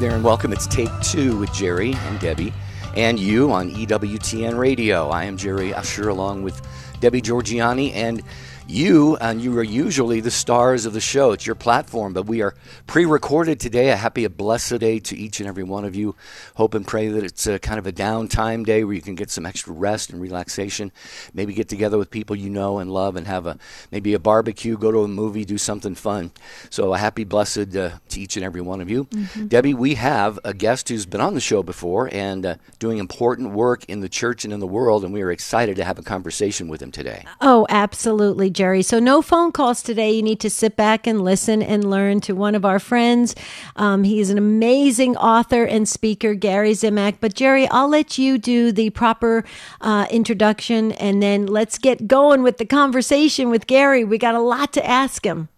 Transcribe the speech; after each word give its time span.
There, 0.00 0.14
and 0.14 0.24
welcome. 0.24 0.50
It's 0.50 0.66
Take 0.66 0.88
Two 1.02 1.36
with 1.36 1.52
Jerry 1.52 1.92
and 1.92 2.18
Debbie 2.18 2.54
and 2.96 3.20
you 3.20 3.52
on 3.52 3.70
EWTN 3.70 4.58
Radio. 4.58 5.10
I 5.10 5.24
am 5.24 5.36
Jerry 5.36 5.74
Usher 5.74 6.08
along 6.08 6.42
with 6.42 6.62
Debbie 7.00 7.20
Georgianni, 7.20 7.92
and 7.94 8.22
you 8.70 9.16
and 9.16 9.42
you 9.42 9.58
are 9.58 9.64
usually 9.64 10.20
the 10.20 10.30
stars 10.30 10.86
of 10.86 10.92
the 10.92 11.00
show. 11.00 11.32
It's 11.32 11.44
your 11.44 11.56
platform, 11.56 12.12
but 12.12 12.26
we 12.26 12.40
are 12.40 12.54
pre-recorded 12.86 13.58
today. 13.58 13.90
A 13.90 13.96
happy, 13.96 14.24
a 14.24 14.30
blessed 14.30 14.78
day 14.78 15.00
to 15.00 15.16
each 15.16 15.40
and 15.40 15.48
every 15.48 15.64
one 15.64 15.84
of 15.84 15.96
you. 15.96 16.14
Hope 16.54 16.74
and 16.74 16.86
pray 16.86 17.08
that 17.08 17.24
it's 17.24 17.46
a 17.46 17.58
kind 17.58 17.78
of 17.78 17.86
a 17.86 17.92
downtime 17.92 18.64
day 18.64 18.84
where 18.84 18.94
you 18.94 19.02
can 19.02 19.16
get 19.16 19.30
some 19.30 19.44
extra 19.44 19.72
rest 19.72 20.10
and 20.10 20.20
relaxation. 20.20 20.92
Maybe 21.34 21.52
get 21.52 21.68
together 21.68 21.98
with 21.98 22.10
people 22.10 22.36
you 22.36 22.48
know 22.48 22.78
and 22.78 22.92
love, 22.92 23.16
and 23.16 23.26
have 23.26 23.46
a 23.46 23.58
maybe 23.90 24.14
a 24.14 24.20
barbecue, 24.20 24.78
go 24.78 24.92
to 24.92 25.00
a 25.00 25.08
movie, 25.08 25.44
do 25.44 25.58
something 25.58 25.96
fun. 25.96 26.30
So 26.70 26.94
a 26.94 26.98
happy, 26.98 27.24
blessed 27.24 27.74
uh, 27.76 27.90
to 28.10 28.20
each 28.20 28.36
and 28.36 28.44
every 28.44 28.60
one 28.60 28.80
of 28.80 28.88
you. 28.88 29.04
Mm-hmm. 29.06 29.48
Debbie, 29.48 29.74
we 29.74 29.96
have 29.96 30.38
a 30.44 30.54
guest 30.54 30.88
who's 30.88 31.06
been 31.06 31.20
on 31.20 31.34
the 31.34 31.40
show 31.40 31.64
before 31.64 32.08
and 32.12 32.46
uh, 32.46 32.54
doing 32.78 32.98
important 32.98 33.50
work 33.50 33.84
in 33.86 34.00
the 34.00 34.08
church 34.08 34.44
and 34.44 34.54
in 34.54 34.60
the 34.60 34.66
world, 34.66 35.04
and 35.04 35.12
we 35.12 35.22
are 35.22 35.32
excited 35.32 35.74
to 35.76 35.84
have 35.84 35.98
a 35.98 36.02
conversation 36.02 36.68
with 36.68 36.80
him 36.80 36.92
today. 36.92 37.24
Oh, 37.40 37.66
absolutely. 37.68 38.50
Jerry. 38.60 38.82
So, 38.82 38.98
no 38.98 39.22
phone 39.22 39.52
calls 39.52 39.82
today. 39.82 40.10
You 40.12 40.20
need 40.20 40.38
to 40.40 40.50
sit 40.50 40.76
back 40.76 41.06
and 41.06 41.22
listen 41.22 41.62
and 41.62 41.82
learn 41.82 42.20
to 42.20 42.34
one 42.34 42.54
of 42.54 42.62
our 42.62 42.78
friends. 42.78 43.34
Um, 43.74 44.04
he 44.04 44.20
is 44.20 44.28
an 44.28 44.36
amazing 44.36 45.16
author 45.16 45.64
and 45.64 45.88
speaker, 45.88 46.34
Gary 46.34 46.72
Zimak. 46.72 47.14
But, 47.20 47.32
Jerry, 47.32 47.66
I'll 47.68 47.88
let 47.88 48.18
you 48.18 48.36
do 48.36 48.70
the 48.70 48.90
proper 48.90 49.46
uh, 49.80 50.08
introduction 50.10 50.92
and 50.92 51.22
then 51.22 51.46
let's 51.46 51.78
get 51.78 52.06
going 52.06 52.42
with 52.42 52.58
the 52.58 52.66
conversation 52.66 53.48
with 53.48 53.66
Gary. 53.66 54.04
We 54.04 54.18
got 54.18 54.34
a 54.34 54.40
lot 54.40 54.74
to 54.74 54.86
ask 54.86 55.24
him. 55.24 55.48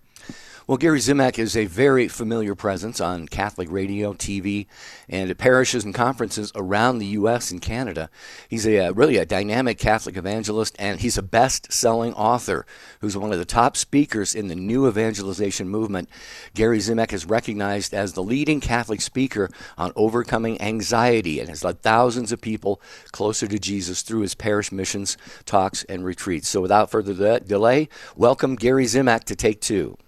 Well, 0.68 0.78
Gary 0.78 1.00
Zimak 1.00 1.40
is 1.40 1.56
a 1.56 1.66
very 1.66 2.06
familiar 2.06 2.54
presence 2.54 3.00
on 3.00 3.26
Catholic 3.26 3.68
radio, 3.68 4.12
TV, 4.12 4.66
and 5.08 5.28
at 5.28 5.36
parishes 5.36 5.84
and 5.84 5.92
conferences 5.92 6.52
around 6.54 6.98
the 6.98 7.06
U.S. 7.06 7.50
and 7.50 7.60
Canada. 7.60 8.08
He's 8.48 8.64
a, 8.64 8.78
uh, 8.78 8.92
really 8.92 9.16
a 9.16 9.26
dynamic 9.26 9.76
Catholic 9.76 10.16
evangelist, 10.16 10.76
and 10.78 11.00
he's 11.00 11.18
a 11.18 11.22
best-selling 11.22 12.14
author 12.14 12.64
who's 13.00 13.16
one 13.16 13.32
of 13.32 13.40
the 13.40 13.44
top 13.44 13.76
speakers 13.76 14.36
in 14.36 14.46
the 14.46 14.54
new 14.54 14.86
evangelization 14.86 15.68
movement. 15.68 16.08
Gary 16.54 16.78
Zimak 16.78 17.12
is 17.12 17.26
recognized 17.26 17.92
as 17.92 18.12
the 18.12 18.22
leading 18.22 18.60
Catholic 18.60 19.00
speaker 19.00 19.50
on 19.76 19.90
overcoming 19.96 20.62
anxiety 20.62 21.40
and 21.40 21.48
has 21.48 21.64
led 21.64 21.82
thousands 21.82 22.30
of 22.30 22.40
people 22.40 22.80
closer 23.10 23.48
to 23.48 23.58
Jesus 23.58 24.02
through 24.02 24.20
his 24.20 24.36
parish 24.36 24.70
missions, 24.70 25.16
talks, 25.44 25.82
and 25.84 26.04
retreats. 26.04 26.48
So, 26.48 26.60
without 26.60 26.88
further 26.88 27.14
de- 27.14 27.40
delay, 27.40 27.88
welcome 28.14 28.54
Gary 28.54 28.84
Zimak 28.84 29.24
to 29.24 29.34
Take 29.34 29.60
Two. 29.60 29.98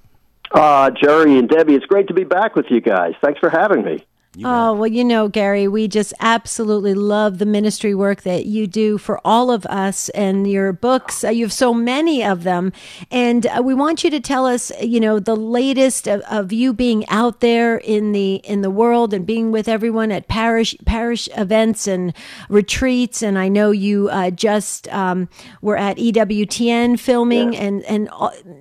Uh, 0.54 0.90
Jerry 0.90 1.36
and 1.36 1.48
Debbie, 1.48 1.74
it's 1.74 1.84
great 1.86 2.06
to 2.08 2.14
be 2.14 2.22
back 2.22 2.54
with 2.54 2.66
you 2.70 2.80
guys. 2.80 3.14
Thanks 3.20 3.40
for 3.40 3.50
having 3.50 3.84
me. 3.84 4.06
Oh, 4.42 4.74
well, 4.74 4.86
you 4.90 5.04
know, 5.04 5.28
Gary, 5.28 5.68
we 5.68 5.86
just 5.86 6.12
absolutely 6.18 6.94
love 6.94 7.38
the 7.38 7.46
ministry 7.46 7.94
work 7.94 8.22
that 8.22 8.46
you 8.46 8.66
do 8.66 8.98
for 8.98 9.20
all 9.24 9.50
of 9.50 9.64
us 9.66 10.08
and 10.10 10.50
your 10.50 10.72
books. 10.72 11.22
Uh, 11.22 11.28
you 11.28 11.44
have 11.44 11.52
so 11.52 11.72
many 11.72 12.24
of 12.24 12.42
them. 12.42 12.72
And 13.10 13.46
uh, 13.46 13.62
we 13.64 13.74
want 13.74 14.02
you 14.02 14.10
to 14.10 14.20
tell 14.20 14.46
us, 14.46 14.72
you 14.80 14.98
know, 14.98 15.18
the 15.18 15.36
latest 15.36 16.08
of, 16.08 16.20
of, 16.22 16.52
you 16.52 16.72
being 16.72 17.08
out 17.08 17.40
there 17.40 17.78
in 17.78 18.12
the 18.12 18.36
in 18.36 18.60
the 18.60 18.70
world 18.70 19.12
and 19.12 19.26
being 19.26 19.50
with 19.50 19.68
everyone 19.68 20.12
at 20.12 20.28
parish 20.28 20.76
parish 20.84 21.28
events 21.36 21.86
and 21.86 22.14
retreats. 22.48 23.22
And 23.22 23.38
I 23.38 23.48
know 23.48 23.70
you 23.70 24.08
uh, 24.08 24.30
just 24.30 24.88
um, 24.88 25.28
were 25.62 25.76
at 25.76 25.96
EWTN 25.96 26.98
filming 26.98 27.54
yeah. 27.54 27.60
and, 27.60 27.82
and 27.84 28.08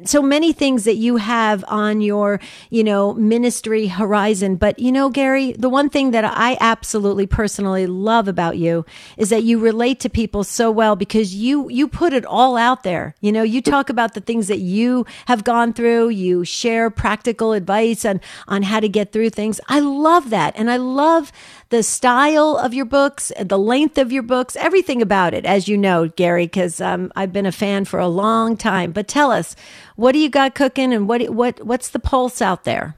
so 0.05 0.21
many 0.21 0.53
things 0.53 0.85
that 0.85 0.95
you 0.95 1.17
have 1.17 1.63
on 1.67 2.01
your, 2.01 2.39
you 2.69 2.83
know, 2.83 3.13
ministry 3.13 3.87
horizon. 3.87 4.55
But, 4.55 4.79
you 4.79 4.91
know, 4.91 5.09
Gary, 5.09 5.53
the 5.63 5.69
one 5.69 5.89
thing 5.89 6.11
that 6.11 6.25
I 6.25 6.57
absolutely 6.59 7.25
personally 7.25 7.87
love 7.87 8.27
about 8.27 8.57
you 8.57 8.85
is 9.15 9.29
that 9.29 9.43
you 9.43 9.59
relate 9.59 10.01
to 10.01 10.09
people 10.09 10.43
so 10.43 10.69
well 10.69 10.97
because 10.97 11.33
you 11.33 11.69
you 11.69 11.87
put 11.87 12.11
it 12.11 12.25
all 12.25 12.57
out 12.57 12.83
there. 12.83 13.15
You 13.21 13.31
know, 13.31 13.43
you 13.43 13.61
talk 13.61 13.89
about 13.89 14.13
the 14.13 14.19
things 14.19 14.49
that 14.49 14.59
you 14.59 15.05
have 15.25 15.45
gone 15.45 15.71
through, 15.71 16.09
you 16.09 16.43
share 16.43 16.89
practical 16.89 17.53
advice 17.53 18.03
on 18.03 18.19
on 18.45 18.63
how 18.63 18.81
to 18.81 18.89
get 18.89 19.13
through 19.13 19.29
things. 19.29 19.61
I 19.69 19.79
love 19.79 20.31
that. 20.31 20.53
And 20.57 20.69
I 20.69 20.75
love 20.75 21.31
the 21.69 21.81
style 21.81 22.57
of 22.57 22.73
your 22.73 22.83
books, 22.83 23.31
the 23.39 23.57
length 23.57 23.97
of 23.97 24.11
your 24.11 24.23
books, 24.23 24.57
everything 24.57 25.01
about 25.01 25.33
it, 25.33 25.45
as 25.45 25.69
you 25.69 25.77
know, 25.77 26.09
Gary, 26.09 26.45
because 26.45 26.81
um, 26.81 27.09
I've 27.15 27.31
been 27.31 27.45
a 27.45 27.53
fan 27.53 27.85
for 27.85 28.01
a 28.01 28.09
long 28.09 28.57
time. 28.57 28.91
But 28.91 29.07
tell 29.07 29.31
us, 29.31 29.55
what 29.95 30.11
do 30.11 30.19
you 30.19 30.29
got 30.29 30.55
cooking, 30.55 30.91
and 30.91 31.07
what 31.07 31.21
what 31.29 31.65
what's 31.65 31.87
the 31.87 31.99
pulse 31.99 32.41
out 32.41 32.65
there? 32.65 32.97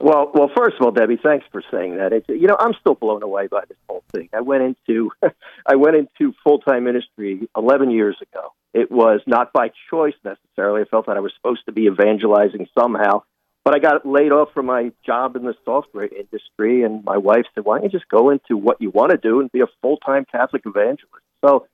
Well, 0.00 0.30
well, 0.34 0.50
first 0.54 0.76
of 0.78 0.82
all, 0.84 0.90
Debbie, 0.90 1.18
thanks 1.22 1.46
for 1.50 1.62
saying 1.70 1.96
that. 1.96 2.12
It's, 2.12 2.28
you 2.28 2.46
know, 2.46 2.56
I'm 2.58 2.74
still 2.80 2.94
blown 2.94 3.22
away 3.22 3.46
by 3.46 3.62
this 3.66 3.78
whole 3.88 4.04
thing. 4.12 4.28
I 4.32 4.42
went 4.42 4.62
into, 4.62 5.10
I 5.66 5.76
went 5.76 5.96
into 5.96 6.34
full 6.44 6.58
time 6.58 6.84
ministry 6.84 7.48
11 7.56 7.90
years 7.90 8.16
ago. 8.20 8.52
It 8.74 8.90
was 8.90 9.20
not 9.26 9.54
by 9.54 9.70
choice 9.90 10.14
necessarily. 10.22 10.82
I 10.82 10.84
felt 10.84 11.06
that 11.06 11.16
I 11.16 11.20
was 11.20 11.32
supposed 11.36 11.64
to 11.66 11.72
be 11.72 11.86
evangelizing 11.86 12.68
somehow, 12.78 13.22
but 13.64 13.74
I 13.74 13.78
got 13.78 14.04
laid 14.04 14.32
off 14.32 14.52
from 14.52 14.66
my 14.66 14.92
job 15.04 15.34
in 15.34 15.44
the 15.44 15.54
software 15.64 16.06
industry, 16.06 16.82
and 16.82 17.02
my 17.02 17.16
wife 17.16 17.46
said, 17.54 17.64
"Why 17.64 17.78
don't 17.78 17.84
you 17.84 17.98
just 17.98 18.10
go 18.10 18.28
into 18.28 18.58
what 18.58 18.82
you 18.82 18.90
want 18.90 19.12
to 19.12 19.16
do 19.16 19.40
and 19.40 19.50
be 19.50 19.60
a 19.60 19.66
full 19.80 19.96
time 19.96 20.26
Catholic 20.30 20.62
evangelist?" 20.66 21.24
So. 21.44 21.66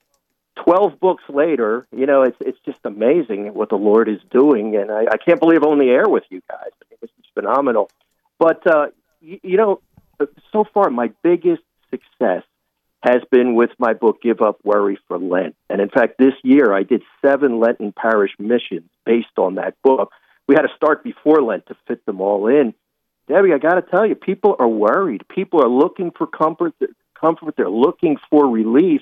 12 0.67 1.01
books 1.01 1.25
later, 1.31 1.87
you 1.97 2.05
know, 2.05 2.25
it's 2.25 2.37
it's 2.41 2.59
just 2.67 2.79
amazing 2.85 3.55
what 3.55 3.71
the 3.71 3.77
Lord 3.77 4.07
is 4.07 4.21
doing, 4.31 4.77
and 4.77 4.91
I, 4.91 5.05
I 5.11 5.17
can't 5.17 5.41
believe 5.41 5.63
I'm 5.63 5.71
on 5.71 5.79
the 5.79 5.89
air 5.89 6.07
with 6.07 6.25
you 6.29 6.43
guys. 6.47 6.69
I 6.79 6.85
mean, 6.91 6.99
this 7.01 7.11
is 7.19 7.25
phenomenal. 7.33 7.89
But 8.39 8.67
uh, 8.67 8.87
you, 9.21 9.41
you 9.43 9.57
know, 9.57 9.81
so 10.53 10.65
far 10.73 10.91
my 10.91 11.11
biggest 11.23 11.63
success 11.91 12.43
has 13.03 13.23
been 13.31 13.55
with 13.55 13.71
my 13.79 13.95
book 13.95 14.23
Give 14.23 14.41
Up 14.41 14.59
Worry 14.63 14.99
for 15.09 15.19
Lent. 15.19 15.57
And 15.69 15.81
in 15.81 15.89
fact, 15.89 16.19
this 16.19 16.35
year 16.45 16.73
I 16.73 16.85
did 16.85 17.03
seven 17.25 17.59
Lenten 17.59 17.93
parish 17.93 18.31
missions 18.39 18.89
based 19.05 19.39
on 19.39 19.57
that 19.57 19.75
book. 19.83 20.13
We 20.47 20.55
had 20.55 20.63
to 20.63 20.75
start 20.77 21.03
before 21.03 21.43
Lent 21.43 21.67
to 21.67 21.77
fit 21.89 22.05
them 22.07 22.21
all 22.21 22.47
in. 22.47 22.75
Debbie, 23.29 23.53
I 23.53 23.59
got 23.59 23.75
to 23.75 23.83
tell 23.83 24.07
you, 24.07 24.15
people 24.15 24.57
are 24.59 24.69
worried. 24.69 25.27
People 25.29 25.63
are 25.65 25.69
looking 25.69 26.11
for 26.11 26.27
comfort. 26.27 26.75
Comfort. 27.19 27.55
They're 27.57 27.71
looking 27.71 28.17
for 28.31 28.49
relief, 28.49 29.01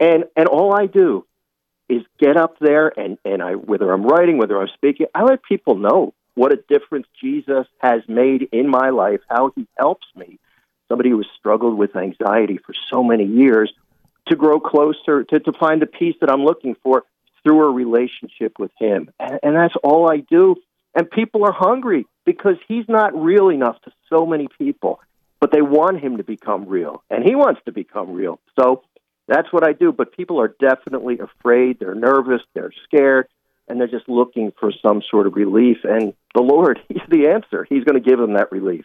and 0.00 0.24
and 0.36 0.48
all 0.48 0.74
I 0.74 0.86
do 0.86 1.24
is 1.88 2.02
get 2.18 2.36
up 2.36 2.58
there 2.58 2.92
and 2.98 3.16
and 3.24 3.40
I 3.40 3.52
whether 3.52 3.92
I'm 3.92 4.02
writing, 4.02 4.38
whether 4.38 4.60
I'm 4.60 4.68
speaking, 4.74 5.06
I 5.14 5.22
let 5.22 5.42
people 5.44 5.76
know 5.76 6.14
what 6.34 6.52
a 6.52 6.56
difference 6.68 7.06
Jesus 7.20 7.66
has 7.78 8.02
made 8.08 8.48
in 8.52 8.68
my 8.68 8.90
life, 8.90 9.20
how 9.28 9.52
he 9.54 9.66
helps 9.78 10.06
me, 10.16 10.38
somebody 10.88 11.10
who 11.10 11.18
has 11.18 11.26
struggled 11.38 11.78
with 11.78 11.96
anxiety 11.96 12.58
for 12.58 12.74
so 12.90 13.02
many 13.02 13.24
years, 13.24 13.72
to 14.26 14.36
grow 14.36 14.58
closer, 14.58 15.24
to, 15.24 15.40
to 15.40 15.52
find 15.52 15.82
the 15.82 15.86
peace 15.86 16.16
that 16.20 16.30
I'm 16.30 16.44
looking 16.44 16.76
for 16.82 17.04
through 17.42 17.62
a 17.62 17.70
relationship 17.70 18.58
with 18.58 18.70
him. 18.78 19.10
And, 19.20 19.38
and 19.42 19.56
that's 19.56 19.74
all 19.82 20.10
I 20.10 20.18
do. 20.18 20.56
And 20.94 21.10
people 21.10 21.44
are 21.44 21.52
hungry 21.52 22.06
because 22.24 22.56
he's 22.66 22.88
not 22.88 23.14
real 23.14 23.50
enough 23.50 23.80
to 23.82 23.92
so 24.08 24.24
many 24.24 24.48
people, 24.58 25.00
but 25.40 25.52
they 25.52 25.60
want 25.60 26.00
him 26.00 26.16
to 26.16 26.24
become 26.24 26.66
real, 26.66 27.02
and 27.10 27.24
he 27.24 27.34
wants 27.34 27.60
to 27.66 27.72
become 27.72 28.12
real. 28.12 28.40
So 28.58 28.82
that's 29.28 29.52
what 29.52 29.66
I 29.66 29.72
do. 29.72 29.92
But 29.92 30.16
people 30.16 30.40
are 30.40 30.54
definitely 30.58 31.18
afraid, 31.18 31.78
they're 31.78 31.94
nervous, 31.94 32.40
they're 32.54 32.72
scared 32.84 33.28
and 33.68 33.80
they're 33.80 33.88
just 33.88 34.08
looking 34.08 34.52
for 34.58 34.72
some 34.82 35.02
sort 35.10 35.26
of 35.26 35.34
relief. 35.34 35.78
And 35.84 36.14
the 36.34 36.42
Lord, 36.42 36.80
He's 36.88 37.02
the 37.08 37.28
answer. 37.28 37.66
He's 37.68 37.84
going 37.84 38.00
to 38.02 38.08
give 38.08 38.18
them 38.18 38.34
that 38.34 38.52
relief. 38.52 38.84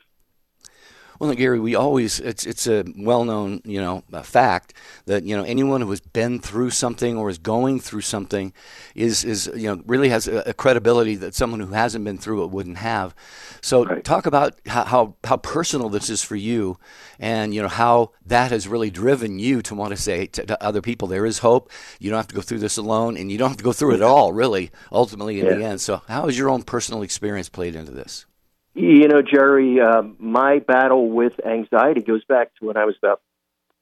Well, 1.20 1.34
Gary, 1.34 1.60
we 1.60 1.76
always 1.76 2.22
it's 2.22 2.46
it's 2.46 2.66
a 2.66 2.86
well-known 2.96 3.62
you 3.66 3.82
know 3.82 4.04
fact 4.24 4.74
that 5.06 5.24
you 5.26 5.36
know 5.36 5.44
anyone 5.44 5.82
who 5.82 5.90
has 5.90 6.00
been 6.00 6.40
through 6.40 6.70
something 6.70 7.18
or 7.18 7.30
is 7.30 7.38
going 7.38 7.82
through 7.82 8.02
something 8.02 8.54
is 8.96 9.26
is 9.26 9.52
you 9.54 9.68
know 9.68 9.84
really 9.86 10.08
has 10.08 10.30
a, 10.30 10.44
a 10.46 10.54
credibility 10.54 11.16
that 11.16 11.36
someone 11.36 11.60
who 11.60 11.74
hasn't 11.74 12.06
been 12.06 12.18
through 12.18 12.46
it 12.46 12.52
wouldn't 12.52 12.78
have. 12.78 13.14
So 13.62 13.84
right. 13.84 14.02
talk 14.02 14.28
about 14.28 14.62
how, 14.66 14.86
how, 14.86 15.16
how 15.26 15.36
personal 15.36 15.90
this 15.90 16.10
is 16.10 16.24
for 16.24 16.38
you, 16.38 16.78
and 17.20 17.54
you 17.54 17.62
know 17.62 17.68
how 17.68 18.12
that 18.26 18.52
has 18.52 18.70
really 18.70 18.90
driven 18.90 19.40
you 19.40 19.62
to 19.64 19.76
want 19.76 19.92
to 19.92 19.98
say 19.98 20.26
to, 20.28 20.46
to, 20.46 20.64
other 20.64 20.82
people 20.82 21.10
there 21.10 21.26
is 21.26 21.40
hope. 21.40 21.70
You 22.00 22.12
don't 22.12 22.20
have 22.20 22.28
to 22.28 22.36
go 22.36 22.42
through 22.42 22.60
this 22.60 22.78
alone, 22.78 23.18
and 23.18 23.30
you 23.30 23.38
don't 23.38 23.50
have 23.50 23.58
to 23.58 23.64
go 23.66 23.74
through 23.74 23.96
it 23.96 24.02
all 24.02 24.32
really. 24.32 24.72
Ultimately, 24.90 25.42
in 25.42 25.48
yeah. 25.48 25.56
the 25.56 25.64
end. 25.66 25.82
So 25.82 26.02
how 26.08 26.28
has 26.28 26.38
your 26.38 26.50
own 26.50 26.64
personal 26.64 27.02
experience 27.02 27.50
played 27.50 27.76
into 27.76 27.92
this? 27.92 28.26
You 28.74 29.08
know, 29.08 29.22
Jerry, 29.22 29.80
uh, 29.82 30.04
my 30.20 30.60
battle 30.60 31.10
with 31.10 31.34
anxiety 31.46 32.02
goes 32.02 32.24
back 32.26 32.52
to 32.56 32.66
when 32.68 32.78
I 32.78 32.86
was 32.86 32.96
about 32.98 33.22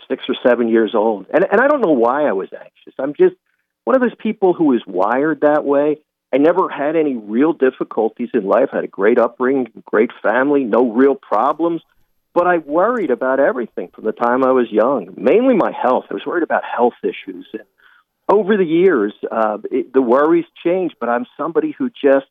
six 0.08 0.24
or 0.30 0.36
seven 0.44 0.70
years 0.70 0.96
old. 0.96 1.28
And, 1.34 1.46
and 1.50 1.60
I 1.60 1.68
don't 1.68 1.82
know 1.82 1.92
why 1.92 2.28
I 2.28 2.32
was 2.32 2.50
anxious. 2.54 2.94
I'm 2.98 3.14
just 3.14 3.36
one 3.84 3.96
of 3.96 4.02
those 4.02 4.16
people 4.18 4.54
who 4.54 4.74
is 4.74 4.82
wired 4.88 5.42
that 5.42 5.66
way. 5.66 6.00
I 6.34 6.38
never 6.38 6.70
had 6.70 6.96
any 6.96 7.16
real 7.16 7.54
difficulties 7.54 8.30
in 8.34 8.46
life. 8.46 8.70
I 8.72 8.78
had 8.78 8.86
a 8.86 8.90
great 8.90 9.18
upbringing, 9.18 9.72
great 9.86 10.12
family, 10.22 10.64
no 10.64 10.92
real 10.92 11.16
problems. 11.16 11.82
But 12.34 12.48
I 12.48 12.58
worried 12.58 13.12
about 13.12 13.40
everything 13.40 13.90
from 13.96 14.04
the 14.04 14.12
time 14.12 14.44
I 14.44 14.52
was 14.52 14.68
young, 14.70 15.14
mainly 15.18 15.56
my 15.56 15.72
health. 15.72 16.06
I 16.10 16.14
was 16.14 16.26
worried 16.26 16.44
about 16.44 16.64
health 16.64 16.94
issues. 17.02 17.48
And 17.54 17.64
over 18.30 18.58
the 18.58 18.66
years, 18.66 19.14
uh, 19.32 19.58
it, 19.72 19.94
the 19.94 20.02
worries 20.02 20.46
changed, 20.64 20.96
but 21.00 21.10
I'm 21.10 21.26
somebody 21.36 21.72
who 21.72 21.90
just 21.90 22.28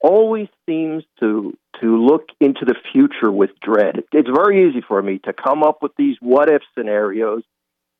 always 0.00 0.48
seems 0.66 1.04
to 1.20 1.56
to 1.80 1.96
look 1.96 2.28
into 2.40 2.64
the 2.64 2.74
future 2.92 3.30
with 3.30 3.50
dread. 3.62 4.04
It's 4.12 4.28
very 4.28 4.68
easy 4.68 4.82
for 4.86 5.00
me 5.00 5.18
to 5.24 5.32
come 5.32 5.62
up 5.62 5.78
with 5.82 5.92
these 5.96 6.16
what 6.20 6.50
if 6.50 6.62
scenarios, 6.76 7.42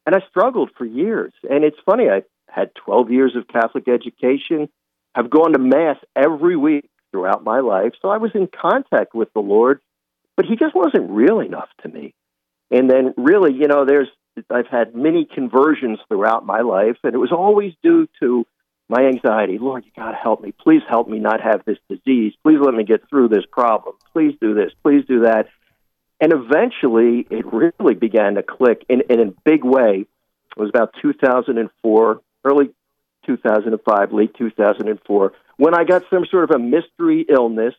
and 0.06 0.14
I 0.14 0.20
struggled 0.28 0.70
for 0.76 0.84
years. 0.84 1.32
And 1.48 1.64
it's 1.64 1.78
funny, 1.86 2.08
I 2.08 2.22
had 2.48 2.74
12 2.84 3.10
years 3.10 3.36
of 3.36 3.48
Catholic 3.48 3.88
education. 3.88 4.68
I've 5.14 5.30
gone 5.30 5.52
to 5.52 5.58
mass 5.58 5.96
every 6.16 6.56
week 6.56 6.88
throughout 7.10 7.44
my 7.44 7.60
life, 7.60 7.92
so 8.02 8.08
I 8.08 8.18
was 8.18 8.32
in 8.34 8.48
contact 8.48 9.14
with 9.14 9.32
the 9.32 9.40
Lord, 9.40 9.80
but 10.36 10.46
he 10.46 10.56
just 10.56 10.74
wasn't 10.74 11.10
real 11.10 11.40
enough 11.40 11.68
to 11.82 11.88
me. 11.88 12.14
And 12.70 12.88
then 12.88 13.14
really, 13.16 13.52
you 13.52 13.66
know, 13.66 13.84
there's 13.84 14.08
I've 14.48 14.68
had 14.68 14.94
many 14.94 15.26
conversions 15.26 15.98
throughout 16.08 16.46
my 16.46 16.60
life, 16.60 16.96
and 17.02 17.14
it 17.14 17.18
was 17.18 17.32
always 17.32 17.72
due 17.82 18.08
to 18.20 18.46
my 18.90 19.04
anxiety. 19.06 19.58
Lord, 19.58 19.84
you 19.84 19.92
got 19.96 20.10
to 20.10 20.16
help 20.16 20.42
me. 20.42 20.52
Please 20.52 20.82
help 20.88 21.08
me 21.08 21.18
not 21.20 21.40
have 21.40 21.64
this 21.64 21.78
disease. 21.88 22.34
Please 22.42 22.58
let 22.60 22.74
me 22.74 22.84
get 22.84 23.08
through 23.08 23.28
this 23.28 23.44
problem. 23.50 23.94
Please 24.12 24.34
do 24.40 24.52
this. 24.52 24.72
Please 24.82 25.04
do 25.06 25.20
that. 25.20 25.46
And 26.20 26.32
eventually, 26.32 27.26
it 27.30 27.46
really 27.50 27.94
began 27.94 28.34
to 28.34 28.42
click 28.42 28.84
in, 28.88 29.02
in 29.08 29.20
a 29.20 29.32
big 29.44 29.64
way. 29.64 30.04
It 30.04 30.60
was 30.60 30.68
about 30.68 30.94
2004, 31.00 32.20
early 32.44 32.70
2005, 33.26 34.12
late 34.12 34.34
2004, 34.36 35.32
when 35.56 35.74
I 35.74 35.84
got 35.84 36.02
some 36.10 36.26
sort 36.30 36.50
of 36.50 36.56
a 36.56 36.58
mystery 36.58 37.24
illness, 37.28 37.74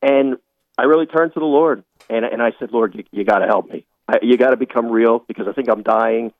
and 0.00 0.36
I 0.78 0.84
really 0.84 1.06
turned 1.06 1.34
to 1.34 1.40
the 1.40 1.46
Lord, 1.46 1.84
and, 2.08 2.24
and 2.24 2.40
I 2.40 2.52
said, 2.58 2.70
Lord, 2.70 2.94
you, 2.94 3.04
you 3.10 3.24
got 3.24 3.38
to 3.38 3.46
help 3.46 3.68
me. 3.68 3.86
I, 4.08 4.18
you 4.22 4.36
got 4.36 4.50
to 4.50 4.56
become 4.56 4.86
real 4.86 5.18
because 5.26 5.48
I 5.48 5.52
think 5.52 5.68
I'm 5.68 5.82
dying. 5.82 6.32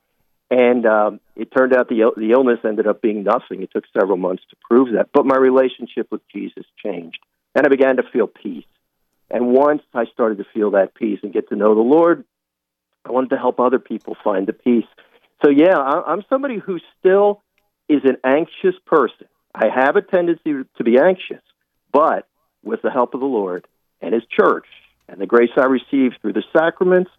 And 0.51 0.85
um, 0.85 1.19
it 1.35 1.49
turned 1.55 1.73
out 1.75 1.89
the 1.89 2.11
the 2.15 2.31
illness 2.31 2.59
ended 2.63 2.87
up 2.87 3.01
being 3.01 3.23
nothing. 3.23 3.63
It 3.63 3.71
took 3.71 3.85
several 3.99 4.17
months 4.17 4.43
to 4.51 4.55
prove 4.69 4.93
that, 4.93 5.09
but 5.11 5.25
my 5.25 5.37
relationship 5.37 6.07
with 6.11 6.21
Jesus 6.33 6.65
changed, 6.83 7.19
and 7.55 7.65
I 7.65 7.69
began 7.69 7.97
to 7.97 8.03
feel 8.13 8.27
peace. 8.27 8.65
And 9.29 9.47
once 9.47 9.81
I 9.93 10.05
started 10.13 10.37
to 10.37 10.45
feel 10.53 10.71
that 10.71 10.93
peace 10.93 11.19
and 11.23 11.33
get 11.33 11.49
to 11.49 11.55
know 11.55 11.73
the 11.73 11.81
Lord, 11.81 12.25
I 13.03 13.11
wanted 13.11 13.31
to 13.31 13.37
help 13.37 13.59
other 13.59 13.79
people 13.79 14.15
find 14.23 14.45
the 14.47 14.53
peace. 14.53 14.85
So 15.43 15.49
yeah, 15.49 15.77
I'm 15.77 16.23
somebody 16.29 16.59
who 16.59 16.79
still 16.99 17.41
is 17.89 18.01
an 18.03 18.17
anxious 18.23 18.79
person. 18.85 19.27
I 19.53 19.67
have 19.73 19.95
a 19.95 20.01
tendency 20.01 20.53
to 20.77 20.83
be 20.83 20.97
anxious, 20.99 21.41
but 21.91 22.27
with 22.63 22.81
the 22.81 22.91
help 22.91 23.13
of 23.13 23.19
the 23.19 23.25
Lord 23.25 23.65
and 24.01 24.13
His 24.13 24.23
church 24.29 24.65
and 25.07 25.19
the 25.19 25.25
grace 25.25 25.51
I 25.57 25.65
receive 25.65 26.13
through 26.21 26.33
the 26.33 26.43
sacraments, 26.55 27.11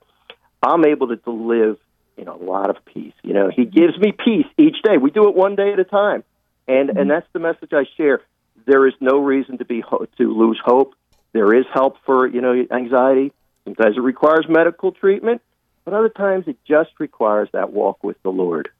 I'm 0.62 0.84
able 0.84 1.08
to 1.16 1.30
live 1.30 1.78
in 2.16 2.28
a 2.28 2.36
lot 2.36 2.70
of 2.70 2.76
peace. 2.84 3.14
You 3.22 3.34
know, 3.34 3.50
He 3.54 3.64
gives 3.64 3.98
me 3.98 4.12
peace 4.12 4.46
each 4.58 4.76
day. 4.82 4.96
We 4.96 5.10
do 5.10 5.28
it 5.28 5.34
one 5.34 5.56
day 5.56 5.72
at 5.72 5.78
a 5.78 5.84
time, 5.84 6.24
and 6.66 6.88
mm-hmm. 6.88 6.98
and 6.98 7.10
that's 7.10 7.26
the 7.32 7.38
message 7.38 7.70
I 7.72 7.84
share. 7.96 8.22
There 8.66 8.86
is 8.86 8.94
no 9.00 9.18
reason 9.18 9.58
to 9.58 9.64
be 9.64 9.80
ho- 9.80 10.06
to 10.18 10.32
lose 10.32 10.60
hope. 10.64 10.94
There 11.32 11.54
is 11.54 11.66
help 11.72 11.96
for 12.04 12.26
you 12.26 12.40
know 12.40 12.66
anxiety. 12.70 13.32
Sometimes 13.64 13.96
it 13.96 14.00
requires 14.00 14.46
medical 14.48 14.92
treatment, 14.92 15.42
but 15.84 15.94
other 15.94 16.08
times 16.08 16.44
it 16.46 16.56
just 16.66 16.90
requires 16.98 17.48
that 17.52 17.72
walk 17.72 18.02
with 18.02 18.20
the 18.22 18.30
Lord. 18.30 18.70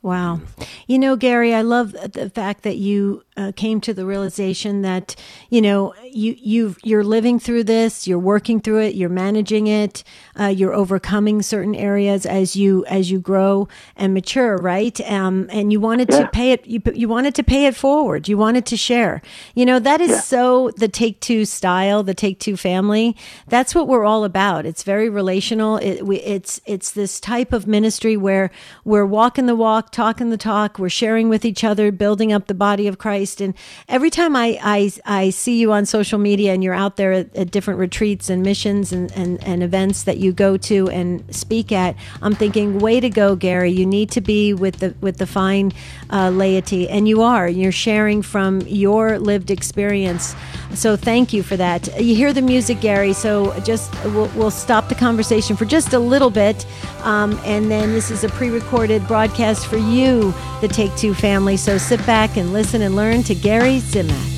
Wow. 0.00 0.36
Beautiful. 0.36 0.66
You 0.86 0.98
know, 0.98 1.16
Gary, 1.16 1.54
I 1.54 1.62
love 1.62 1.92
the 1.92 2.30
fact 2.30 2.62
that 2.62 2.76
you 2.76 3.22
uh, 3.36 3.52
came 3.54 3.80
to 3.82 3.92
the 3.92 4.06
realization 4.06 4.82
that, 4.82 5.14
you 5.50 5.60
know, 5.60 5.94
you, 6.02 6.34
you 6.38 6.76
you're 6.82 7.04
living 7.04 7.38
through 7.38 7.64
this, 7.64 8.08
you're 8.08 8.18
working 8.18 8.58
through 8.58 8.80
it, 8.80 8.94
you're 8.94 9.08
managing 9.08 9.66
it, 9.66 10.02
uh, 10.38 10.46
you're 10.46 10.72
overcoming 10.72 11.42
certain 11.42 11.74
areas 11.74 12.26
as 12.26 12.56
you, 12.56 12.84
as 12.86 13.10
you 13.10 13.20
grow 13.20 13.68
and 13.96 14.14
mature, 14.14 14.56
right? 14.56 14.98
Um, 15.10 15.46
and 15.52 15.70
you 15.70 15.78
wanted 15.78 16.08
yeah. 16.10 16.22
to 16.22 16.28
pay 16.28 16.52
it, 16.52 16.66
you, 16.66 16.80
you 16.94 17.06
wanted 17.06 17.34
to 17.36 17.44
pay 17.44 17.66
it 17.66 17.76
forward. 17.76 18.28
You 18.28 18.38
wanted 18.38 18.66
to 18.66 18.76
share. 18.76 19.20
You 19.54 19.66
know, 19.66 19.78
that 19.78 20.00
is 20.00 20.10
yeah. 20.10 20.20
so 20.20 20.70
the 20.70 20.88
Take 20.88 21.20
Two 21.20 21.44
style, 21.44 22.02
the 22.02 22.14
Take 22.14 22.40
Two 22.40 22.56
family. 22.56 23.14
That's 23.46 23.74
what 23.74 23.86
we're 23.86 24.04
all 24.04 24.24
about. 24.24 24.64
It's 24.64 24.82
very 24.82 25.08
relational. 25.08 25.76
It, 25.76 26.04
we, 26.04 26.16
it's, 26.20 26.60
it's 26.66 26.90
this 26.90 27.20
type 27.20 27.52
of 27.52 27.66
ministry 27.66 28.16
where 28.16 28.50
we're 28.84 29.06
walking 29.06 29.46
the 29.46 29.54
walk, 29.54 29.77
talking 29.86 30.30
the 30.30 30.36
talk. 30.36 30.78
We're 30.78 30.88
sharing 30.88 31.28
with 31.28 31.44
each 31.44 31.64
other, 31.64 31.90
building 31.90 32.32
up 32.32 32.46
the 32.46 32.54
body 32.54 32.86
of 32.86 32.98
Christ. 32.98 33.40
And 33.40 33.54
every 33.88 34.10
time 34.10 34.36
I, 34.36 34.58
I, 34.62 34.92
I 35.04 35.30
see 35.30 35.58
you 35.58 35.72
on 35.72 35.86
social 35.86 36.18
media 36.18 36.52
and 36.52 36.62
you're 36.62 36.74
out 36.74 36.96
there 36.96 37.12
at, 37.12 37.34
at 37.36 37.50
different 37.50 37.80
retreats 37.80 38.28
and 38.28 38.42
missions 38.42 38.92
and, 38.92 39.10
and, 39.12 39.42
and 39.44 39.62
events 39.62 40.02
that 40.04 40.18
you 40.18 40.32
go 40.32 40.56
to 40.56 40.88
and 40.90 41.24
speak 41.34 41.72
at, 41.72 41.96
I'm 42.20 42.34
thinking, 42.34 42.78
way 42.78 43.00
to 43.00 43.08
go, 43.08 43.36
Gary. 43.36 43.70
You 43.70 43.86
need 43.86 44.10
to 44.10 44.20
be 44.20 44.52
with 44.52 44.80
the, 44.80 44.94
with 45.00 45.18
the 45.18 45.26
fine 45.26 45.72
uh, 46.10 46.30
laity. 46.30 46.88
And 46.88 47.08
you 47.08 47.22
are. 47.22 47.48
You're 47.48 47.72
sharing 47.72 48.22
from 48.22 48.60
your 48.62 49.18
lived 49.18 49.50
experience. 49.50 50.34
So 50.74 50.96
thank 50.96 51.32
you 51.32 51.42
for 51.42 51.56
that. 51.56 51.86
You 52.00 52.14
hear 52.14 52.32
the 52.32 52.42
music, 52.42 52.80
Gary. 52.80 53.12
So 53.12 53.58
just 53.60 53.92
we'll, 54.04 54.28
we'll 54.34 54.50
stop 54.50 54.88
the 54.88 54.94
conversation 54.94 55.56
for 55.56 55.64
just 55.64 55.92
a 55.92 55.98
little 55.98 56.30
bit. 56.30 56.66
Um, 57.02 57.40
and 57.44 57.70
then 57.70 57.92
this 57.92 58.10
is 58.10 58.24
a 58.24 58.28
pre 58.28 58.50
recorded 58.50 59.06
broadcast 59.06 59.66
for 59.68 59.76
you, 59.76 60.32
the 60.60 60.68
Take 60.68 60.94
Two 60.96 61.14
family. 61.14 61.56
So 61.56 61.78
sit 61.78 62.04
back 62.06 62.36
and 62.36 62.52
listen 62.52 62.82
and 62.82 62.96
learn 62.96 63.22
to 63.24 63.34
Gary 63.34 63.78
Zimak. 63.78 64.36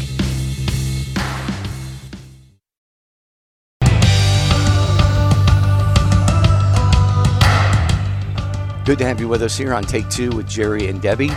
Good 8.84 8.98
to 8.98 9.04
have 9.04 9.20
you 9.20 9.28
with 9.28 9.42
us 9.42 9.56
here 9.56 9.72
on 9.72 9.84
Take 9.84 10.08
Two 10.10 10.30
with 10.30 10.48
Jerry 10.48 10.88
and 10.88 11.00
Debbie 11.00 11.30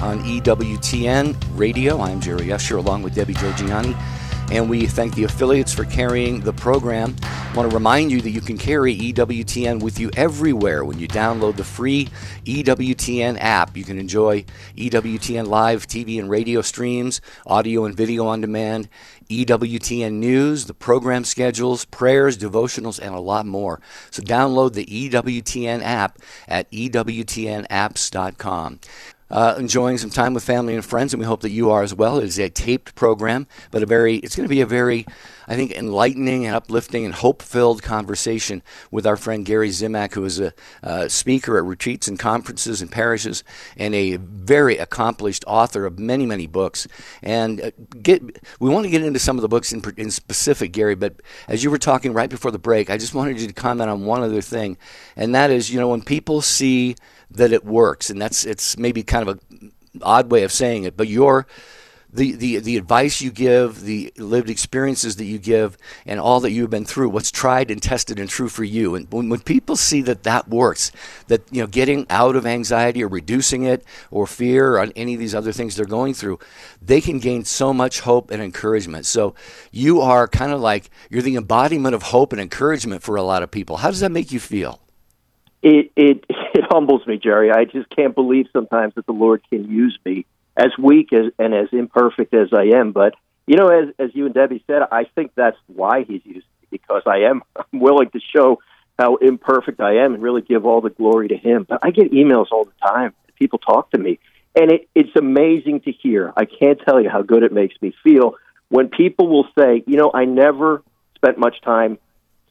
on 0.00 0.20
EWTN 0.20 1.36
Radio. 1.54 2.00
I'm 2.00 2.20
Jerry 2.20 2.52
Usher 2.52 2.76
along 2.76 3.02
with 3.02 3.14
Debbie 3.14 3.34
Georgianni 3.34 3.96
and 4.50 4.68
we 4.68 4.86
thank 4.86 5.14
the 5.14 5.24
affiliates 5.24 5.72
for 5.72 5.84
carrying 5.84 6.40
the 6.40 6.52
program. 6.52 7.16
I 7.22 7.52
want 7.54 7.70
to 7.70 7.74
remind 7.74 8.10
you 8.10 8.20
that 8.20 8.30
you 8.30 8.40
can 8.40 8.58
carry 8.58 8.96
EWTN 8.96 9.82
with 9.82 9.98
you 9.98 10.10
everywhere 10.16 10.84
when 10.84 10.98
you 10.98 11.08
download 11.08 11.56
the 11.56 11.64
free 11.64 12.08
EWTN 12.44 13.38
app. 13.40 13.76
You 13.76 13.84
can 13.84 13.98
enjoy 13.98 14.44
EWTN 14.76 15.46
live 15.46 15.86
TV 15.86 16.18
and 16.18 16.28
radio 16.28 16.62
streams, 16.62 17.20
audio 17.46 17.84
and 17.84 17.96
video 17.96 18.26
on 18.26 18.40
demand, 18.40 18.88
EWTN 19.28 20.14
news, 20.14 20.66
the 20.66 20.74
program 20.74 21.24
schedules, 21.24 21.84
prayers, 21.84 22.36
devotionals, 22.36 22.98
and 22.98 23.14
a 23.14 23.20
lot 23.20 23.46
more. 23.46 23.80
So 24.10 24.22
download 24.22 24.74
the 24.74 24.86
EWTN 24.86 25.82
app 25.82 26.18
at 26.48 26.70
EWTNapps.com 26.70 28.80
uh, 29.30 29.54
enjoying 29.58 29.98
some 29.98 30.10
time 30.10 30.34
with 30.34 30.44
family 30.44 30.74
and 30.74 30.84
friends, 30.84 31.12
and 31.12 31.20
we 31.20 31.26
hope 31.26 31.40
that 31.40 31.50
you 31.50 31.70
are 31.70 31.82
as 31.82 31.94
well. 31.94 32.18
It 32.18 32.24
is 32.24 32.38
a 32.38 32.48
taped 32.48 32.94
program, 32.94 33.46
but 33.70 33.82
a 33.82 33.86
very 33.86 34.16
it's 34.16 34.36
going 34.36 34.48
to 34.48 34.54
be 34.54 34.60
a 34.60 34.66
very 34.66 35.06
I 35.46 35.56
think 35.56 35.72
enlightening 35.72 36.46
and 36.46 36.54
uplifting 36.54 37.04
and 37.04 37.12
hope-filled 37.12 37.82
conversation 37.82 38.62
with 38.92 39.04
our 39.04 39.16
friend 39.16 39.44
Gary 39.44 39.70
Zimak, 39.70 40.14
who 40.14 40.24
is 40.24 40.38
a 40.38 40.52
uh, 40.82 41.08
speaker 41.08 41.58
at 41.58 41.64
retreats 41.64 42.06
and 42.06 42.16
conferences 42.20 42.80
and 42.80 42.90
parishes, 42.90 43.42
and 43.76 43.92
a 43.92 44.16
very 44.16 44.78
accomplished 44.78 45.44
author 45.48 45.86
of 45.86 45.98
many 45.98 46.26
many 46.26 46.46
books. 46.46 46.86
And 47.22 47.60
uh, 47.60 47.70
get 48.00 48.22
we 48.60 48.70
want 48.70 48.84
to 48.84 48.90
get 48.90 49.02
into 49.02 49.18
some 49.18 49.38
of 49.38 49.42
the 49.42 49.48
books 49.48 49.72
in, 49.72 49.82
in 49.96 50.10
specific, 50.10 50.72
Gary. 50.72 50.94
But 50.94 51.20
as 51.48 51.64
you 51.64 51.70
were 51.70 51.78
talking 51.78 52.12
right 52.12 52.30
before 52.30 52.50
the 52.50 52.58
break, 52.58 52.90
I 52.90 52.96
just 52.96 53.14
wanted 53.14 53.40
you 53.40 53.46
to 53.46 53.52
comment 53.52 53.90
on 53.90 54.04
one 54.04 54.22
other 54.22 54.42
thing, 54.42 54.76
and 55.16 55.34
that 55.34 55.50
is, 55.50 55.70
you 55.70 55.80
know, 55.80 55.88
when 55.88 56.02
people 56.02 56.42
see 56.42 56.96
that 57.30 57.52
it 57.52 57.64
works, 57.64 58.10
and 58.10 58.20
that's 58.20 58.44
it's 58.44 58.76
maybe 58.76 59.02
kind 59.02 59.28
of 59.28 59.36
a 59.36 60.02
odd 60.02 60.30
way 60.30 60.42
of 60.42 60.52
saying 60.52 60.84
it, 60.84 60.96
but 60.96 61.08
your 61.08 61.46
the, 62.12 62.32
the, 62.32 62.58
the 62.58 62.76
advice 62.76 63.20
you 63.20 63.30
give, 63.30 63.82
the 63.82 64.12
lived 64.16 64.50
experiences 64.50 65.16
that 65.16 65.26
you 65.26 65.38
give, 65.38 65.78
and 66.04 66.18
all 66.18 66.40
that 66.40 66.50
you've 66.50 66.70
been 66.70 66.84
through, 66.84 67.10
what's 67.10 67.30
tried 67.30 67.70
and 67.70 67.80
tested 67.80 68.18
and 68.18 68.28
true 68.28 68.48
for 68.48 68.64
you. 68.64 68.94
And 68.94 69.10
when, 69.12 69.28
when 69.28 69.40
people 69.40 69.76
see 69.76 70.02
that 70.02 70.24
that 70.24 70.48
works, 70.48 70.90
that 71.28 71.42
you 71.52 71.60
know 71.60 71.66
getting 71.66 72.06
out 72.10 72.36
of 72.36 72.46
anxiety 72.46 73.04
or 73.04 73.08
reducing 73.08 73.62
it 73.64 73.84
or 74.10 74.26
fear 74.26 74.76
or 74.76 74.88
any 74.96 75.14
of 75.14 75.20
these 75.20 75.34
other 75.34 75.52
things 75.52 75.76
they're 75.76 75.84
going 75.84 76.14
through, 76.14 76.38
they 76.82 77.00
can 77.00 77.18
gain 77.18 77.44
so 77.44 77.72
much 77.72 78.00
hope 78.00 78.30
and 78.30 78.42
encouragement. 78.42 79.06
So 79.06 79.34
you 79.70 80.00
are 80.00 80.26
kind 80.26 80.52
of 80.52 80.60
like 80.60 80.90
you're 81.10 81.22
the 81.22 81.36
embodiment 81.36 81.94
of 81.94 82.02
hope 82.02 82.32
and 82.32 82.40
encouragement 82.40 83.02
for 83.02 83.16
a 83.16 83.22
lot 83.22 83.42
of 83.42 83.50
people. 83.50 83.78
How 83.78 83.90
does 83.90 84.00
that 84.00 84.10
make 84.10 84.32
you 84.32 84.40
feel? 84.40 84.80
It 85.62 85.92
it 85.96 86.24
it 86.28 86.64
humbles 86.68 87.06
me, 87.06 87.18
Jerry. 87.18 87.50
I 87.50 87.64
just 87.64 87.88
can't 87.90 88.14
believe 88.14 88.46
sometimes 88.52 88.94
that 88.94 89.06
the 89.06 89.12
Lord 89.12 89.42
can 89.50 89.70
use 89.70 89.98
me 90.04 90.26
as 90.56 90.70
weak 90.78 91.12
as 91.12 91.32
and 91.38 91.54
as 91.54 91.68
imperfect 91.72 92.34
as 92.34 92.48
I 92.52 92.76
am. 92.78 92.92
But 92.92 93.14
you 93.46 93.56
know, 93.56 93.68
as 93.68 93.94
as 93.98 94.10
you 94.14 94.26
and 94.26 94.34
Debbie 94.34 94.64
said, 94.66 94.82
I 94.90 95.04
think 95.14 95.32
that's 95.34 95.56
why 95.66 96.04
He's 96.04 96.24
used 96.24 96.46
me 96.46 96.68
because 96.70 97.02
I 97.06 97.28
am 97.30 97.42
I'm 97.56 97.80
willing 97.80 98.10
to 98.10 98.20
show 98.34 98.60
how 98.98 99.16
imperfect 99.16 99.80
I 99.80 100.04
am 100.04 100.14
and 100.14 100.22
really 100.22 100.42
give 100.42 100.66
all 100.66 100.80
the 100.80 100.90
glory 100.90 101.28
to 101.28 101.36
Him. 101.36 101.66
But 101.68 101.80
I 101.82 101.90
get 101.90 102.12
emails 102.12 102.46
all 102.52 102.64
the 102.64 102.86
time. 102.86 103.14
People 103.38 103.58
talk 103.58 103.90
to 103.92 103.98
me, 103.98 104.18
and 104.54 104.70
it, 104.70 104.88
it's 104.94 105.16
amazing 105.16 105.80
to 105.82 105.92
hear. 105.92 106.30
I 106.36 106.44
can't 106.44 106.78
tell 106.86 107.00
you 107.00 107.08
how 107.08 107.22
good 107.22 107.42
it 107.42 107.52
makes 107.52 107.74
me 107.80 107.94
feel 108.04 108.34
when 108.68 108.88
people 108.88 109.26
will 109.26 109.46
say, 109.58 109.82
you 109.86 109.96
know, 109.96 110.10
I 110.12 110.26
never 110.26 110.82
spent 111.16 111.38
much 111.38 111.60
time 111.62 111.98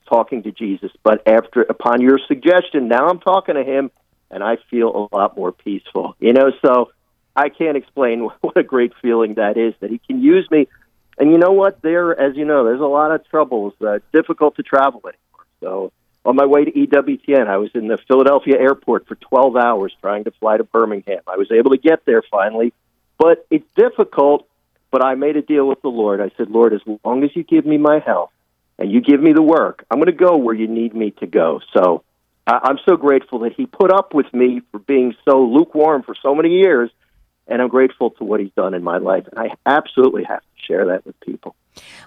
talking 0.10 0.44
to 0.44 0.51
Jesus. 0.51 0.92
But 1.04 1.28
after, 1.28 1.62
upon 1.62 2.01
your 2.01 2.20
suggestion, 2.28 2.88
now 2.88 3.08
I'm 3.08 3.20
talking 3.20 3.56
to 3.56 3.63
him, 3.63 3.92
and 4.32 4.44
I 4.44 4.58
feel 4.70 5.10
a 5.12 5.16
lot 5.16 5.38
more 5.38 5.51
peaceful. 5.51 6.16
You 6.20 6.34
know, 6.34 6.51
so 6.66 6.92
I 7.36 7.50
can't 7.50 7.78
explain 7.78 8.22
what 8.42 8.58
a 8.58 8.63
great 8.63 8.94
feeling 9.01 9.36
that 9.36 9.58
is 9.58 9.74
that 9.80 9.89
he 9.89 10.00
can 10.00 10.22
use 10.22 10.50
me 10.51 10.68
And 11.18 11.32
you 11.32 11.38
know 11.38 11.51
what? 11.51 11.82
There, 11.82 12.18
as 12.20 12.36
you 12.36 12.46
know, 12.46 12.63
there's 12.63 12.82
a 12.82 12.86
lot 12.86 13.12
of 13.12 13.28
troubles. 13.30 13.74
Uh, 13.82 14.00
difficult 14.13 14.56
to 14.56 14.63
travel 14.63 15.01
anymore. 15.06 15.46
So 15.60 15.92
on 16.25 16.36
my 16.36 16.46
way 16.46 16.66
to 16.66 16.72
EWTN, 16.72 17.48
I 17.48 17.58
was 17.58 17.72
in 17.74 17.88
the 17.88 17.98
Philadelphia 17.98 18.58
airport 18.60 19.08
for 19.08 19.16
12 19.16 19.56
hours 19.56 19.94
trying 20.01 20.24
to 20.25 20.32
fly 20.32 20.58
to 20.58 20.63
Birmingham. 20.63 21.22
I 21.28 21.38
was 21.38 21.51
able 21.51 21.72
to 21.72 21.78
get 21.78 22.06
there 22.06 22.24
finally, 22.24 22.74
but 23.18 23.46
it's 23.50 23.70
difficult. 23.75 24.46
But 24.92 25.04
I 25.04 25.13
made 25.13 25.38
a 25.38 25.44
deal 25.44 25.68
with 25.68 25.84
the 25.84 25.89
Lord. 25.89 26.20
I 26.20 26.32
said, 26.36 26.50
Lord, 26.50 26.74
as 26.74 26.82
long 27.04 27.24
as 27.24 27.36
you 27.36 27.44
give 27.44 27.63
me 27.63 27.78
my 27.78 28.00
health 28.00 28.32
and 28.79 28.91
you 28.91 29.01
give 29.01 29.21
me 29.21 29.33
the 29.33 29.41
work, 29.41 29.86
I'm 29.91 30.00
going 30.00 30.07
to 30.07 30.12
go 30.12 30.38
where 30.38 30.55
you 30.55 30.67
need 30.67 30.95
me 30.95 31.12
to 31.19 31.27
go. 31.27 31.59
So 31.75 32.03
I- 32.48 32.62
I'm 32.63 32.79
so 32.88 32.95
grateful 32.95 33.39
that 33.39 33.53
He 33.53 33.65
put 33.67 33.91
up 33.91 34.13
with 34.13 34.33
me 34.33 34.62
for 34.71 34.79
being 34.79 35.13
so 35.27 35.43
lukewarm 35.43 36.03
for 36.03 36.15
so 36.24 36.33
many 36.33 36.59
years 36.59 36.89
and 37.50 37.62
I'm 37.62 37.67
grateful 37.67 38.12
to 38.12 38.24
what 38.24 38.39
he's 38.39 38.51
done 38.55 38.74
in 38.74 38.83
my 38.83 39.00
life. 39.00 39.25
And 39.29 39.39
I 39.39 39.55
absolutely 39.65 40.24
have 40.24 40.41
share 40.66 40.86
that 40.86 41.06
with 41.06 41.20
people. 41.22 41.56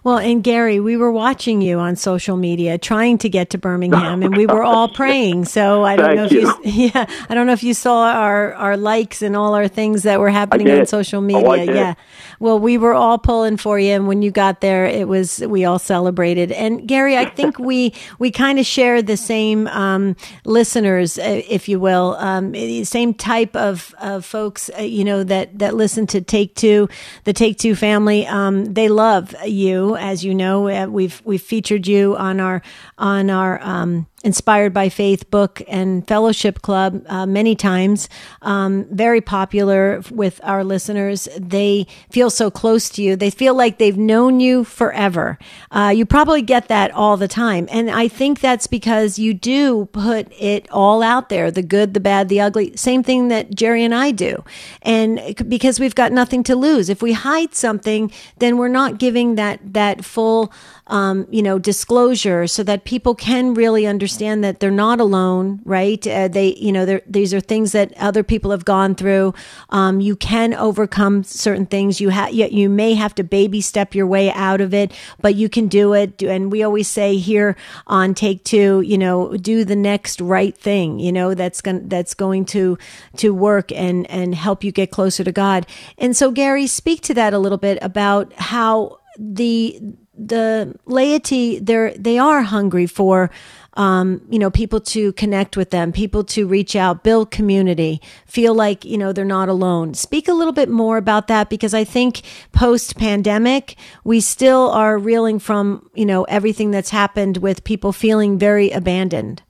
Well, 0.05 0.19
and 0.19 0.43
Gary, 0.43 0.81
we 0.81 0.97
were 0.99 1.13
watching 1.13 1.63
you 1.63 1.79
on 1.79 1.97
social 1.97 2.37
media 2.37 2.77
trying 2.77 3.17
to 3.19 3.29
get 3.31 3.51
to 3.51 3.59
Birmingham 3.59 4.23
and 4.23 4.37
we 4.37 4.45
were 4.47 4.63
all 4.63 4.89
praying. 4.95 5.47
So 5.47 5.85
I 5.85 5.97
don't 5.97 6.17
know 6.17 6.25
if 6.25 6.33
you. 6.33 6.41
you 6.65 6.91
yeah, 6.95 7.07
I 7.31 7.35
don't 7.35 7.47
know 7.47 7.53
if 7.55 7.63
you 7.63 7.73
saw 7.73 8.11
our 8.13 8.53
our 8.55 8.77
likes 8.77 9.23
and 9.23 9.35
all 9.37 9.55
our 9.55 9.69
things 9.69 10.03
that 10.03 10.21
were 10.21 10.29
happening 10.29 10.69
on 10.71 10.85
social 10.85 11.21
Oh, 11.21 11.23
media. 11.23 11.67
Did. 11.67 11.77
Yeah. 11.77 11.95
Well, 12.39 12.59
we 12.59 12.77
were 12.77 12.93
all 12.93 13.17
pulling 13.19 13.57
for 13.57 13.79
you 13.79 13.93
and 13.93 14.09
when 14.09 14.21
you 14.21 14.31
got 14.33 14.61
there 14.61 14.85
it 14.85 15.09
was 15.09 15.39
we 15.39 15.65
all 15.65 15.79
celebrated. 15.79 16.53
And 16.53 16.87
Gary, 16.87 17.17
I 17.17 17.25
think 17.31 17.59
we 17.59 17.95
we 18.19 18.31
kind 18.31 18.59
of 18.59 18.67
share 18.67 19.01
the 19.01 19.17
same 19.17 19.69
um, 19.69 20.17
listeners 20.45 21.19
uh, 21.19 21.43
if 21.49 21.69
you 21.69 21.79
will. 21.81 22.17
Um, 22.19 22.53
same 22.85 23.15
type 23.15 23.57
of 23.57 23.95
of 24.03 24.27
folks 24.27 24.71
uh, 24.77 24.83
you 24.83 25.05
know 25.05 25.23
that 25.25 25.61
that 25.61 25.75
listen 25.77 26.07
to 26.09 26.21
Take 26.21 26.57
2, 26.57 26.89
the 27.25 27.33
Take 27.33 27.57
2 27.59 27.75
family. 27.77 28.27
Um, 28.27 28.42
they 28.51 28.89
love 28.89 29.35
you 29.47 29.97
as 29.97 30.25
you 30.25 30.35
know. 30.35 30.69
Uh, 30.69 30.87
we've 30.87 31.21
we've 31.25 31.43
featured 31.43 31.87
you 31.87 32.17
on 32.17 32.41
our 32.41 32.63
on 32.99 33.31
our 33.31 33.61
um, 33.63 34.07
Inspired 34.25 34.73
by 34.73 34.89
Faith 34.89 35.31
book 35.31 35.63
and 35.67 36.07
fellowship 36.07 36.63
club 36.63 37.05
uh, 37.07 37.27
many 37.27 37.57
times. 37.57 38.09
Um, 38.43 38.87
very 38.91 39.21
popular 39.21 40.03
with 40.11 40.41
our 40.45 40.63
listeners. 40.63 41.29
They 41.39 41.87
feel 42.11 42.31
so 42.31 42.51
close 42.51 42.89
to 42.91 43.03
you. 43.03 43.17
They 43.17 43.31
feel 43.31 43.55
like 43.55 43.79
they've 43.79 43.97
known 43.97 44.41
you 44.41 44.65
forever. 44.65 45.39
Uh, 45.71 45.93
you 45.95 46.07
probably 46.07 46.43
get 46.43 46.69
that 46.69 46.91
all 46.93 47.17
the 47.17 47.29
time. 47.29 47.69
And 47.71 47.91
I 47.91 48.09
think 48.09 48.41
that's 48.41 48.67
because 48.67 49.19
you 49.19 49.35
do 49.35 49.87
put 49.87 50.33
it 50.39 50.71
all 50.71 51.03
out 51.03 51.29
there 51.29 51.51
the 51.51 51.63
good, 51.63 51.95
the 51.95 52.01
bad, 52.01 52.29
the 52.29 52.41
ugly. 52.41 52.77
Same 52.77 53.03
thing 53.03 53.29
that 53.29 53.55
Jerry 53.55 53.85
and 53.85 53.95
I 53.95 54.11
do. 54.11 54.45
And 54.83 55.35
because 55.49 55.81
we've 55.81 55.95
got 55.95 56.13
nothing 56.13 56.43
to 56.45 56.57
lose. 56.57 56.89
If 56.89 57.03
we 57.03 57.13
hide 57.13 57.55
something, 57.55 58.13
then 58.39 58.57
we're 58.57 58.69
not 58.69 58.99
giving 58.99 59.35
that, 59.35 59.61
that 59.73 60.05
full 60.05 60.53
um, 60.93 61.27
you 61.31 61.43
know, 61.43 61.59
disclosure 61.59 62.47
so 62.47 62.63
that 62.63 62.85
people 62.85 63.15
can 63.15 63.55
really 63.55 63.87
understand 63.87 64.45
that 64.45 64.61
they're 64.61 64.71
not 64.71 65.01
alone, 65.01 65.63
right? 65.65 66.07
Uh, 66.07 66.29
they, 66.29 66.55
you 66.57 66.71
know, 66.71 67.01
these 67.07 67.33
are 67.33 67.41
things 67.41 67.73
that 67.73 67.97
other 67.97 68.23
people 68.23 68.51
have 68.51 68.67
gone 68.67 68.95
through. 68.95 69.33
Um, 69.71 70.01
you 70.03 70.15
can 70.15 70.53
overcome 70.53 71.25
certain 71.25 71.65
things. 71.65 71.99
You 71.99 72.11
have, 72.11 72.35
you, 72.35 72.47
you 72.47 72.69
may 72.69 72.93
have 72.93 73.15
to 73.15 73.25
baby 73.25 73.63
step 73.63 73.95
your 73.95 74.07
way 74.07 74.31
out 74.33 74.61
of 74.61 74.75
it, 74.75 74.93
but 75.23 75.35
you 75.35 75.49
can 75.49 75.67
do 75.67 75.95
it. 75.95 76.23
And 76.23 76.53
we 76.53 76.63
always 76.63 76.89
say 76.89 77.17
here 77.17 77.57
on 77.87 78.13
Take 78.13 78.45
Two, 78.45 78.83
you 78.83 78.99
know, 78.99 79.35
do 79.39 79.65
the 79.65 79.75
next 79.77 80.21
right 80.21 80.55
thing. 80.55 80.99
You 80.99 81.11
know, 81.11 81.33
that's 81.33 81.63
going 81.63 81.89
that's 81.89 82.13
going 82.13 82.45
to 82.47 82.77
to 83.17 83.33
work 83.33 83.73
and 83.73 84.09
and 84.11 84.35
help 84.35 84.63
you 84.63 84.71
get 84.71 84.91
closer 84.91 85.25
to 85.25 85.33
God. 85.33 85.67
And 85.97 86.15
so, 86.15 86.31
Gary, 86.31 86.67
speak 86.67 87.01
to 87.03 87.15
that 87.15 87.33
a 87.33 87.39
little 87.39 87.57
bit 87.57 87.79
about 87.81 88.35
how 88.35 88.99
the 89.19 89.81
the 90.17 90.75
laity 90.85 91.59
they're 91.59 91.95
they 91.95 92.19
are 92.19 92.43
hungry 92.43 92.87
for 92.87 93.31
um, 93.75 94.21
you 94.29 94.39
know 94.39 94.51
people 94.51 94.81
to 94.81 95.13
connect 95.15 95.57
with 95.57 95.71
them 95.71 95.93
people 95.93 96.23
to 96.23 96.47
reach 96.47 96.77
out 96.77 97.03
build 97.03 97.31
community 97.31 98.01
feel 98.27 98.55
like 98.55 98.85
you 98.85 98.99
know 98.99 99.13
they're 99.13 99.25
not 99.25 99.49
alone 99.49 99.95
speak 99.95 100.29
a 100.29 100.35
little 100.35 100.53
bit 100.53 100.69
more 100.69 100.99
about 100.99 101.29
that 101.29 101.49
because 101.49 101.73
i 101.73 101.83
think 101.83 102.21
post 102.53 102.97
pandemic 102.99 103.77
we 104.05 104.21
still 104.21 104.71
are 104.71 104.99
reeling 104.99 105.39
from 105.39 105.89
you 105.95 106.05
know 106.05 106.25
everything 106.25 106.71
that's 106.71 106.91
happened 106.91 107.39
with 107.39 107.65
people 107.65 107.93
feeling 107.93 108.39
very 108.39 108.71
abandoned 108.71 109.43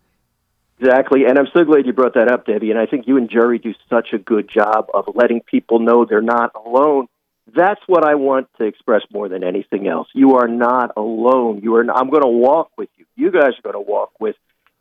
Exactly, 0.83 1.27
and 1.27 1.39
I'm 1.39 1.47
so 1.53 1.63
glad 1.63 1.87
you 1.87 1.93
brought 1.93 2.15
that 2.15 2.29
up, 2.29 2.45
Debbie. 2.45 2.73
And 2.73 2.81
I 2.81 2.87
think 2.87 3.07
you 3.07 3.17
and 3.17 3.31
Jerry 3.31 3.61
do 3.61 3.73
such 3.89 4.09
a 4.13 4.19
good 4.19 4.51
job 4.53 4.89
of 4.93 5.05
letting 5.15 5.41
people 5.41 5.79
know 5.79 6.05
they're 6.05 6.21
not 6.21 6.51
alone. 6.57 7.07
That's 7.55 7.81
what 7.87 8.05
I 8.05 8.15
want 8.15 8.49
to 8.59 8.65
express 8.65 9.03
more 9.13 9.29
than 9.29 9.45
anything 9.45 9.87
else. 9.87 10.09
You 10.15 10.37
are 10.37 10.49
not 10.49 10.93
alone. 10.97 11.61
You 11.63 11.77
are. 11.77 11.85
Not, 11.85 11.99
I'm 11.99 12.11
going 12.11 12.23
to 12.23 12.29
walk 12.29 12.71
with 12.77 12.89
you. 12.97 13.05
You 13.15 13.31
guys 13.31 13.53
are 13.59 13.73
going 13.73 13.85
to 13.85 13.91
walk 13.91 14.13
with 14.19 14.37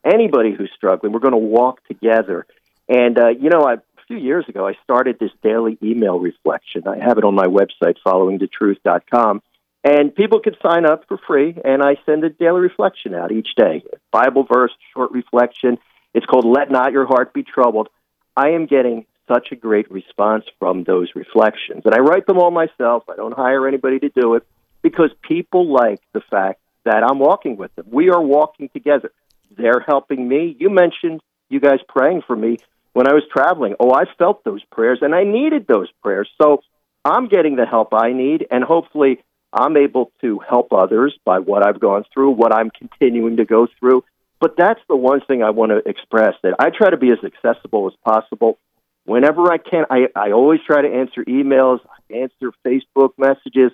anybody 0.06 0.54
who's 0.58 0.72
struggling. 0.76 1.12
We're 1.12 1.20
going 1.20 1.32
to 1.34 1.38
walk 1.38 1.86
together. 1.88 2.46
And 2.88 3.18
uh, 3.18 3.30
you 3.30 3.50
know, 3.50 3.64
I, 3.64 3.74
a 3.74 4.04
few 4.08 4.18
years 4.18 4.46
ago, 4.48 4.68
I 4.68 4.74
started 4.84 5.18
this 5.20 5.32
daily 5.44 5.78
email 5.84 6.20
reflection. 6.20 6.88
I 6.88 6.98
have 6.98 7.18
it 7.18 7.24
on 7.24 7.36
my 7.36 7.48
website, 7.48 7.96
followingthetruth.com. 8.06 9.42
And 9.84 10.14
people 10.14 10.40
can 10.40 10.56
sign 10.62 10.86
up 10.86 11.06
for 11.08 11.18
free, 11.28 11.58
and 11.66 11.82
I 11.82 11.96
send 12.06 12.24
a 12.24 12.30
daily 12.30 12.62
reflection 12.62 13.16
out 13.16 13.32
each 13.32 13.50
day. 13.58 13.84
Bible 14.12 14.46
verse, 14.52 14.72
short 14.94 15.12
reflection. 15.12 15.80
It's 16.14 16.26
called 16.26 16.46
Let 16.46 16.70
Not 16.70 16.92
Your 16.92 17.08
Heart 17.08 17.34
Be 17.34 17.44
Troubled. 17.44 17.90
I 18.38 18.50
am 18.50 18.68
getting 18.68 19.06
such 19.28 19.52
a 19.52 19.56
great 19.56 19.90
response 19.92 20.46
from 20.60 20.84
those 20.84 21.10
reflections. 21.16 21.84
And 21.86 21.94
I 21.94 22.00
write 22.00 22.26
them 22.26 22.38
all 22.38 22.52
myself. 22.52 23.04
I 23.10 23.16
don't 23.16 23.36
hire 23.36 23.68
anybody 23.68 24.00
to 24.00 24.10
do 24.10 24.36
it 24.36 24.46
because 24.82 25.10
people 25.22 25.72
like 25.72 26.02
the 26.14 26.22
fact 26.22 26.60
that 26.86 27.04
I'm 27.04 27.20
walking 27.20 27.58
with 27.58 27.74
them. 27.76 27.88
We 27.92 28.10
are 28.10 28.22
walking 28.22 28.70
together. 28.70 29.12
They're 29.56 29.84
helping 29.86 30.28
me. 30.28 30.56
You 30.60 30.70
mentioned 30.70 31.22
you 31.50 31.60
guys 31.60 31.80
praying 31.88 32.24
for 32.26 32.36
me 32.36 32.58
when 32.94 33.08
I 33.08 33.14
was 33.14 33.24
traveling. 33.32 33.76
Oh, 33.80 33.94
I 33.94 34.06
felt 34.18 34.44
those 34.44 34.64
prayers 34.72 35.00
and 35.02 35.14
I 35.14 35.24
needed 35.24 35.68
those 35.68 35.90
prayers. 36.02 36.30
So 36.42 36.64
I'm 37.04 37.28
getting 37.28 37.56
the 37.56 37.66
help 37.66 37.94
I 37.94 38.14
need, 38.14 38.48
and 38.52 38.64
hopefully, 38.64 39.24
I'm 39.54 39.76
able 39.76 40.12
to 40.22 40.40
help 40.48 40.72
others 40.72 41.18
by 41.26 41.40
what 41.40 41.66
I've 41.66 41.80
gone 41.80 42.06
through, 42.14 42.32
what 42.32 42.56
I'm 42.56 42.70
continuing 42.70 43.38
to 43.38 43.46
go 43.46 43.68
through. 43.80 44.04
But 44.40 44.56
that's 44.58 44.80
the 44.88 44.96
one 44.96 45.22
thing 45.22 45.44
I 45.44 45.50
want 45.50 45.72
to 45.72 45.88
express 45.88 46.36
that 46.44 46.56
I 46.60 46.70
try 46.70 46.90
to 46.90 46.98
be 46.98 47.12
as 47.12 47.20
accessible 47.24 47.88
as 47.88 47.94
possible. 48.06 48.60
Whenever 49.06 49.52
I 49.52 49.58
can, 49.58 49.86
I, 49.90 50.08
I 50.16 50.32
always 50.32 50.60
try 50.66 50.82
to 50.82 50.88
answer 50.88 51.24
emails, 51.26 51.80
answer 52.10 52.52
Facebook 52.66 53.12
messages. 53.18 53.72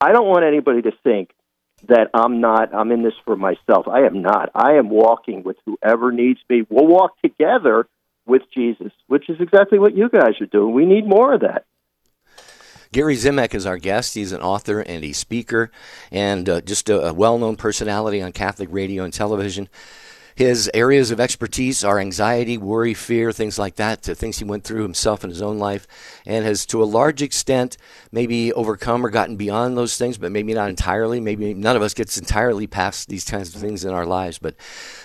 I 0.00 0.12
don't 0.12 0.26
want 0.26 0.44
anybody 0.44 0.82
to 0.82 0.92
think 1.02 1.30
that 1.88 2.10
I'm 2.14 2.40
not, 2.40 2.74
I'm 2.74 2.90
in 2.90 3.02
this 3.02 3.14
for 3.24 3.36
myself. 3.36 3.86
I 3.88 4.00
am 4.00 4.22
not. 4.22 4.50
I 4.54 4.74
am 4.74 4.88
walking 4.88 5.42
with 5.42 5.56
whoever 5.66 6.12
needs 6.12 6.40
me. 6.48 6.66
We'll 6.68 6.86
walk 6.86 7.20
together 7.22 7.86
with 8.26 8.42
Jesus, 8.52 8.92
which 9.06 9.28
is 9.28 9.40
exactly 9.40 9.78
what 9.78 9.96
you 9.96 10.08
guys 10.08 10.40
are 10.40 10.46
doing. 10.46 10.74
We 10.74 10.86
need 10.86 11.06
more 11.06 11.34
of 11.34 11.42
that. 11.42 11.66
Gary 12.92 13.16
Zimak 13.16 13.54
is 13.54 13.66
our 13.66 13.76
guest. 13.76 14.14
He's 14.14 14.30
an 14.30 14.40
author 14.40 14.80
and 14.80 15.04
a 15.04 15.12
speaker 15.12 15.70
and 16.12 16.48
uh, 16.48 16.60
just 16.60 16.88
a, 16.88 17.08
a 17.08 17.12
well 17.12 17.38
known 17.38 17.56
personality 17.56 18.22
on 18.22 18.30
Catholic 18.32 18.68
radio 18.70 19.02
and 19.02 19.12
television. 19.12 19.68
His 20.34 20.68
areas 20.74 21.12
of 21.12 21.20
expertise 21.20 21.84
are 21.84 22.00
anxiety, 22.00 22.58
worry, 22.58 22.92
fear, 22.92 23.30
things 23.30 23.56
like 23.56 23.76
that, 23.76 24.02
to 24.02 24.16
things 24.16 24.38
he 24.38 24.44
went 24.44 24.64
through 24.64 24.82
himself 24.82 25.22
in 25.22 25.30
his 25.30 25.40
own 25.40 25.58
life, 25.58 25.86
and 26.26 26.44
has 26.44 26.66
to 26.66 26.82
a 26.82 26.84
large 26.84 27.22
extent 27.22 27.76
maybe 28.10 28.52
overcome 28.52 29.06
or 29.06 29.10
gotten 29.10 29.36
beyond 29.36 29.76
those 29.76 29.96
things, 29.96 30.18
but 30.18 30.32
maybe 30.32 30.52
not 30.52 30.68
entirely. 30.68 31.20
Maybe 31.20 31.54
none 31.54 31.76
of 31.76 31.82
us 31.82 31.94
gets 31.94 32.18
entirely 32.18 32.66
past 32.66 33.08
these 33.08 33.24
kinds 33.24 33.54
of 33.54 33.60
things 33.60 33.84
in 33.84 33.94
our 33.94 34.06
lives. 34.06 34.38
But 34.38 34.56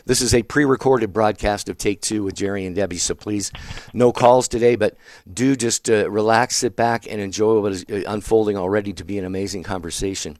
this 0.06 0.22
is 0.22 0.34
a 0.34 0.42
pre 0.42 0.66
recorded 0.66 1.14
broadcast 1.14 1.70
of 1.70 1.78
Take 1.78 2.02
Two 2.02 2.24
with 2.24 2.34
Jerry 2.34 2.66
and 2.66 2.76
Debbie, 2.76 2.98
so 2.98 3.14
please, 3.14 3.52
no 3.94 4.12
calls 4.12 4.48
today, 4.48 4.76
but 4.76 4.98
do 5.32 5.56
just 5.56 5.92
uh, 5.92 6.10
relax, 6.10 6.56
sit 6.56 6.76
back, 6.76 7.06
and 7.08 7.22
enjoy 7.22 7.60
what 7.60 7.74
is 7.74 7.86
uh, 7.92 8.02
unfolding 8.08 8.58
already 8.58 8.94
to 8.94 9.04
be 9.04 9.20
an 9.20 9.26
amazing 9.26 9.62
conversation. 9.62 10.38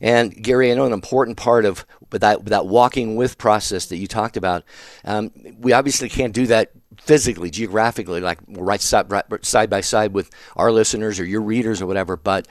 And 0.00 0.42
Gary, 0.42 0.70
I 0.70 0.74
know 0.74 0.86
an 0.86 0.92
important 0.92 1.36
part 1.36 1.64
of 1.64 1.86
that, 2.10 2.44
that 2.46 2.66
walking 2.66 3.16
with 3.16 3.38
process 3.38 3.86
that 3.86 3.96
you 3.96 4.06
talked 4.06 4.36
about, 4.36 4.64
um, 5.04 5.32
we 5.58 5.72
obviously 5.72 6.08
can't 6.08 6.34
do 6.34 6.46
that 6.46 6.72
physically, 7.00 7.50
geographically, 7.50 8.20
like 8.20 8.38
right 8.48 8.80
side, 8.80 9.10
right 9.10 9.44
side 9.44 9.70
by 9.70 9.80
side 9.80 10.12
with 10.12 10.30
our 10.56 10.72
listeners 10.72 11.20
or 11.20 11.24
your 11.24 11.42
readers 11.42 11.80
or 11.82 11.86
whatever, 11.86 12.16
but 12.16 12.48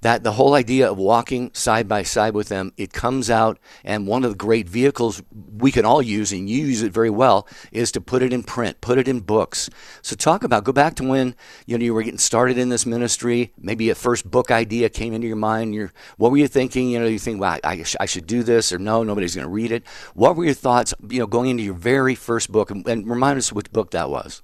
that 0.00 0.22
the 0.22 0.32
whole 0.32 0.54
idea 0.54 0.90
of 0.90 0.98
walking 0.98 1.50
side 1.52 1.88
by 1.88 2.02
side 2.02 2.34
with 2.34 2.48
them, 2.48 2.72
it 2.76 2.92
comes 2.92 3.30
out, 3.30 3.58
and 3.84 4.06
one 4.06 4.24
of 4.24 4.30
the 4.30 4.36
great 4.36 4.68
vehicles 4.68 5.22
we 5.56 5.72
can 5.72 5.84
all 5.84 6.02
use, 6.02 6.32
and 6.32 6.48
you 6.48 6.66
use 6.66 6.82
it 6.82 6.92
very 6.92 7.10
well, 7.10 7.46
is 7.72 7.92
to 7.92 8.00
put 8.00 8.22
it 8.22 8.32
in 8.32 8.42
print, 8.42 8.80
put 8.80 8.98
it 8.98 9.08
in 9.08 9.20
books. 9.20 9.68
So 10.02 10.14
talk 10.16 10.44
about, 10.44 10.64
go 10.64 10.72
back 10.72 10.94
to 10.96 11.04
when 11.08 11.34
you 11.66 11.76
know 11.76 11.84
you 11.84 11.94
were 11.94 12.02
getting 12.02 12.18
started 12.18 12.58
in 12.58 12.68
this 12.68 12.86
ministry. 12.86 13.52
Maybe 13.58 13.90
a 13.90 13.94
first 13.94 14.30
book 14.30 14.50
idea 14.50 14.88
came 14.88 15.12
into 15.12 15.26
your 15.26 15.36
mind. 15.36 15.74
You're, 15.74 15.92
what 16.16 16.30
were 16.30 16.36
you 16.36 16.48
thinking? 16.48 16.90
You 16.90 17.00
know, 17.00 17.06
you 17.06 17.18
think, 17.18 17.40
well, 17.40 17.58
I, 17.64 17.84
I 18.00 18.06
should 18.06 18.26
do 18.26 18.42
this, 18.42 18.72
or 18.72 18.78
no, 18.78 19.02
nobody's 19.02 19.34
going 19.34 19.46
to 19.46 19.52
read 19.52 19.72
it. 19.72 19.86
What 20.14 20.36
were 20.36 20.44
your 20.44 20.54
thoughts? 20.54 20.94
You 21.08 21.20
know, 21.20 21.26
going 21.26 21.50
into 21.50 21.62
your 21.62 21.74
very 21.74 22.14
first 22.14 22.52
book, 22.52 22.70
and, 22.70 22.86
and 22.86 23.08
remind 23.08 23.38
us 23.38 23.52
which 23.52 23.70
book 23.72 23.90
that 23.92 24.10
was. 24.10 24.42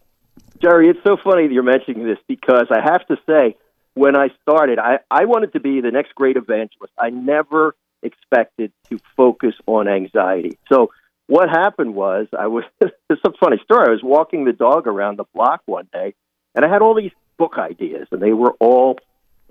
Jerry, 0.62 0.88
it's 0.88 1.00
so 1.04 1.16
funny 1.23 1.46
that 1.46 1.52
you're 1.52 1.62
mentioning 1.62 2.06
this 2.06 2.18
because 2.26 2.66
I 2.70 2.80
have 2.80 3.06
to 3.08 3.16
say 3.26 3.56
when 3.95 4.17
I 4.17 4.29
started, 4.43 4.79
I, 4.79 4.99
I 5.11 5.25
wanted 5.25 5.53
to 5.53 5.61
be 5.61 5.81
the 5.81 5.91
next 5.91 6.15
great 6.15 6.37
evangelist. 6.37 6.93
I 6.99 7.11
never 7.11 7.75
expected 8.03 8.73
to 8.91 8.99
focus 9.17 9.55
on 9.67 9.89
anxiety. 9.89 10.59
So 10.71 10.91
what 11.27 11.49
happened 11.49 11.95
was 11.95 12.27
I 12.39 12.49
was 12.49 12.65
it's 12.81 13.21
a 13.25 13.33
funny 13.41 13.59
story. 13.65 13.87
I 13.89 13.93
was 13.93 14.03
walking 14.03 14.45
the 14.45 14.53
dog 14.53 14.87
around 14.87 15.19
the 15.19 15.25
block 15.35 15.63
one 15.67 15.89
day 15.93 16.15
and 16.55 16.65
I 16.65 16.69
had 16.69 16.83
all 16.83 16.95
these 16.95 17.13
book 17.39 17.55
ideas 17.57 18.09
and 18.11 18.21
they 18.21 18.33
were 18.33 18.53
all 18.61 18.99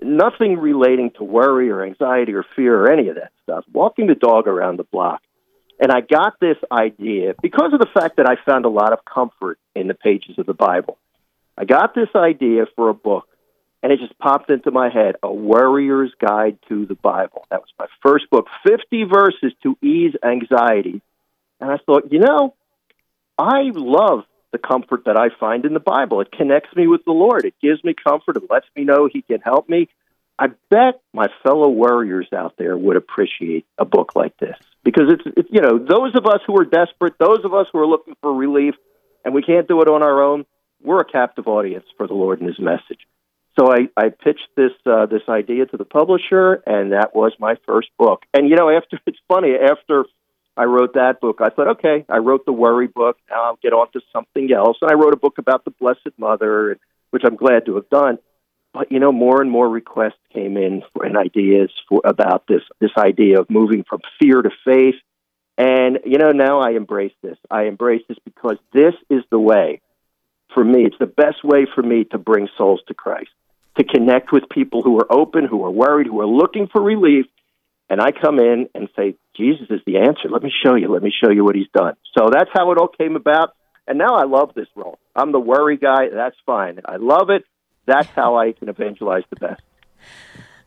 nothing 0.00 0.58
relating 0.58 1.10
to 1.12 1.24
worry 1.24 1.70
or 1.70 1.84
anxiety 1.84 2.34
or 2.34 2.44
fear 2.54 2.78
or 2.78 2.92
any 2.92 3.08
of 3.08 3.16
that 3.16 3.32
stuff. 3.42 3.64
Walking 3.72 4.06
the 4.06 4.14
dog 4.14 4.46
around 4.46 4.78
the 4.78 4.84
block. 4.84 5.22
And 5.80 5.90
I 5.90 6.02
got 6.02 6.38
this 6.38 6.56
idea 6.70 7.34
because 7.42 7.72
of 7.72 7.80
the 7.80 7.88
fact 7.92 8.18
that 8.18 8.26
I 8.28 8.36
found 8.44 8.64
a 8.64 8.68
lot 8.68 8.92
of 8.92 9.04
comfort 9.04 9.58
in 9.74 9.88
the 9.88 9.94
pages 9.94 10.38
of 10.38 10.46
the 10.46 10.54
Bible. 10.54 10.98
I 11.58 11.64
got 11.64 11.94
this 11.94 12.08
idea 12.14 12.66
for 12.76 12.88
a 12.88 12.94
book 12.94 13.26
and 13.84 13.92
it 13.92 14.00
just 14.00 14.18
popped 14.18 14.48
into 14.48 14.70
my 14.70 14.88
head 14.88 15.16
A 15.22 15.30
Worrier's 15.30 16.10
Guide 16.18 16.58
to 16.70 16.86
the 16.86 16.94
Bible. 16.94 17.44
That 17.50 17.60
was 17.60 17.68
my 17.78 17.86
first 18.02 18.30
book, 18.30 18.46
50 18.66 19.04
verses 19.04 19.52
to 19.62 19.76
ease 19.82 20.14
anxiety. 20.24 21.02
And 21.60 21.70
I 21.70 21.76
thought, 21.84 22.10
you 22.10 22.18
know, 22.18 22.54
I 23.38 23.72
love 23.74 24.24
the 24.52 24.58
comfort 24.58 25.04
that 25.04 25.18
I 25.18 25.28
find 25.38 25.66
in 25.66 25.74
the 25.74 25.80
Bible. 25.80 26.22
It 26.22 26.32
connects 26.32 26.74
me 26.74 26.86
with 26.86 27.04
the 27.04 27.12
Lord, 27.12 27.44
it 27.44 27.52
gives 27.60 27.84
me 27.84 27.92
comfort, 27.92 28.38
it 28.38 28.50
lets 28.50 28.64
me 28.74 28.84
know 28.84 29.06
He 29.12 29.20
can 29.20 29.40
help 29.40 29.68
me. 29.68 29.90
I 30.38 30.46
bet 30.70 31.02
my 31.12 31.26
fellow 31.42 31.68
warriors 31.68 32.28
out 32.34 32.54
there 32.56 32.78
would 32.78 32.96
appreciate 32.96 33.66
a 33.76 33.84
book 33.84 34.16
like 34.16 34.36
this 34.38 34.56
because 34.82 35.12
it's, 35.12 35.36
it's 35.36 35.48
you 35.52 35.60
know 35.60 35.78
those 35.78 36.14
of 36.16 36.24
us 36.24 36.40
who 36.46 36.58
are 36.58 36.64
desperate, 36.64 37.18
those 37.18 37.44
of 37.44 37.52
us 37.52 37.66
who 37.70 37.80
are 37.80 37.86
looking 37.86 38.14
for 38.22 38.32
relief, 38.32 38.76
and 39.26 39.34
we 39.34 39.42
can't 39.42 39.68
do 39.68 39.82
it 39.82 39.88
on 39.88 40.02
our 40.02 40.22
own. 40.22 40.46
We're 40.82 41.02
a 41.02 41.04
captive 41.04 41.48
audience 41.48 41.84
for 41.98 42.06
the 42.06 42.14
Lord 42.14 42.40
and 42.40 42.48
His 42.48 42.58
message. 42.58 43.06
So 43.58 43.72
I, 43.72 43.88
I 43.96 44.08
pitched 44.08 44.48
this 44.56 44.72
uh, 44.84 45.06
this 45.06 45.22
idea 45.28 45.66
to 45.66 45.76
the 45.76 45.84
publisher, 45.84 46.54
and 46.66 46.92
that 46.92 47.14
was 47.14 47.32
my 47.38 47.54
first 47.66 47.88
book. 47.98 48.24
And 48.34 48.48
you 48.48 48.56
know, 48.56 48.68
after 48.68 48.98
it's 49.06 49.18
funny, 49.28 49.54
after 49.54 50.06
I 50.56 50.64
wrote 50.64 50.94
that 50.94 51.20
book, 51.20 51.40
I 51.40 51.50
thought, 51.50 51.68
okay, 51.78 52.04
I 52.08 52.18
wrote 52.18 52.46
the 52.46 52.52
worry 52.52 52.88
book. 52.88 53.16
Now 53.30 53.44
I'll 53.44 53.58
get 53.62 53.72
on 53.72 53.90
to 53.92 54.00
something 54.12 54.52
else. 54.52 54.78
And 54.82 54.90
I 54.90 54.94
wrote 54.94 55.14
a 55.14 55.18
book 55.18 55.38
about 55.38 55.64
the 55.64 55.70
Blessed 55.70 56.18
Mother, 56.18 56.78
which 57.10 57.22
I'm 57.24 57.36
glad 57.36 57.66
to 57.66 57.76
have 57.76 57.88
done. 57.90 58.18
But 58.72 58.90
you 58.90 58.98
know, 58.98 59.12
more 59.12 59.40
and 59.40 59.50
more 59.50 59.68
requests 59.68 60.18
came 60.32 60.56
in 60.56 60.82
for, 60.92 61.04
and 61.04 61.16
ideas 61.16 61.70
for 61.88 62.00
about 62.04 62.48
this 62.48 62.62
this 62.80 62.90
idea 62.98 63.40
of 63.40 63.50
moving 63.50 63.84
from 63.88 64.00
fear 64.20 64.42
to 64.42 64.50
faith. 64.64 64.96
And 65.56 66.00
you 66.04 66.18
know, 66.18 66.32
now 66.32 66.58
I 66.58 66.70
embrace 66.70 67.14
this. 67.22 67.38
I 67.48 67.66
embrace 67.66 68.02
this 68.08 68.18
because 68.24 68.56
this 68.72 68.94
is 69.08 69.22
the 69.30 69.38
way 69.38 69.80
for 70.52 70.64
me. 70.64 70.84
It's 70.86 70.98
the 70.98 71.06
best 71.06 71.44
way 71.44 71.68
for 71.72 71.84
me 71.84 72.02
to 72.10 72.18
bring 72.18 72.48
souls 72.58 72.80
to 72.88 72.94
Christ 72.94 73.30
to 73.76 73.84
connect 73.84 74.32
with 74.32 74.44
people 74.50 74.82
who 74.82 74.98
are 74.98 75.12
open, 75.12 75.46
who 75.46 75.64
are 75.64 75.70
worried, 75.70 76.06
who 76.06 76.20
are 76.20 76.26
looking 76.26 76.68
for 76.68 76.80
relief. 76.80 77.26
And 77.90 78.00
I 78.00 78.12
come 78.12 78.38
in 78.38 78.68
and 78.74 78.88
say, 78.96 79.16
Jesus 79.36 79.66
is 79.70 79.80
the 79.86 79.98
answer. 79.98 80.28
Let 80.30 80.42
me 80.42 80.52
show 80.64 80.74
you. 80.74 80.92
Let 80.92 81.02
me 81.02 81.12
show 81.22 81.30
you 81.30 81.44
what 81.44 81.54
he's 81.54 81.68
done. 81.74 81.94
So 82.16 82.30
that's 82.32 82.50
how 82.52 82.72
it 82.72 82.78
all 82.78 82.88
came 82.88 83.16
about. 83.16 83.54
And 83.86 83.98
now 83.98 84.14
I 84.14 84.24
love 84.24 84.52
this 84.54 84.68
role. 84.74 84.98
I'm 85.14 85.32
the 85.32 85.40
worry 85.40 85.76
guy. 85.76 86.08
That's 86.12 86.36
fine. 86.46 86.80
I 86.84 86.96
love 86.96 87.28
it. 87.30 87.44
That's 87.86 88.08
how 88.08 88.36
I 88.36 88.52
can 88.52 88.68
evangelize 88.68 89.24
the 89.28 89.36
best. 89.36 89.62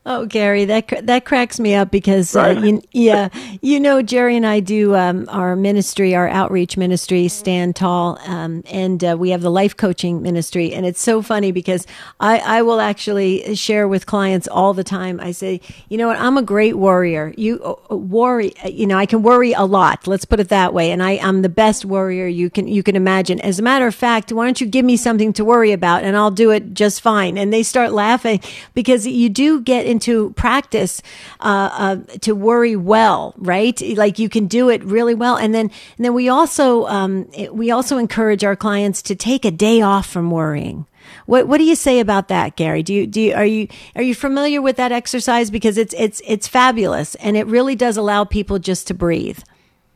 Oh, 0.04 0.26
Gary, 0.26 0.64
that 0.64 1.06
that 1.06 1.24
cracks 1.24 1.60
me 1.60 1.76
up 1.76 1.92
because 1.92 2.34
uh, 2.34 2.60
you, 2.64 2.82
yeah, 2.90 3.28
you 3.62 3.78
know, 3.78 4.02
Jerry 4.02 4.36
and 4.36 4.44
I 4.44 4.58
do 4.58 4.96
um, 4.96 5.26
our 5.28 5.54
ministry, 5.54 6.16
our 6.16 6.28
outreach 6.28 6.76
ministry, 6.76 7.28
Stand 7.28 7.76
Tall, 7.76 8.18
um, 8.26 8.64
and 8.66 9.04
uh, 9.04 9.16
we 9.16 9.30
have 9.30 9.42
the 9.42 9.50
life 9.50 9.76
coaching 9.76 10.20
ministry, 10.20 10.74
and 10.74 10.84
it's 10.84 11.00
so 11.00 11.22
funny 11.22 11.52
because 11.52 11.86
I, 12.18 12.38
I 12.40 12.62
will 12.62 12.80
actually 12.80 13.54
share 13.54 13.86
with 13.86 14.06
clients 14.06 14.48
all 14.48 14.74
the 14.74 14.82
time. 14.82 15.20
I 15.20 15.30
say, 15.30 15.60
you 15.88 15.96
know 15.98 16.08
what, 16.08 16.18
I'm 16.18 16.36
a 16.36 16.42
great 16.42 16.76
worrier. 16.78 17.32
You 17.36 17.78
uh, 17.90 17.94
worry, 17.96 18.54
you 18.64 18.88
know, 18.88 18.98
I 18.98 19.06
can 19.06 19.22
worry 19.22 19.52
a 19.52 19.64
lot. 19.64 20.08
Let's 20.08 20.24
put 20.24 20.40
it 20.40 20.48
that 20.48 20.74
way, 20.74 20.90
and 20.90 21.02
I, 21.02 21.12
I'm 21.22 21.42
the 21.42 21.48
best 21.48 21.84
worrier 21.84 22.26
you 22.26 22.50
can 22.50 22.68
you 22.68 22.82
can 22.82 22.96
imagine. 22.96 23.40
As 23.40 23.60
a 23.60 23.62
matter 23.62 23.86
of 23.86 23.94
fact, 23.94 24.32
why 24.32 24.46
don't 24.46 24.60
you 24.60 24.66
give 24.66 24.84
me 24.84 24.96
something 24.96 25.32
to 25.34 25.44
worry 25.44 25.72
about, 25.72 26.02
and 26.02 26.16
I'll 26.16 26.32
do 26.32 26.50
it 26.50 26.74
just 26.74 27.00
fine. 27.02 27.38
And 27.38 27.52
they 27.52 27.62
start 27.62 27.92
laughing 27.92 28.40
because 28.74 29.06
you 29.06 29.28
do 29.28 29.60
get 29.60 29.86
in 29.88 29.98
to 30.00 30.30
practice 30.32 31.02
uh, 31.40 31.70
uh, 31.72 31.96
to 32.20 32.32
worry 32.34 32.76
well, 32.76 33.34
right? 33.38 33.80
Like 33.96 34.18
you 34.18 34.28
can 34.28 34.46
do 34.46 34.68
it 34.68 34.84
really 34.84 35.14
well, 35.14 35.36
and 35.36 35.54
then 35.54 35.70
and 35.96 36.04
then 36.04 36.14
we 36.14 36.28
also 36.28 36.86
um, 36.86 37.28
we 37.50 37.70
also 37.70 37.98
encourage 37.98 38.44
our 38.44 38.56
clients 38.56 39.02
to 39.02 39.14
take 39.14 39.44
a 39.44 39.50
day 39.50 39.80
off 39.80 40.06
from 40.06 40.30
worrying. 40.30 40.86
What 41.26 41.48
what 41.48 41.58
do 41.58 41.64
you 41.64 41.74
say 41.74 42.00
about 42.00 42.28
that, 42.28 42.56
Gary? 42.56 42.82
Do 42.82 42.94
you 42.94 43.06
do 43.06 43.20
you, 43.20 43.34
are 43.34 43.44
you 43.44 43.68
are 43.96 44.02
you 44.02 44.14
familiar 44.14 44.62
with 44.62 44.76
that 44.76 44.92
exercise 44.92 45.50
because 45.50 45.78
it's 45.78 45.94
it's 45.96 46.20
it's 46.26 46.46
fabulous 46.46 47.14
and 47.16 47.36
it 47.36 47.46
really 47.46 47.74
does 47.74 47.96
allow 47.96 48.24
people 48.24 48.58
just 48.58 48.86
to 48.88 48.94
breathe. 48.94 49.40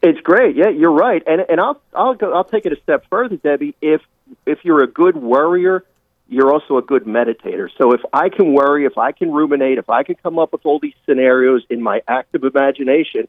It's 0.02 0.20
great. 0.20 0.56
Yeah, 0.56 0.68
you're 0.70 0.92
right. 0.92 1.22
And 1.26 1.42
and 1.48 1.60
I'll 1.60 1.80
I'll 1.94 2.14
go 2.14 2.32
I'll 2.32 2.44
take 2.44 2.66
it 2.66 2.72
a 2.72 2.80
step 2.82 3.04
further, 3.08 3.36
Debbie. 3.36 3.74
If 3.80 4.02
if 4.46 4.64
you're 4.64 4.82
a 4.82 4.86
good 4.86 5.16
worrier, 5.16 5.84
you're 6.32 6.52
also 6.52 6.78
a 6.78 6.82
good 6.82 7.04
meditator. 7.04 7.68
So 7.76 7.92
if 7.92 8.00
I 8.12 8.30
can 8.30 8.54
worry, 8.54 8.86
if 8.86 8.96
I 8.96 9.12
can 9.12 9.30
ruminate, 9.30 9.78
if 9.78 9.90
I 9.90 10.02
can 10.02 10.14
come 10.14 10.38
up 10.38 10.52
with 10.52 10.64
all 10.64 10.78
these 10.78 10.94
scenarios 11.06 11.62
in 11.68 11.82
my 11.82 12.02
active 12.08 12.42
imagination, 12.42 13.28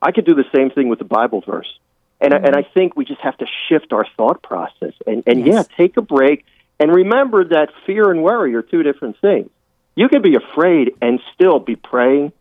I 0.00 0.12
could 0.12 0.24
do 0.24 0.34
the 0.34 0.44
same 0.54 0.70
thing 0.70 0.88
with 0.88 1.00
the 1.00 1.04
Bible 1.04 1.42
verse. 1.44 1.78
And 2.20 2.32
mm-hmm. 2.32 2.44
and 2.46 2.56
I 2.56 2.62
think 2.62 2.96
we 2.96 3.04
just 3.04 3.20
have 3.20 3.36
to 3.38 3.46
shift 3.68 3.92
our 3.92 4.06
thought 4.16 4.42
process 4.42 4.94
and 5.06 5.22
and 5.26 5.44
yes. 5.44 5.54
yeah, 5.68 5.76
take 5.76 5.96
a 5.96 6.02
break 6.02 6.46
and 6.78 6.92
remember 6.92 7.44
that 7.44 7.70
fear 7.84 8.10
and 8.10 8.22
worry 8.22 8.54
are 8.54 8.62
two 8.62 8.82
different 8.82 9.20
things. 9.20 9.50
You 9.96 10.08
can 10.08 10.22
be 10.22 10.36
afraid 10.36 10.92
and 11.02 11.20
still 11.34 11.58
be 11.58 11.74
praying. 11.74 12.32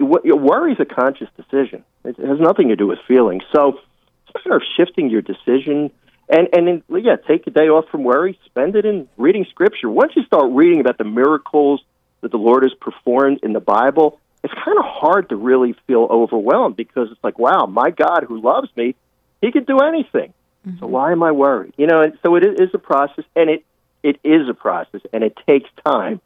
Worry 0.00 0.72
is 0.72 0.80
a 0.80 0.84
conscious 0.84 1.28
decision. 1.36 1.84
It 2.04 2.16
has 2.16 2.40
nothing 2.40 2.68
to 2.68 2.76
do 2.76 2.86
with 2.86 2.98
feelings. 3.06 3.44
So 3.52 3.78
it's 4.26 4.34
a 4.34 4.38
matter 4.38 4.56
of 4.56 4.62
shifting 4.76 5.08
your 5.08 5.22
decision 5.22 5.90
and 6.32 6.48
and 6.52 6.66
then, 6.66 6.82
yeah, 7.04 7.16
take 7.16 7.46
a 7.46 7.50
day 7.50 7.68
off 7.68 7.88
from 7.90 8.04
worry, 8.04 8.38
spend 8.46 8.74
it 8.74 8.86
in 8.86 9.08
reading 9.18 9.46
Scripture. 9.50 9.90
Once 9.90 10.12
you 10.16 10.24
start 10.24 10.50
reading 10.52 10.80
about 10.80 10.96
the 10.96 11.04
miracles 11.04 11.82
that 12.22 12.30
the 12.30 12.38
Lord 12.38 12.62
has 12.62 12.72
performed 12.74 13.40
in 13.42 13.52
the 13.52 13.60
Bible, 13.60 14.18
it's 14.42 14.54
kind 14.54 14.78
of 14.78 14.84
hard 14.84 15.28
to 15.28 15.36
really 15.36 15.74
feel 15.86 16.08
overwhelmed 16.10 16.76
because 16.76 17.08
it's 17.10 17.22
like, 17.22 17.38
wow, 17.38 17.66
my 17.66 17.90
God 17.90 18.24
who 18.26 18.40
loves 18.40 18.68
me, 18.76 18.94
He 19.42 19.52
can 19.52 19.64
do 19.64 19.78
anything. 19.80 20.32
Mm-hmm. 20.66 20.78
So 20.78 20.86
why 20.86 21.12
am 21.12 21.22
I 21.22 21.32
worried? 21.32 21.74
You 21.76 21.86
know, 21.86 22.00
and 22.00 22.18
so 22.22 22.34
it 22.36 22.44
is 22.44 22.70
a 22.72 22.78
process, 22.78 23.24
and 23.36 23.50
it 23.50 23.64
it 24.02 24.18
is 24.24 24.48
a 24.48 24.54
process, 24.54 25.02
and 25.12 25.22
it 25.22 25.38
takes 25.46 25.68
time. 25.84 26.20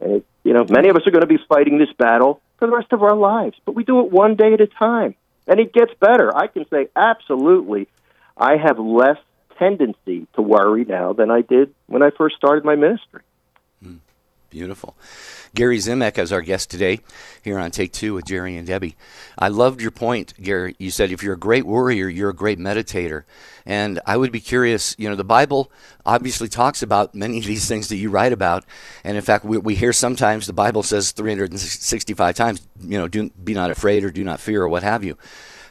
And 0.00 0.12
it, 0.12 0.26
you 0.44 0.54
know, 0.54 0.64
many 0.68 0.88
of 0.88 0.96
us 0.96 1.06
are 1.06 1.10
going 1.10 1.20
to 1.20 1.26
be 1.26 1.38
fighting 1.48 1.78
this 1.78 1.92
battle 1.98 2.40
for 2.58 2.66
the 2.66 2.74
rest 2.74 2.92
of 2.92 3.02
our 3.02 3.14
lives, 3.14 3.56
but 3.66 3.74
we 3.74 3.84
do 3.84 4.00
it 4.00 4.10
one 4.10 4.34
day 4.34 4.54
at 4.54 4.60
a 4.62 4.66
time, 4.66 5.14
and 5.46 5.60
it 5.60 5.74
gets 5.74 5.92
better. 6.00 6.34
I 6.34 6.46
can 6.46 6.64
say 6.70 6.88
absolutely, 6.96 7.88
I 8.36 8.56
have 8.56 8.78
less 8.78 9.18
tendency 9.58 10.26
to 10.34 10.42
worry 10.42 10.84
now 10.84 11.12
than 11.12 11.30
I 11.30 11.42
did 11.42 11.74
when 11.86 12.02
I 12.02 12.10
first 12.10 12.36
started 12.36 12.64
my 12.64 12.76
ministry. 12.76 13.22
Mm, 13.84 13.98
beautiful. 14.50 14.96
Gary 15.54 15.76
Zimak 15.78 16.18
as 16.18 16.32
our 16.32 16.40
guest 16.40 16.70
today 16.70 17.00
here 17.42 17.58
on 17.58 17.70
Take 17.70 17.92
Two 17.92 18.14
with 18.14 18.24
Jerry 18.24 18.56
and 18.56 18.66
Debbie. 18.66 18.96
I 19.38 19.48
loved 19.48 19.82
your 19.82 19.90
point, 19.90 20.32
Gary. 20.40 20.74
You 20.78 20.90
said 20.90 21.10
if 21.10 21.22
you're 21.22 21.34
a 21.34 21.38
great 21.38 21.66
worrier, 21.66 22.08
you're 22.08 22.30
a 22.30 22.34
great 22.34 22.58
meditator. 22.58 23.24
And 23.66 24.00
I 24.06 24.16
would 24.16 24.32
be 24.32 24.40
curious, 24.40 24.96
you 24.98 25.10
know, 25.10 25.14
the 25.14 25.24
Bible 25.24 25.70
obviously 26.06 26.48
talks 26.48 26.82
about 26.82 27.14
many 27.14 27.38
of 27.38 27.44
these 27.44 27.68
things 27.68 27.88
that 27.88 27.96
you 27.96 28.08
write 28.08 28.32
about. 28.32 28.64
And 29.04 29.16
in 29.16 29.22
fact, 29.22 29.44
we, 29.44 29.58
we 29.58 29.74
hear 29.74 29.92
sometimes 29.92 30.46
the 30.46 30.54
Bible 30.54 30.82
says 30.82 31.12
365 31.12 32.34
times, 32.34 32.66
you 32.80 32.98
know, 32.98 33.06
do, 33.06 33.30
be 33.30 33.52
not 33.52 33.70
afraid 33.70 34.04
or 34.04 34.10
do 34.10 34.24
not 34.24 34.40
fear 34.40 34.62
or 34.62 34.68
what 34.68 34.82
have 34.82 35.04
you. 35.04 35.18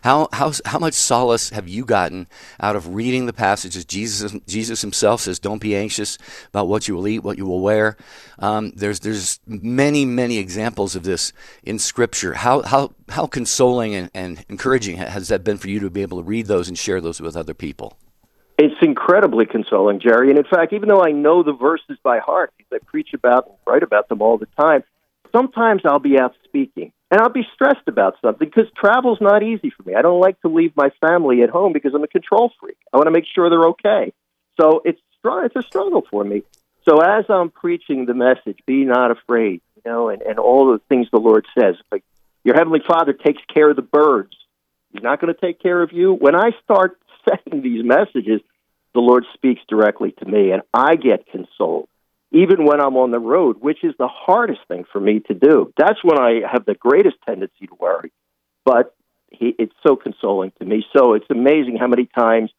How, 0.01 0.29
how, 0.33 0.51
how 0.65 0.79
much 0.79 0.95
solace 0.95 1.51
have 1.51 1.67
you 1.67 1.85
gotten 1.85 2.27
out 2.59 2.75
of 2.75 2.95
reading 2.95 3.27
the 3.27 3.33
passages? 3.33 3.85
Jesus, 3.85 4.35
Jesus 4.47 4.81
himself 4.81 5.21
says, 5.21 5.37
Don't 5.39 5.61
be 5.61 5.75
anxious 5.75 6.17
about 6.47 6.67
what 6.67 6.87
you 6.87 6.95
will 6.95 7.07
eat, 7.07 7.19
what 7.19 7.37
you 7.37 7.45
will 7.45 7.61
wear. 7.61 7.97
Um, 8.39 8.71
there's, 8.75 9.01
there's 9.01 9.39
many, 9.45 10.05
many 10.05 10.39
examples 10.39 10.95
of 10.95 11.03
this 11.03 11.33
in 11.63 11.77
Scripture. 11.77 12.33
How, 12.33 12.63
how, 12.63 12.93
how 13.09 13.27
consoling 13.27 13.93
and, 13.93 14.09
and 14.15 14.43
encouraging 14.49 14.97
has 14.97 15.27
that 15.27 15.43
been 15.43 15.57
for 15.57 15.69
you 15.69 15.79
to 15.81 15.89
be 15.89 16.01
able 16.01 16.17
to 16.17 16.23
read 16.23 16.47
those 16.47 16.67
and 16.67 16.77
share 16.77 16.99
those 16.99 17.21
with 17.21 17.35
other 17.35 17.53
people? 17.53 17.97
It's 18.57 18.75
incredibly 18.81 19.45
consoling, 19.45 19.99
Jerry. 19.99 20.29
And 20.29 20.37
in 20.37 20.45
fact, 20.45 20.73
even 20.73 20.89
though 20.89 21.03
I 21.03 21.11
know 21.11 21.43
the 21.43 21.53
verses 21.53 21.97
by 22.03 22.19
heart, 22.19 22.53
I 22.73 22.77
preach 22.85 23.09
about 23.13 23.47
and 23.47 23.55
write 23.67 23.83
about 23.83 24.09
them 24.09 24.21
all 24.21 24.37
the 24.37 24.47
time, 24.59 24.83
sometimes 25.31 25.81
I'll 25.85 25.99
be 25.99 26.19
out 26.19 26.35
speaking 26.45 26.91
and 27.11 27.19
I'll 27.19 27.29
be 27.29 27.45
stressed 27.53 27.87
about 27.87 28.15
something 28.21 28.47
because 28.47 28.71
travel's 28.75 29.19
not 29.19 29.43
easy 29.43 29.69
for 29.69 29.83
me. 29.83 29.95
I 29.95 30.01
don't 30.01 30.21
like 30.21 30.39
to 30.41 30.47
leave 30.47 30.75
my 30.77 30.89
family 31.01 31.43
at 31.43 31.49
home 31.49 31.73
because 31.73 31.93
I'm 31.93 32.03
a 32.03 32.07
control 32.07 32.51
freak. 32.59 32.77
I 32.91 32.97
want 32.97 33.07
to 33.07 33.11
make 33.11 33.25
sure 33.35 33.49
they're 33.49 33.69
okay. 33.71 34.13
So 34.59 34.81
it's 34.85 34.99
it's 35.23 35.55
a 35.55 35.61
struggle 35.61 36.03
for 36.09 36.23
me. 36.23 36.41
So 36.87 36.99
as 36.99 37.25
I'm 37.29 37.51
preaching 37.51 38.05
the 38.05 38.15
message, 38.15 38.57
be 38.65 38.85
not 38.85 39.11
afraid, 39.11 39.61
you 39.75 39.83
know, 39.85 40.09
and, 40.09 40.21
and 40.23 40.39
all 40.39 40.71
the 40.71 40.79
things 40.89 41.07
the 41.11 41.19
Lord 41.19 41.45
says, 41.57 41.75
like 41.91 42.03
your 42.43 42.55
heavenly 42.55 42.81
Father 42.87 43.13
takes 43.13 43.41
care 43.53 43.69
of 43.69 43.75
the 43.75 43.83
birds. 43.83 44.35
He's 44.91 45.03
not 45.03 45.21
going 45.21 45.31
to 45.31 45.39
take 45.39 45.61
care 45.61 45.81
of 45.83 45.91
you. 45.91 46.13
When 46.13 46.35
I 46.35 46.51
start 46.63 46.99
saying 47.29 47.61
these 47.61 47.85
messages, 47.85 48.41
the 48.93 48.99
Lord 48.99 49.25
speaks 49.35 49.61
directly 49.69 50.11
to 50.19 50.25
me, 50.25 50.51
and 50.51 50.63
I 50.73 50.95
get 50.95 51.27
consoled 51.27 51.87
even 52.31 52.65
when 52.65 52.79
I'm 52.79 52.95
on 52.95 53.11
the 53.11 53.19
road, 53.19 53.57
which 53.59 53.83
is 53.83 53.93
the 53.99 54.07
hardest 54.07 54.61
thing 54.67 54.85
for 54.91 54.99
me 54.99 55.19
to 55.27 55.33
do. 55.33 55.73
That's 55.77 56.03
when 56.03 56.17
I 56.17 56.41
have 56.49 56.65
the 56.65 56.75
greatest 56.75 57.17
tendency 57.25 57.67
to 57.67 57.75
worry. 57.79 58.11
But 58.65 58.95
he, 59.29 59.55
it's 59.59 59.75
so 59.85 59.95
consoling 59.95 60.51
to 60.59 60.65
me. 60.65 60.85
So 60.95 61.13
it's 61.13 61.25
amazing 61.29 61.77
how 61.77 61.87
many 61.87 62.05
times 62.05 62.51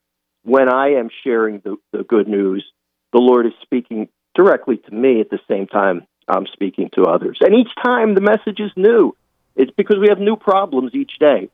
when 0.42 0.68
I 0.68 0.94
am 0.94 1.08
sharing 1.24 1.60
the, 1.60 1.76
the 1.92 2.04
good 2.04 2.28
news, 2.28 2.64
the 3.12 3.18
Lord 3.18 3.46
is 3.46 3.52
speaking 3.62 4.08
directly 4.34 4.76
to 4.76 4.94
me 4.94 5.20
at 5.20 5.30
the 5.30 5.40
same 5.48 5.66
time 5.66 6.06
I'm 6.28 6.46
speaking 6.52 6.90
to 6.94 7.04
others. 7.04 7.38
And 7.40 7.54
each 7.54 7.70
time 7.82 8.14
the 8.14 8.20
message 8.20 8.60
is 8.60 8.70
new. 8.76 9.16
It's 9.56 9.72
because 9.76 9.98
we 9.98 10.08
have 10.08 10.18
new 10.18 10.36
problems 10.36 10.94
each 10.94 11.18
day. 11.18 11.50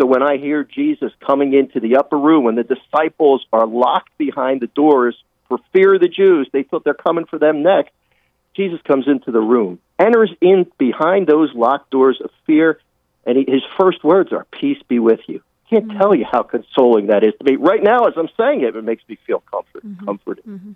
So 0.00 0.06
when 0.06 0.22
I 0.22 0.36
hear 0.36 0.64
Jesus 0.64 1.12
coming 1.24 1.54
into 1.54 1.80
the 1.80 1.96
upper 1.96 2.18
room 2.18 2.46
and 2.46 2.56
the 2.56 2.64
disciples 2.64 3.44
are 3.52 3.66
locked 3.66 4.16
behind 4.16 4.60
the 4.60 4.68
doors 4.68 5.16
for 5.48 5.58
fear 5.72 5.94
of 5.94 6.00
the 6.00 6.08
Jews, 6.08 6.48
they 6.52 6.62
thought 6.62 6.84
they're 6.84 6.94
coming 6.94 7.24
for 7.24 7.38
them 7.38 7.62
next. 7.62 7.92
Jesus 8.54 8.80
comes 8.82 9.06
into 9.06 9.30
the 9.30 9.40
room, 9.40 9.78
enters 9.98 10.32
in 10.40 10.66
behind 10.78 11.26
those 11.26 11.54
locked 11.54 11.90
doors 11.90 12.20
of 12.22 12.30
fear, 12.46 12.80
and 13.24 13.38
he, 13.38 13.44
his 13.46 13.62
first 13.78 14.02
words 14.02 14.32
are, 14.32 14.46
Peace 14.50 14.82
be 14.88 14.98
with 14.98 15.20
you. 15.26 15.42
Can't 15.70 15.86
mm-hmm. 15.86 15.98
tell 15.98 16.14
you 16.14 16.24
how 16.30 16.42
consoling 16.42 17.08
that 17.08 17.24
is 17.24 17.34
to 17.38 17.44
me. 17.44 17.56
Right 17.56 17.82
now, 17.82 18.06
as 18.06 18.14
I'm 18.16 18.28
saying 18.36 18.62
it, 18.62 18.74
it 18.74 18.84
makes 18.84 19.02
me 19.08 19.18
feel 19.26 19.42
comfort, 19.50 19.84
mm-hmm. 19.86 20.04
comforted. 20.04 20.44
Mm-hmm. 20.44 20.72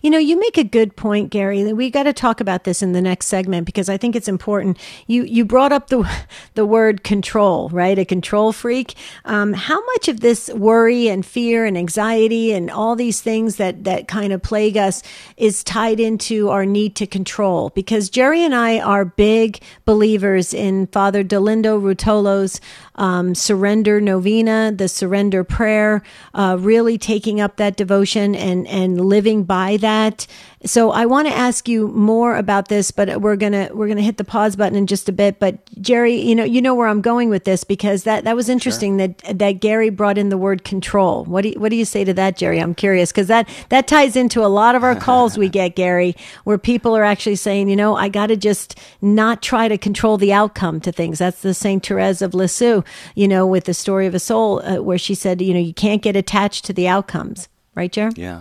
You 0.00 0.10
know, 0.10 0.18
you 0.18 0.38
make 0.38 0.56
a 0.58 0.64
good 0.64 0.96
point, 0.96 1.30
Gary. 1.30 1.62
That 1.62 1.76
We 1.76 1.90
got 1.90 2.04
to 2.04 2.12
talk 2.12 2.40
about 2.40 2.64
this 2.64 2.82
in 2.82 2.92
the 2.92 3.02
next 3.02 3.26
segment 3.26 3.66
because 3.66 3.88
I 3.88 3.96
think 3.96 4.14
it's 4.14 4.28
important. 4.28 4.78
You 5.06 5.24
you 5.24 5.44
brought 5.44 5.72
up 5.72 5.88
the 5.88 6.08
the 6.54 6.64
word 6.64 7.02
control, 7.02 7.68
right? 7.70 7.98
A 7.98 8.04
control 8.04 8.52
freak. 8.52 8.94
Um, 9.24 9.52
how 9.52 9.84
much 9.86 10.08
of 10.08 10.20
this 10.20 10.48
worry 10.50 11.08
and 11.08 11.24
fear 11.24 11.64
and 11.64 11.76
anxiety 11.76 12.52
and 12.52 12.70
all 12.70 12.94
these 12.94 13.20
things 13.20 13.56
that 13.56 13.84
that 13.84 14.08
kind 14.08 14.32
of 14.32 14.42
plague 14.42 14.76
us 14.76 15.02
is 15.36 15.64
tied 15.64 16.00
into 16.00 16.48
our 16.50 16.64
need 16.64 16.94
to 16.96 17.06
control? 17.06 17.70
Because 17.70 18.08
Jerry 18.08 18.44
and 18.44 18.54
I 18.54 18.78
are 18.78 19.04
big 19.04 19.60
believers 19.84 20.54
in 20.54 20.86
Father 20.88 21.24
Dolindo 21.24 21.80
Ruotolo's 21.80 22.60
um, 22.94 23.34
surrender 23.34 24.00
novena, 24.00 24.72
the 24.74 24.88
surrender 24.88 25.44
prayer, 25.44 26.02
uh, 26.34 26.56
really 26.58 26.98
taking 26.98 27.40
up 27.40 27.56
that 27.56 27.76
devotion 27.76 28.34
and 28.34 28.66
and 28.68 29.00
living 29.00 29.44
by 29.44 29.55
that 29.80 30.26
so 30.66 30.90
I 30.90 31.06
want 31.06 31.28
to 31.28 31.34
ask 31.34 31.68
you 31.68 31.88
more 31.88 32.36
about 32.36 32.68
this, 32.68 32.90
but 32.90 33.20
we're 33.20 33.36
gonna 33.36 33.68
we're 33.72 33.88
gonna 33.88 34.02
hit 34.02 34.16
the 34.16 34.24
pause 34.24 34.56
button 34.56 34.76
in 34.76 34.86
just 34.86 35.08
a 35.08 35.12
bit. 35.12 35.38
But 35.38 35.58
Jerry, 35.80 36.16
you 36.16 36.34
know 36.34 36.44
you 36.44 36.60
know 36.60 36.74
where 36.74 36.88
I'm 36.88 37.00
going 37.00 37.28
with 37.28 37.44
this 37.44 37.62
because 37.62 38.04
that 38.04 38.24
that 38.24 38.34
was 38.34 38.48
interesting 38.48 38.98
sure. 38.98 39.08
that 39.08 39.38
that 39.38 39.52
Gary 39.60 39.90
brought 39.90 40.18
in 40.18 40.28
the 40.28 40.38
word 40.38 40.64
control. 40.64 41.24
What 41.24 41.42
do 41.42 41.50
you, 41.50 41.60
what 41.60 41.68
do 41.68 41.76
you 41.76 41.84
say 41.84 42.04
to 42.04 42.14
that, 42.14 42.36
Jerry? 42.36 42.60
I'm 42.60 42.74
curious 42.74 43.12
because 43.12 43.28
that 43.28 43.48
that 43.68 43.86
ties 43.86 44.16
into 44.16 44.44
a 44.44 44.48
lot 44.48 44.74
of 44.74 44.82
our 44.82 44.96
calls 44.96 45.38
we 45.38 45.48
get, 45.48 45.76
Gary, 45.76 46.16
where 46.44 46.58
people 46.58 46.96
are 46.96 47.04
actually 47.04 47.36
saying, 47.36 47.68
you 47.68 47.76
know, 47.76 47.94
I 47.94 48.08
got 48.08 48.28
to 48.28 48.36
just 48.36 48.78
not 49.00 49.42
try 49.42 49.68
to 49.68 49.78
control 49.78 50.16
the 50.16 50.32
outcome 50.32 50.80
to 50.80 50.92
things. 50.92 51.18
That's 51.18 51.42
the 51.42 51.54
Saint 51.54 51.86
Therese 51.86 52.22
of 52.22 52.34
Lisieux, 52.34 52.82
you 53.14 53.28
know, 53.28 53.46
with 53.46 53.64
the 53.64 53.74
story 53.74 54.06
of 54.06 54.14
a 54.14 54.18
soul, 54.18 54.62
uh, 54.62 54.82
where 54.82 54.98
she 54.98 55.14
said, 55.14 55.40
you 55.40 55.54
know, 55.54 55.60
you 55.60 55.74
can't 55.74 56.02
get 56.02 56.16
attached 56.16 56.64
to 56.64 56.72
the 56.72 56.88
outcomes, 56.88 57.48
right, 57.74 57.92
Jerry? 57.92 58.12
Yeah. 58.16 58.40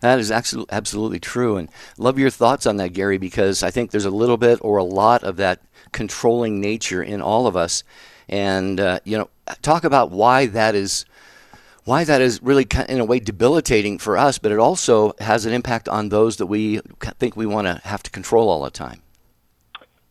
That 0.00 0.18
is 0.18 0.30
absolutely 0.30 1.20
true. 1.20 1.56
And 1.56 1.68
love 1.98 2.18
your 2.18 2.30
thoughts 2.30 2.66
on 2.66 2.76
that, 2.76 2.92
Gary, 2.92 3.18
because 3.18 3.62
I 3.62 3.70
think 3.70 3.90
there's 3.90 4.04
a 4.04 4.10
little 4.10 4.36
bit 4.36 4.58
or 4.62 4.78
a 4.78 4.84
lot 4.84 5.24
of 5.24 5.36
that 5.36 5.60
controlling 5.92 6.60
nature 6.60 7.02
in 7.02 7.20
all 7.22 7.46
of 7.46 7.56
us. 7.56 7.84
And, 8.28 8.80
uh, 8.80 9.00
you 9.04 9.16
know, 9.16 9.30
talk 9.62 9.84
about 9.84 10.10
why 10.10 10.46
that 10.46 10.74
is. 10.74 11.04
Why 11.84 12.02
that 12.02 12.20
is 12.20 12.42
really, 12.42 12.66
in 12.88 12.98
a 12.98 13.04
way, 13.04 13.20
debilitating 13.20 13.98
for 13.98 14.16
us, 14.16 14.38
but 14.38 14.50
it 14.50 14.58
also 14.58 15.12
has 15.20 15.46
an 15.46 15.52
impact 15.52 15.88
on 15.88 16.08
those 16.08 16.38
that 16.38 16.46
we 16.46 16.80
think 17.20 17.36
we 17.36 17.46
want 17.46 17.68
to 17.68 17.80
have 17.86 18.02
to 18.02 18.10
control 18.10 18.48
all 18.48 18.64
the 18.64 18.72
time. 18.72 19.02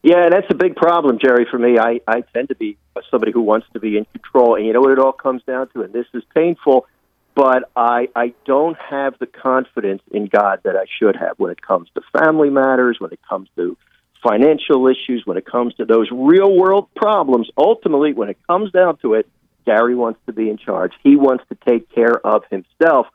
Yeah, 0.01 0.29
that's 0.29 0.47
a 0.49 0.55
big 0.55 0.77
problem, 0.77 1.19
Jerry, 1.19 1.45
for 1.51 1.59
me. 1.59 1.77
I, 1.77 1.99
I 2.07 2.21
tend 2.33 2.47
to 2.47 2.55
be 2.55 2.77
somebody 3.11 3.33
who 3.33 3.41
wants 3.41 3.67
to 3.73 3.81
be 3.81 3.97
in 3.97 4.05
control. 4.05 4.55
And 4.55 4.65
you 4.65 4.71
know 4.71 4.79
what 4.79 4.91
it 4.91 4.99
all 4.99 5.11
comes 5.11 5.43
down 5.43 5.67
to? 5.73 5.81
And 5.81 5.91
this 5.91 6.05
is 6.13 6.23
painful 6.33 6.87
but 7.35 7.69
I, 7.75 8.07
I 8.15 8.33
don't 8.45 8.77
have 8.89 9.19
the 9.19 9.25
confidence 9.25 10.01
in 10.09 10.27
God 10.27 10.61
that 10.63 10.77
I 10.77 10.85
should 10.97 11.17
have 11.17 11.37
when 11.37 11.51
it 11.51 11.61
comes 11.61 11.89
to 11.93 12.01
family 12.17 12.49
matters, 12.49 12.97
when 12.99 13.11
it 13.11 13.19
comes 13.27 13.49
to 13.57 13.77
financial 14.23 14.87
issues, 14.87 15.23
when 15.25 15.37
it 15.37 15.45
comes 15.45 15.75
to 15.75 15.85
those 15.85 16.07
real 16.11 16.55
world 16.55 16.87
problems. 16.95 17.49
Ultimately, 17.57 18.13
when 18.13 18.29
it 18.29 18.37
comes 18.47 18.71
down 18.71 18.97
to 18.97 19.15
it, 19.15 19.29
Gary 19.65 19.95
wants 19.95 20.19
to 20.27 20.33
be 20.33 20.49
in 20.49 20.57
charge. 20.57 20.93
He 21.03 21.17
wants 21.17 21.43
to 21.49 21.57
take 21.67 21.93
care 21.93 22.25
of 22.25 22.43
himself. 22.49 23.07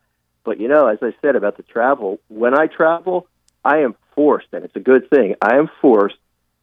But 0.45 0.61
you 0.61 0.69
know, 0.69 0.87
as 0.87 0.99
I 1.01 1.15
said 1.23 1.35
about 1.35 1.57
the 1.57 1.63
travel, 1.63 2.21
when 2.29 2.59
I 2.59 2.67
travel, 2.67 3.27
I 3.65 3.79
am 3.79 3.97
forced, 4.15 4.49
and 4.53 4.65
it's 4.65 4.77
a 4.77 4.81
good 4.81 5.09
thing, 5.09 5.37
I 5.41 5.57
am 5.57 5.71
forced 5.81 6.17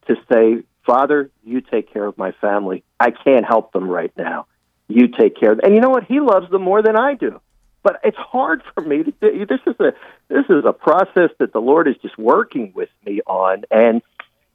to 0.06 0.14
say, 0.32 0.62
Father, 0.86 1.30
you 1.44 1.60
take 1.60 1.92
care 1.92 2.06
of 2.06 2.16
my 2.16 2.32
family. 2.40 2.84
I 3.00 3.10
can't 3.10 3.44
help 3.44 3.72
them 3.72 3.88
right 3.88 4.12
now. 4.16 4.46
You 4.86 5.08
take 5.08 5.38
care 5.38 5.52
of 5.52 5.58
them. 5.58 5.66
And 5.66 5.74
you 5.74 5.80
know 5.80 5.90
what? 5.90 6.04
He 6.04 6.20
loves 6.20 6.50
them 6.50 6.62
more 6.62 6.82
than 6.82 6.96
I 6.96 7.14
do 7.14 7.40
but 7.82 8.00
it's 8.04 8.16
hard 8.16 8.62
for 8.74 8.82
me 8.82 9.04
to 9.04 9.10
do. 9.12 9.46
This 9.46 9.60
is 9.66 9.74
a 9.80 9.92
this 10.28 10.44
is 10.48 10.64
a 10.66 10.72
process 10.72 11.30
that 11.38 11.52
the 11.52 11.60
Lord 11.60 11.88
is 11.88 11.96
just 12.02 12.18
working 12.18 12.72
with 12.74 12.90
me 13.04 13.20
on, 13.26 13.64
and 13.70 14.02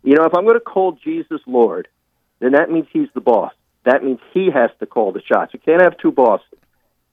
you 0.04 0.16
know, 0.16 0.26
if 0.26 0.36
I'm 0.36 0.44
going 0.44 0.56
to 0.56 0.60
call 0.60 0.94
Jesus 1.04 1.42
Lord, 1.48 1.88
then 2.40 2.52
that 2.54 2.70
means 2.70 2.88
He's 2.92 3.08
the 3.14 3.22
boss. 3.22 3.54
That 3.86 4.04
means 4.04 4.20
He 4.34 4.50
has 4.54 4.70
to 4.80 4.86
call 4.86 5.12
the 5.12 5.22
shots. 5.22 5.54
You 5.54 5.60
can't 5.60 5.82
have 5.82 5.98
two 5.98 6.12
bosses. 6.12 6.60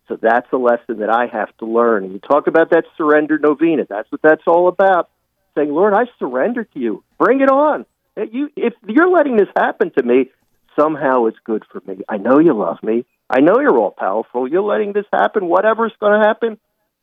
So 0.09 0.18
that's 0.20 0.53
a 0.53 0.57
lesson 0.57 0.99
that 0.99 1.09
I 1.09 1.27
have 1.27 1.57
to 1.59 1.66
learn. 1.66 2.03
And 2.05 2.12
you 2.12 2.18
talk 2.18 2.49
about 2.49 2.70
that 2.70 2.85
surrender 2.96 3.38
novena. 3.38 3.87
That's 3.88 4.11
what 4.11 4.20
that's 4.23 4.42
all 4.46 4.66
about. 4.66 5.09
Saying, 5.55 5.70
Lord, 5.70 5.94
I 5.94 6.07
surrender 6.18 6.64
to 6.64 6.81
you. 6.81 7.05
Bring 7.18 7.40
it 7.40 7.49
on. 7.49 7.87
You, 8.16 8.51
if 8.57 8.75
you're 8.88 9.09
letting 9.09 9.37
this 9.37 9.49
happen 9.57 9.92
to 9.96 10.03
me, 10.03 10.31
somehow 10.77 11.27
it's 11.27 11.38
good 11.44 11.64
for 11.70 11.81
me. 11.87 12.03
I 12.09 12.16
know 12.16 12.40
you 12.40 12.55
love 12.55 12.83
me. 12.83 13.05
I 13.31 13.40
know 13.40 13.61
you're 13.61 13.79
all 13.79 13.93
powerful. 13.93 14.49
You're 14.49 14.62
letting 14.62 14.93
this 14.93 15.07
happen. 15.12 15.47
Whatever's 15.47 15.93
going 16.01 16.21
to 16.21 16.27
happen, 16.27 16.59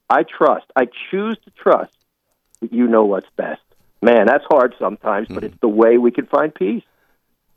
I 0.10 0.24
trust. 0.24 0.66
I 0.76 0.88
choose 1.10 1.38
to 1.46 1.52
trust 1.52 1.96
that 2.60 2.74
you 2.74 2.88
know 2.88 3.06
what's 3.06 3.30
best. 3.38 3.62
Man, 4.02 4.28
that's 4.28 4.44
hard 4.50 4.76
sometimes, 4.78 5.30
but 5.30 5.44
mm. 5.44 5.48
it's 5.48 5.58
the 5.62 5.70
way 5.70 5.98
we 5.98 6.12
can 6.12 6.26
find 6.26 6.54
peace. 6.54 6.84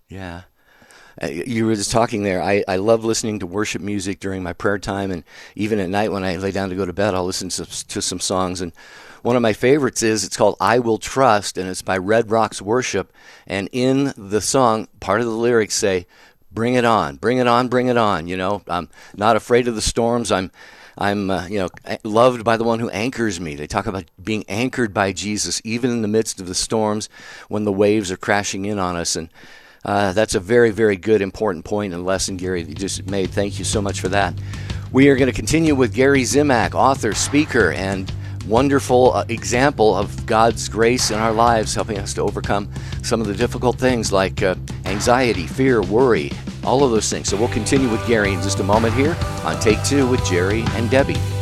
Yeah. 0.09 0.43
Uh, 1.21 1.27
you 1.27 1.67
were 1.67 1.75
just 1.75 1.91
talking 1.91 2.23
there. 2.23 2.41
I, 2.41 2.65
I 2.67 2.77
love 2.77 3.05
listening 3.05 3.41
to 3.41 3.47
worship 3.47 3.83
music 3.83 4.21
during 4.21 4.43
my 4.43 4.53
prayer 4.53 4.79
time, 4.79 5.11
and 5.11 5.25
even 5.55 5.81
at 5.81 5.91
night 5.91 6.13
when 6.13 6.25
I 6.25 6.37
lay 6.37 6.51
down 6.51 6.71
to 6.71 6.77
go 6.77 6.87
to 6.87 6.93
bed, 6.93 7.15
I'll 7.15 7.27
listen 7.27 7.49
to, 7.51 7.67
to 7.89 8.01
some 8.01 8.21
songs. 8.21 8.61
And 8.61 8.73
one 9.23 9.37
of 9.37 9.43
my 9.43 9.53
favorites 9.53 10.03
is 10.03 10.25
it's 10.25 10.37
called 10.37 10.57
"I 10.61 10.79
Will 10.79 10.99
Trust," 10.99 11.59
and 11.59 11.69
it's 11.69 11.83
by 11.83 11.99
Red 11.99 12.31
Rocks 12.31 12.63
Worship. 12.63 13.13
And 13.47 13.69
in 13.73 14.15
the 14.17 14.41
song, 14.41 14.89
part 15.01 15.21
of 15.21 15.27
the 15.27 15.33
lyrics 15.33 15.75
say, 15.75 16.07
bring 16.53 16.75
it 16.75 16.85
on, 16.85 17.17
bring 17.17 17.39
it 17.39 17.47
on, 17.47 17.69
bring 17.69 17.89
it 17.89 17.97
on. 17.97 18.27
You 18.27 18.37
know, 18.37 18.63
I'm 18.69 18.89
not 19.17 19.37
afraid 19.37 19.69
of 19.69 19.75
the 19.75 19.81
storms. 19.81 20.33
I'm, 20.33 20.51
I'm, 20.99 21.31
uh, 21.31 21.47
you 21.47 21.59
know, 21.59 21.69
loved 22.05 22.45
by 22.45 22.57
the 22.57 22.65
one 22.65 22.79
who 22.79 22.91
anchors 22.91 23.41
me. 23.41 23.55
They 23.55 23.67
talk 23.67 23.87
about 23.87 24.05
being 24.23 24.45
anchored 24.49 24.93
by 24.93 25.13
Jesus, 25.13 25.61
even 25.65 25.91
in 25.91 26.03
the 26.03 26.09
midst 26.09 26.41
of 26.41 26.47
the 26.47 26.55
storms, 26.55 27.09
when 27.49 27.65
the 27.65 27.73
waves 27.73 28.11
are 28.11 28.17
crashing 28.17 28.65
in 28.65 28.79
on 28.79 28.97
us. 28.97 29.17
And 29.17 29.31
uh, 29.85 30.13
that's 30.13 30.35
a 30.35 30.41
very, 30.41 30.71
very 30.71 30.97
good, 30.97 31.23
important 31.23 31.65
point 31.65 31.95
and 31.95 32.05
lesson, 32.05 32.37
Gary, 32.37 32.63
that 32.63 32.69
you 32.69 32.75
just 32.75 33.09
made. 33.09 33.31
Thank 33.31 33.59
you 33.59 33.65
so 33.65 33.81
much 33.81 34.01
for 34.01 34.09
that. 34.09 34.35
We 34.93 35.09
are 35.09 35.17
going 35.17 35.31
to 35.31 35.37
continue 35.37 35.75
with 35.75 35.95
Gary 35.95 36.23
Zimak, 36.23 36.75
author, 36.75 37.15
speaker, 37.15 37.73
and 37.73 38.13
wonderful 38.51 39.13
uh, 39.13 39.25
example 39.29 39.97
of 39.97 40.27
God's 40.27 40.69
grace 40.69 41.11
in 41.11 41.19
our 41.19 41.33
lives, 41.33 41.75
helping 41.75 41.99
us 41.99 42.13
to 42.15 42.23
overcome 42.23 42.69
some 43.03 43.21
of 43.21 43.29
the 43.29 43.35
difficult 43.35 43.79
things 43.79 44.13
like 44.13 44.43
uh, 44.43 44.57
anxiety, 44.85 45.47
fear, 45.47 45.81
worry, 45.81 46.33
all 46.65 46.85
of 46.85 46.91
those 46.91 47.09
things. 47.09 47.29
So 47.29 47.37
we'll 47.37 47.49
continue 47.49 47.89
with 47.89 48.05
Gary 48.07 48.33
in 48.33 48.43
just 48.43 48.59
a 48.59 48.65
moment 48.65 48.95
here 48.95 49.17
on 49.45 49.59
Take 49.61 49.83
Two 49.85 50.07
with 50.07 50.25
Jerry 50.27 50.65
and 50.75 50.91
Debbie. 50.91 51.40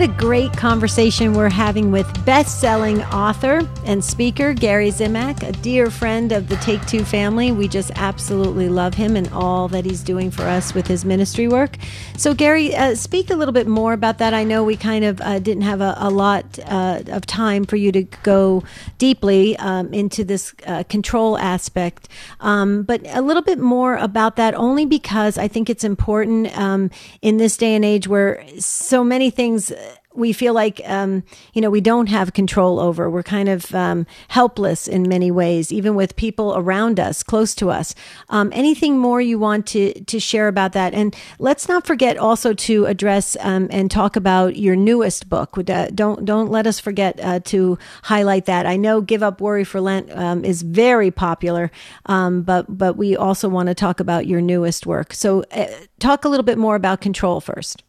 What 0.00 0.08
a 0.08 0.12
great 0.14 0.54
conversation 0.54 1.34
we're 1.34 1.50
having 1.50 1.92
with 1.92 2.24
best 2.24 2.58
selling 2.58 3.02
author 3.02 3.68
and 3.84 4.02
speaker 4.02 4.54
Gary 4.54 4.88
Zimak, 4.88 5.46
a 5.46 5.52
dear 5.52 5.90
friend 5.90 6.32
of 6.32 6.48
the 6.48 6.56
Take 6.56 6.86
Two 6.86 7.04
family. 7.04 7.52
We 7.52 7.68
just 7.68 7.90
absolutely 7.96 8.70
love 8.70 8.94
him 8.94 9.14
and 9.14 9.28
all 9.30 9.68
that 9.68 9.84
he's 9.84 10.02
doing 10.02 10.30
for 10.30 10.44
us 10.44 10.72
with 10.72 10.86
his 10.86 11.04
ministry 11.04 11.48
work. 11.48 11.76
So, 12.16 12.32
Gary, 12.32 12.74
uh, 12.74 12.94
speak 12.94 13.28
a 13.28 13.34
little 13.34 13.52
bit 13.52 13.66
more 13.66 13.92
about 13.92 14.16
that. 14.18 14.32
I 14.32 14.42
know 14.42 14.64
we 14.64 14.74
kind 14.74 15.04
of 15.04 15.20
uh, 15.20 15.38
didn't 15.38 15.64
have 15.64 15.82
a, 15.82 15.94
a 15.98 16.08
lot 16.08 16.58
uh, 16.64 17.02
of 17.08 17.26
time 17.26 17.66
for 17.66 17.76
you 17.76 17.92
to 17.92 18.04
go 18.22 18.64
deeply 18.96 19.54
um, 19.58 19.92
into 19.92 20.24
this 20.24 20.54
uh, 20.66 20.82
control 20.84 21.36
aspect, 21.36 22.08
um, 22.40 22.84
but 22.84 23.02
a 23.06 23.20
little 23.20 23.42
bit 23.42 23.58
more 23.58 23.96
about 23.96 24.36
that 24.36 24.54
only 24.54 24.86
because 24.86 25.36
I 25.36 25.46
think 25.46 25.68
it's 25.68 25.84
important 25.84 26.56
um, 26.56 26.90
in 27.20 27.36
this 27.36 27.58
day 27.58 27.74
and 27.74 27.84
age 27.84 28.08
where 28.08 28.42
so 28.58 29.04
many 29.04 29.28
things 29.28 29.70
we 30.12 30.32
feel 30.32 30.52
like 30.52 30.80
um, 30.86 31.22
you 31.54 31.60
know 31.60 31.70
we 31.70 31.80
don't 31.80 32.08
have 32.08 32.32
control 32.32 32.80
over. 32.80 33.08
We're 33.08 33.22
kind 33.22 33.48
of 33.48 33.72
um, 33.74 34.06
helpless 34.28 34.88
in 34.88 35.08
many 35.08 35.30
ways, 35.30 35.72
even 35.72 35.94
with 35.94 36.16
people 36.16 36.54
around 36.56 36.98
us, 36.98 37.22
close 37.22 37.54
to 37.56 37.70
us. 37.70 37.94
Um, 38.28 38.50
anything 38.52 38.98
more 38.98 39.20
you 39.20 39.38
want 39.38 39.66
to 39.68 39.92
to 40.04 40.18
share 40.18 40.48
about 40.48 40.72
that? 40.72 40.94
And 40.94 41.14
let's 41.38 41.68
not 41.68 41.86
forget 41.86 42.16
also 42.18 42.52
to 42.54 42.86
address 42.86 43.36
um, 43.40 43.68
and 43.70 43.90
talk 43.90 44.16
about 44.16 44.56
your 44.56 44.74
newest 44.74 45.28
book. 45.28 45.56
Uh, 45.56 45.88
don't 45.94 46.24
don't 46.24 46.50
let 46.50 46.66
us 46.66 46.80
forget 46.80 47.20
uh, 47.22 47.40
to 47.40 47.78
highlight 48.02 48.46
that. 48.46 48.66
I 48.66 48.76
know 48.76 49.00
"Give 49.00 49.22
Up 49.22 49.40
Worry 49.40 49.64
for 49.64 49.80
Lent" 49.80 50.10
um, 50.12 50.44
is 50.44 50.62
very 50.62 51.10
popular, 51.10 51.70
um, 52.06 52.42
but 52.42 52.66
but 52.76 52.96
we 52.96 53.16
also 53.16 53.48
want 53.48 53.68
to 53.68 53.74
talk 53.74 54.00
about 54.00 54.26
your 54.26 54.40
newest 54.40 54.86
work. 54.86 55.12
So, 55.12 55.44
uh, 55.52 55.66
talk 56.00 56.24
a 56.24 56.28
little 56.28 56.44
bit 56.44 56.58
more 56.58 56.74
about 56.74 57.00
control 57.00 57.40
first. 57.40 57.84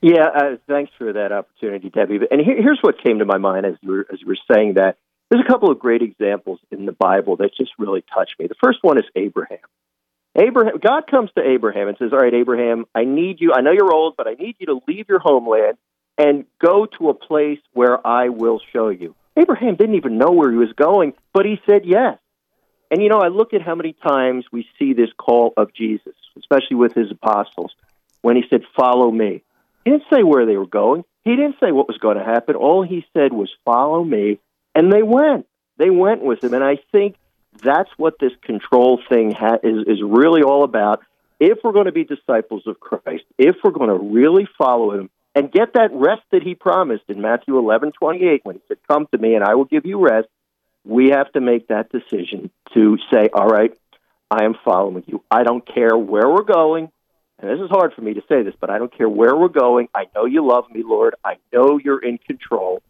Yeah, 0.00 0.26
uh, 0.26 0.56
thanks 0.66 0.92
for 0.98 1.12
that 1.12 1.32
opportunity, 1.32 1.90
Debbie. 1.90 2.20
And 2.30 2.40
here, 2.40 2.60
here's 2.60 2.80
what 2.80 3.02
came 3.02 3.18
to 3.18 3.24
my 3.24 3.38
mind 3.38 3.66
as 3.66 3.74
you 3.80 3.90
were 3.90 4.06
as 4.12 4.20
you 4.20 4.26
were 4.26 4.38
saying 4.50 4.74
that. 4.74 4.98
There's 5.30 5.44
a 5.44 5.48
couple 5.48 5.72
of 5.72 5.80
great 5.80 6.02
examples 6.02 6.60
in 6.70 6.86
the 6.86 6.92
Bible 6.92 7.36
that 7.36 7.50
just 7.56 7.72
really 7.78 8.04
touched 8.14 8.38
me. 8.38 8.46
The 8.46 8.54
first 8.62 8.78
one 8.82 8.96
is 8.96 9.04
Abraham. 9.16 9.58
Abraham, 10.36 10.78
God 10.78 11.08
comes 11.10 11.30
to 11.36 11.42
Abraham 11.42 11.88
and 11.88 11.96
says, 11.98 12.12
"All 12.12 12.18
right, 12.18 12.32
Abraham, 12.32 12.86
I 12.94 13.04
need 13.04 13.40
you. 13.40 13.52
I 13.52 13.60
know 13.60 13.72
you're 13.72 13.92
old, 13.92 14.16
but 14.16 14.28
I 14.28 14.34
need 14.34 14.56
you 14.58 14.66
to 14.66 14.80
leave 14.86 15.08
your 15.08 15.18
homeland 15.18 15.78
and 16.18 16.44
go 16.60 16.86
to 16.86 17.08
a 17.08 17.14
place 17.14 17.58
where 17.72 18.06
I 18.06 18.28
will 18.28 18.60
show 18.72 18.88
you." 18.88 19.14
Abraham 19.36 19.74
didn't 19.74 19.96
even 19.96 20.18
know 20.18 20.30
where 20.30 20.50
he 20.50 20.56
was 20.56 20.72
going, 20.74 21.14
but 21.32 21.44
he 21.44 21.60
said 21.66 21.84
yes. 21.84 22.18
And 22.90 23.02
you 23.02 23.08
know, 23.08 23.18
I 23.18 23.28
look 23.28 23.52
at 23.52 23.62
how 23.62 23.74
many 23.74 23.94
times 23.94 24.44
we 24.52 24.68
see 24.78 24.92
this 24.92 25.10
call 25.16 25.52
of 25.56 25.72
Jesus, 25.74 26.14
especially 26.38 26.76
with 26.76 26.92
his 26.94 27.10
apostles, 27.10 27.74
when 28.22 28.36
he 28.36 28.44
said, 28.48 28.62
"Follow 28.76 29.10
me." 29.10 29.42
He 29.86 29.92
didn't 29.92 30.10
say 30.12 30.24
where 30.24 30.46
they 30.46 30.56
were 30.56 30.66
going. 30.66 31.04
He 31.22 31.36
didn't 31.36 31.60
say 31.60 31.70
what 31.70 31.86
was 31.86 31.96
going 31.98 32.16
to 32.16 32.24
happen. 32.24 32.56
All 32.56 32.82
he 32.82 33.06
said 33.16 33.32
was, 33.32 33.48
follow 33.64 34.02
me. 34.02 34.40
And 34.74 34.92
they 34.92 35.04
went. 35.04 35.46
They 35.76 35.90
went 35.90 36.22
with 36.22 36.42
him. 36.42 36.54
And 36.54 36.64
I 36.64 36.78
think 36.90 37.14
that's 37.62 37.90
what 37.96 38.18
this 38.18 38.32
control 38.42 39.00
thing 39.08 39.30
ha- 39.30 39.58
is, 39.62 39.86
is 39.86 40.02
really 40.02 40.42
all 40.42 40.64
about. 40.64 41.04
If 41.38 41.58
we're 41.62 41.70
going 41.70 41.84
to 41.86 41.92
be 41.92 42.02
disciples 42.02 42.64
of 42.66 42.80
Christ, 42.80 43.22
if 43.38 43.54
we're 43.62 43.70
going 43.70 43.96
to 43.96 44.12
really 44.12 44.48
follow 44.58 44.90
him 44.90 45.08
and 45.36 45.52
get 45.52 45.74
that 45.74 45.92
rest 45.92 46.22
that 46.32 46.42
he 46.42 46.56
promised 46.56 47.04
in 47.06 47.20
Matthew 47.20 47.56
11, 47.56 47.92
28, 47.92 48.40
when 48.42 48.56
he 48.56 48.62
said, 48.66 48.78
Come 48.88 49.06
to 49.12 49.18
me 49.18 49.36
and 49.36 49.44
I 49.44 49.54
will 49.54 49.66
give 49.66 49.86
you 49.86 50.00
rest, 50.00 50.26
we 50.84 51.10
have 51.10 51.32
to 51.34 51.40
make 51.40 51.68
that 51.68 51.92
decision 51.92 52.50
to 52.74 52.98
say, 53.12 53.28
All 53.32 53.46
right, 53.46 53.72
I 54.32 54.46
am 54.46 54.56
following 54.64 55.04
you. 55.06 55.22
I 55.30 55.44
don't 55.44 55.64
care 55.64 55.96
where 55.96 56.28
we're 56.28 56.42
going 56.42 56.90
and 57.38 57.50
this 57.50 57.62
is 57.62 57.70
hard 57.70 57.92
for 57.92 58.00
me 58.00 58.14
to 58.14 58.22
say 58.28 58.42
this, 58.42 58.54
but 58.58 58.70
I 58.70 58.78
don't 58.78 58.96
care 58.96 59.08
where 59.08 59.36
we're 59.36 59.48
going. 59.48 59.88
I 59.94 60.06
know 60.14 60.24
you 60.24 60.46
love 60.46 60.70
me, 60.70 60.82
Lord. 60.82 61.14
I 61.24 61.36
know 61.52 61.78
you're 61.78 62.02
in 62.02 62.18
control. 62.18 62.82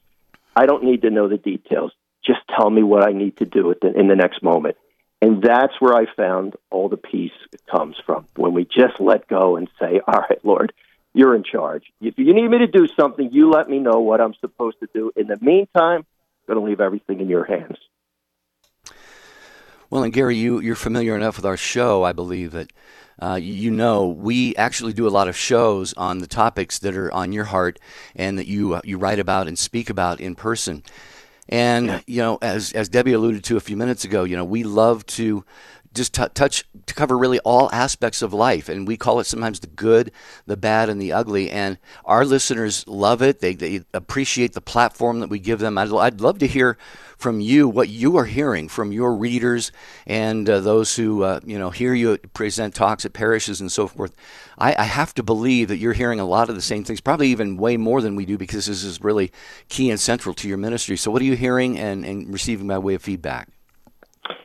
I 0.54 0.66
don't 0.66 0.84
need 0.84 1.02
to 1.02 1.10
know 1.10 1.28
the 1.28 1.36
details. 1.36 1.92
Just 2.24 2.40
tell 2.56 2.70
me 2.70 2.82
what 2.82 3.06
I 3.06 3.12
need 3.12 3.38
to 3.38 3.44
do 3.44 3.72
in 3.72 4.08
the 4.08 4.16
next 4.16 4.42
moment. 4.42 4.76
And 5.20 5.42
that's 5.42 5.80
where 5.80 5.94
I 5.94 6.06
found 6.14 6.54
all 6.70 6.88
the 6.88 6.96
peace 6.96 7.32
comes 7.70 7.96
from 8.04 8.26
when 8.36 8.52
we 8.52 8.64
just 8.64 9.00
let 9.00 9.26
go 9.28 9.56
and 9.56 9.68
say, 9.80 10.00
All 10.06 10.20
right, 10.20 10.44
Lord, 10.44 10.72
you're 11.14 11.34
in 11.34 11.42
charge. 11.42 11.84
If 12.00 12.18
you 12.18 12.34
need 12.34 12.48
me 12.48 12.58
to 12.58 12.66
do 12.66 12.86
something, 12.98 13.32
you 13.32 13.50
let 13.50 13.68
me 13.68 13.78
know 13.78 14.00
what 14.00 14.20
I'm 14.20 14.34
supposed 14.34 14.78
to 14.80 14.88
do. 14.92 15.12
In 15.16 15.26
the 15.26 15.38
meantime, 15.40 16.04
I'm 16.04 16.54
going 16.54 16.58
to 16.58 16.64
leave 16.64 16.80
everything 16.80 17.20
in 17.20 17.28
your 17.28 17.44
hands. 17.44 17.78
Well, 19.88 20.02
and 20.02 20.12
Gary, 20.12 20.36
you, 20.36 20.60
you're 20.60 20.74
familiar 20.74 21.16
enough 21.16 21.36
with 21.36 21.46
our 21.46 21.56
show, 21.56 22.02
I 22.02 22.12
believe, 22.12 22.52
that 22.52 22.72
uh, 23.20 23.38
you 23.40 23.70
know, 23.70 24.08
we 24.08 24.54
actually 24.56 24.92
do 24.92 25.06
a 25.06 25.10
lot 25.10 25.28
of 25.28 25.36
shows 25.36 25.94
on 25.94 26.18
the 26.18 26.26
topics 26.26 26.78
that 26.80 26.96
are 26.96 27.12
on 27.12 27.32
your 27.32 27.44
heart 27.44 27.78
and 28.14 28.38
that 28.38 28.46
you 28.46 28.74
uh, 28.74 28.80
you 28.84 28.98
write 28.98 29.18
about 29.18 29.48
and 29.48 29.58
speak 29.58 29.88
about 29.88 30.20
in 30.20 30.34
person. 30.34 30.82
And 31.48 32.02
you 32.06 32.20
know, 32.20 32.38
as 32.42 32.72
as 32.72 32.88
Debbie 32.88 33.12
alluded 33.12 33.44
to 33.44 33.56
a 33.56 33.60
few 33.60 33.76
minutes 33.76 34.04
ago, 34.04 34.24
you 34.24 34.36
know, 34.36 34.44
we 34.44 34.64
love 34.64 35.06
to 35.06 35.44
just 35.96 36.14
t- 36.14 36.24
touch 36.34 36.64
to 36.86 36.94
cover 36.94 37.18
really 37.18 37.38
all 37.40 37.70
aspects 37.72 38.22
of 38.22 38.32
life 38.32 38.68
and 38.68 38.86
we 38.86 38.96
call 38.96 39.18
it 39.18 39.24
sometimes 39.24 39.60
the 39.60 39.66
good 39.66 40.12
the 40.46 40.56
bad 40.56 40.88
and 40.88 41.00
the 41.00 41.12
ugly 41.12 41.50
and 41.50 41.78
our 42.04 42.24
listeners 42.24 42.86
love 42.86 43.22
it. 43.22 43.40
They, 43.40 43.54
they 43.54 43.82
appreciate 43.92 44.52
the 44.52 44.60
platform 44.60 45.20
that 45.20 45.30
we 45.30 45.38
give 45.38 45.58
them. 45.58 45.78
I'd, 45.78 45.92
I'd 45.92 46.20
love 46.20 46.38
to 46.38 46.46
hear 46.46 46.76
from 47.16 47.40
you 47.40 47.66
what 47.66 47.88
you 47.88 48.16
are 48.18 48.26
hearing 48.26 48.68
from 48.68 48.92
your 48.92 49.14
readers 49.14 49.72
and 50.06 50.48
uh, 50.48 50.60
those 50.60 50.96
who 50.96 51.22
uh, 51.22 51.40
you 51.44 51.58
know 51.58 51.70
hear 51.70 51.94
you 51.94 52.18
present 52.34 52.74
talks 52.74 53.04
at 53.04 53.12
parishes 53.12 53.60
and 53.60 53.72
so 53.72 53.88
forth. 53.88 54.14
I, 54.58 54.74
I 54.78 54.84
have 54.84 55.14
to 55.14 55.22
believe 55.22 55.68
that 55.68 55.78
you're 55.78 55.94
hearing 55.94 56.20
a 56.20 56.26
lot 56.26 56.48
of 56.48 56.54
the 56.54 56.62
same 56.62 56.84
things 56.84 57.00
probably 57.00 57.28
even 57.28 57.56
way 57.56 57.76
more 57.76 58.02
than 58.02 58.16
we 58.16 58.26
do 58.26 58.36
because 58.36 58.66
this 58.66 58.84
is 58.84 59.00
really 59.00 59.32
key 59.68 59.90
and 59.90 59.98
central 59.98 60.34
to 60.34 60.48
your 60.48 60.58
ministry. 60.58 60.96
So 60.96 61.10
what 61.10 61.22
are 61.22 61.26
you 61.26 61.36
hearing 61.36 61.78
and, 61.78 62.04
and 62.04 62.32
receiving 62.32 62.66
by 62.66 62.78
way 62.78 62.94
of 62.94 63.02
feedback? 63.02 63.48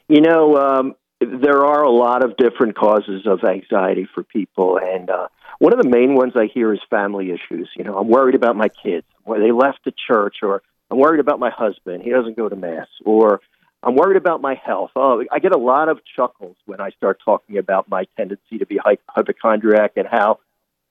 You 0.07 0.21
know, 0.21 0.57
um, 0.57 0.95
there 1.21 1.65
are 1.65 1.83
a 1.83 1.91
lot 1.91 2.23
of 2.23 2.35
different 2.35 2.75
causes 2.75 3.27
of 3.27 3.43
anxiety 3.43 4.07
for 4.13 4.23
people, 4.23 4.79
and 4.81 5.09
uh, 5.09 5.27
one 5.59 5.71
of 5.71 5.81
the 5.81 5.87
main 5.87 6.15
ones 6.15 6.33
I 6.35 6.47
hear 6.51 6.73
is 6.73 6.79
family 6.89 7.31
issues. 7.31 7.69
You 7.77 7.83
know, 7.83 7.97
I'm 7.97 8.07
worried 8.07 8.35
about 8.35 8.55
my 8.55 8.69
kids, 8.69 9.05
they 9.27 9.51
left 9.51 9.79
the 9.85 9.93
church, 10.07 10.37
or 10.41 10.63
I'm 10.89 10.97
worried 10.97 11.19
about 11.19 11.39
my 11.39 11.51
husband, 11.51 12.03
he 12.03 12.09
doesn't 12.09 12.35
go 12.35 12.49
to 12.49 12.55
mass, 12.55 12.87
or 13.05 13.41
I'm 13.83 13.95
worried 13.95 14.17
about 14.17 14.41
my 14.41 14.55
health. 14.55 14.91
Oh, 14.95 15.23
I 15.31 15.39
get 15.39 15.53
a 15.53 15.59
lot 15.59 15.89
of 15.89 15.99
chuckles 16.15 16.55
when 16.65 16.81
I 16.81 16.89
start 16.91 17.19
talking 17.23 17.57
about 17.57 17.89
my 17.89 18.05
tendency 18.17 18.57
to 18.59 18.65
be 18.65 18.79
hypochondriac 19.07 19.93
and 19.95 20.07
how 20.07 20.39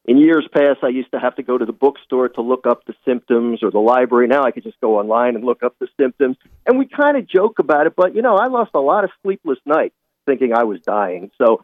in 0.05 0.19
years 0.19 0.49
past 0.53 0.79
I 0.83 0.89
used 0.89 1.13
to 1.13 1.21
have 1.21 1.37
to 1.37 1.43
go 1.43 1.59
to 1.59 1.65
the 1.65 1.73
bookstore 1.73 2.29
to 2.31 2.41
look 2.41 2.67
up 2.67 2.85
the 2.87 2.95
symptoms 3.05 3.63
or 3.63 3.71
the 3.71 3.79
library. 3.79 4.27
Now 4.27 4.43
I 4.43 4.51
could 4.51 4.65
just 4.65 4.81
go 4.81 4.99
online 4.99 5.37
and 5.37 5.45
look 5.45 5.63
up 5.63 5.77
the 5.79 5.89
symptoms. 6.01 6.37
And 6.67 6.79
we 6.79 6.87
kind 6.87 7.17
of 7.17 7.29
joke 7.29 7.59
about 7.59 7.87
it, 7.87 7.95
but 7.95 8.17
you 8.17 8.23
know, 8.23 8.37
I 8.37 8.47
lost 8.49 8.71
a 8.75 8.81
lot 8.81 9.05
of 9.05 9.11
sleepless 9.23 9.59
nights 9.65 9.95
thinking 10.27 10.53
I 10.53 10.65
was 10.65 10.81
dying. 10.81 11.31
So 11.39 11.63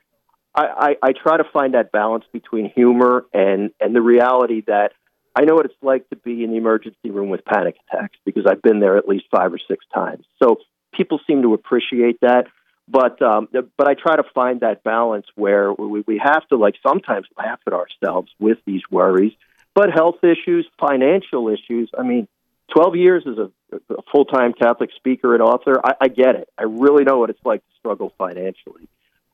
I, 0.55 0.97
I, 1.03 1.09
I 1.09 1.12
try 1.12 1.37
to 1.37 1.45
find 1.53 1.75
that 1.75 1.92
balance 1.92 2.25
between 2.33 2.71
humor 2.75 3.27
and, 3.33 3.71
and 3.81 3.95
the 3.95 4.01
reality 4.01 4.62
that 4.66 4.92
I 5.35 5.45
know 5.45 5.55
what 5.55 5.66
it's 5.66 5.75
like 5.83 6.09
to 6.09 6.16
be 6.16 6.42
in 6.45 6.51
the 6.51 6.57
emergency 6.57 7.11
room 7.11 7.29
with 7.29 7.45
panic 7.45 7.77
attacks 7.88 8.16
because 8.25 8.45
I've 8.49 8.62
been 8.62 8.81
there 8.81 8.97
at 8.97 9.07
least 9.07 9.27
five 9.31 9.53
or 9.53 9.59
six 9.69 9.85
times. 9.95 10.25
So 10.42 10.57
people 10.95 11.21
seem 11.27 11.42
to 11.42 11.53
appreciate 11.55 12.21
that. 12.23 12.47
But 12.88 13.21
um, 13.21 13.49
but 13.53 13.88
I 13.88 13.95
try 13.95 14.14
to 14.14 14.23
find 14.33 14.61
that 14.61 14.85
balance 14.85 15.27
where 15.35 15.73
we, 15.73 16.05
we 16.07 16.21
have 16.23 16.47
to 16.49 16.57
like 16.57 16.75
sometimes 16.87 17.27
laugh 17.37 17.59
at 17.66 17.73
ourselves 17.73 18.31
with 18.38 18.59
these 18.64 18.83
worries, 18.90 19.33
but 19.75 19.90
health 19.92 20.23
issues, 20.23 20.69
financial 20.81 21.49
issues. 21.49 21.90
I 21.99 22.05
mean, 22.05 22.29
12 22.74 22.96
years 22.96 23.24
as 23.26 23.38
a, 23.38 23.50
a 23.94 24.02
full 24.12 24.24
time 24.24 24.52
Catholic 24.52 24.90
speaker 24.96 25.35
and 25.35 25.42
author, 25.42 25.81
I, 25.85 25.94
I 26.02 26.09
get 26.09 26.35
it. 26.37 26.48
I 26.59 26.64
really 26.64 27.05
know 27.05 27.18
what 27.18 27.31
it's 27.31 27.44
like 27.44 27.61
to 27.61 27.72
struggle 27.79 28.12
financially. 28.18 28.88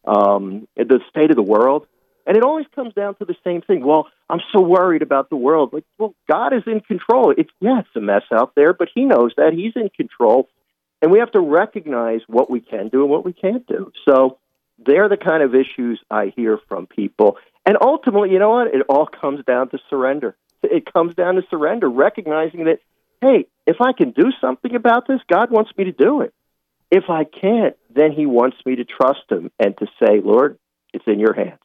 Um, 0.05 0.67
the 0.77 1.01
state 1.11 1.31
of 1.31 1.37
the 1.37 1.43
world, 1.43 1.87
and 2.27 2.37
it 2.37 2.43
always 2.43 2.67
comes 2.75 2.93
down 2.95 3.15
to 3.17 3.25
the 3.25 3.37
same 3.45 3.63
thing. 3.63 3.85
Well, 3.85 4.09
I'm 4.29 4.41
so 4.53 4.61
worried 4.61 5.03
about 5.03 5.31
the 5.31 5.37
world. 5.37 5.73
Like, 5.73 5.85
well, 5.99 6.15
God 6.29 6.53
is 6.53 6.63
in 6.67 6.81
control. 6.81 7.33
It's 7.37 7.51
yeah, 7.61 7.81
it's 7.81 7.97
a 7.97 8.01
mess 8.01 8.23
out 8.33 8.55
there, 8.55 8.73
but 8.73 8.89
He 8.95 9.05
knows 9.05 9.33
that 9.37 9.53
He's 9.53 9.73
in 9.77 9.89
control, 9.91 10.49
and 11.01 11.11
we 11.11 11.21
have 11.21 11.33
to 11.33 11.41
recognize 11.41 12.21
what 12.27 12.51
we 12.51 12.61
can 12.61 12.89
do 12.89 13.03
and 13.03 13.11
what 13.11 13.25
we 13.25 13.33
can't 13.33 13.67
do. 13.67 13.93
So 14.09 14.39
they're 14.85 15.09
the 15.09 15.17
kind 15.17 15.43
of 15.43 15.55
issues 15.55 16.01
I 16.11 16.33
hear 16.35 16.59
from 16.69 16.87
people, 16.87 17.39
and 17.65 17.77
ultimately, 17.81 18.31
you 18.31 18.39
know 18.39 18.51
what? 18.51 18.75
It 18.75 18.83
all 18.89 19.07
comes 19.07 19.45
down 19.45 19.69
to 19.71 19.79
surrender. 19.89 20.37
It 20.63 20.93
comes 20.93 21.15
down 21.15 21.37
to 21.37 21.43
surrender, 21.51 21.89
recognizing 21.89 22.65
that 22.65 22.81
hey, 23.23 23.47
if 23.67 23.77
I 23.81 23.93
can 23.93 24.11
do 24.11 24.33
something 24.41 24.75
about 24.75 25.07
this, 25.07 25.21
God 25.33 25.51
wants 25.51 25.71
me 25.79 25.85
to 25.85 25.93
do 25.93 26.21
it. 26.21 26.35
If 26.91 27.05
I 27.09 27.25
can't, 27.25 27.77
then 27.95 28.13
He 28.13 28.27
wants 28.27 28.59
me 28.67 28.77
to 28.77 28.85
trust 28.85 29.23
Him 29.31 29.51
and 29.59 29.77
to 29.79 29.87
say, 29.99 30.21
Lord, 30.23 30.59
it's 30.93 31.07
in 31.07 31.19
your 31.19 31.33
hands. 31.33 31.61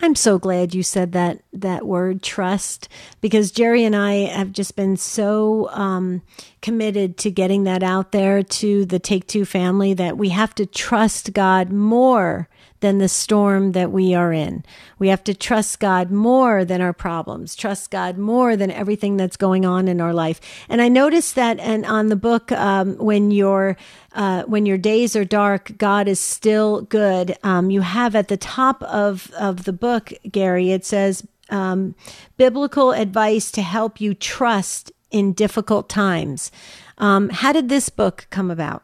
I'm 0.00 0.14
so 0.14 0.38
glad 0.38 0.74
you 0.74 0.82
said 0.82 1.12
that 1.12 1.42
that 1.52 1.86
word 1.86 2.22
trust 2.22 2.88
because 3.20 3.50
Jerry 3.50 3.84
and 3.84 3.94
I 3.94 4.26
have 4.26 4.52
just 4.52 4.76
been 4.76 4.96
so 4.96 5.70
um, 5.70 6.22
committed 6.60 7.16
to 7.18 7.30
getting 7.30 7.64
that 7.64 7.82
out 7.82 8.12
there 8.12 8.42
to 8.42 8.84
the 8.84 8.98
Take 8.98 9.26
Two 9.26 9.44
family 9.44 9.94
that 9.94 10.18
we 10.18 10.28
have 10.30 10.54
to 10.56 10.66
trust 10.66 11.32
God 11.32 11.72
more 11.72 12.48
than 12.84 12.98
the 12.98 13.08
storm 13.08 13.72
that 13.72 13.90
we 13.90 14.14
are 14.14 14.30
in. 14.30 14.62
We 14.98 15.08
have 15.08 15.24
to 15.24 15.32
trust 15.32 15.80
God 15.80 16.10
more 16.10 16.66
than 16.66 16.82
our 16.82 16.92
problems, 16.92 17.56
trust 17.56 17.90
God 17.90 18.18
more 18.18 18.56
than 18.56 18.70
everything 18.70 19.16
that's 19.16 19.38
going 19.38 19.64
on 19.64 19.88
in 19.88 20.02
our 20.02 20.12
life. 20.12 20.38
And 20.68 20.82
I 20.82 20.88
noticed 20.88 21.34
that, 21.34 21.58
and 21.60 21.86
on 21.86 22.08
the 22.08 22.16
book, 22.16 22.52
um, 22.52 22.96
when 22.98 23.30
your 23.30 23.78
uh, 24.12 24.42
when 24.42 24.66
your 24.66 24.76
days 24.76 25.16
are 25.16 25.24
dark, 25.24 25.72
God 25.78 26.06
is 26.08 26.20
still 26.20 26.82
good. 26.82 27.38
Um, 27.42 27.70
you 27.70 27.80
have 27.80 28.14
at 28.14 28.28
the 28.28 28.36
top 28.36 28.82
of 28.82 29.30
of 29.32 29.64
the 29.64 29.72
book, 29.72 30.12
Gary, 30.30 30.70
it 30.70 30.84
says 30.84 31.26
um, 31.48 31.94
biblical 32.36 32.92
advice 32.92 33.50
to 33.52 33.62
help 33.62 33.98
you 33.98 34.12
trust 34.12 34.92
in 35.10 35.32
difficult 35.32 35.88
times. 35.88 36.52
Um, 36.98 37.30
how 37.30 37.52
did 37.52 37.70
this 37.70 37.88
book 37.88 38.26
come 38.28 38.50
about? 38.50 38.82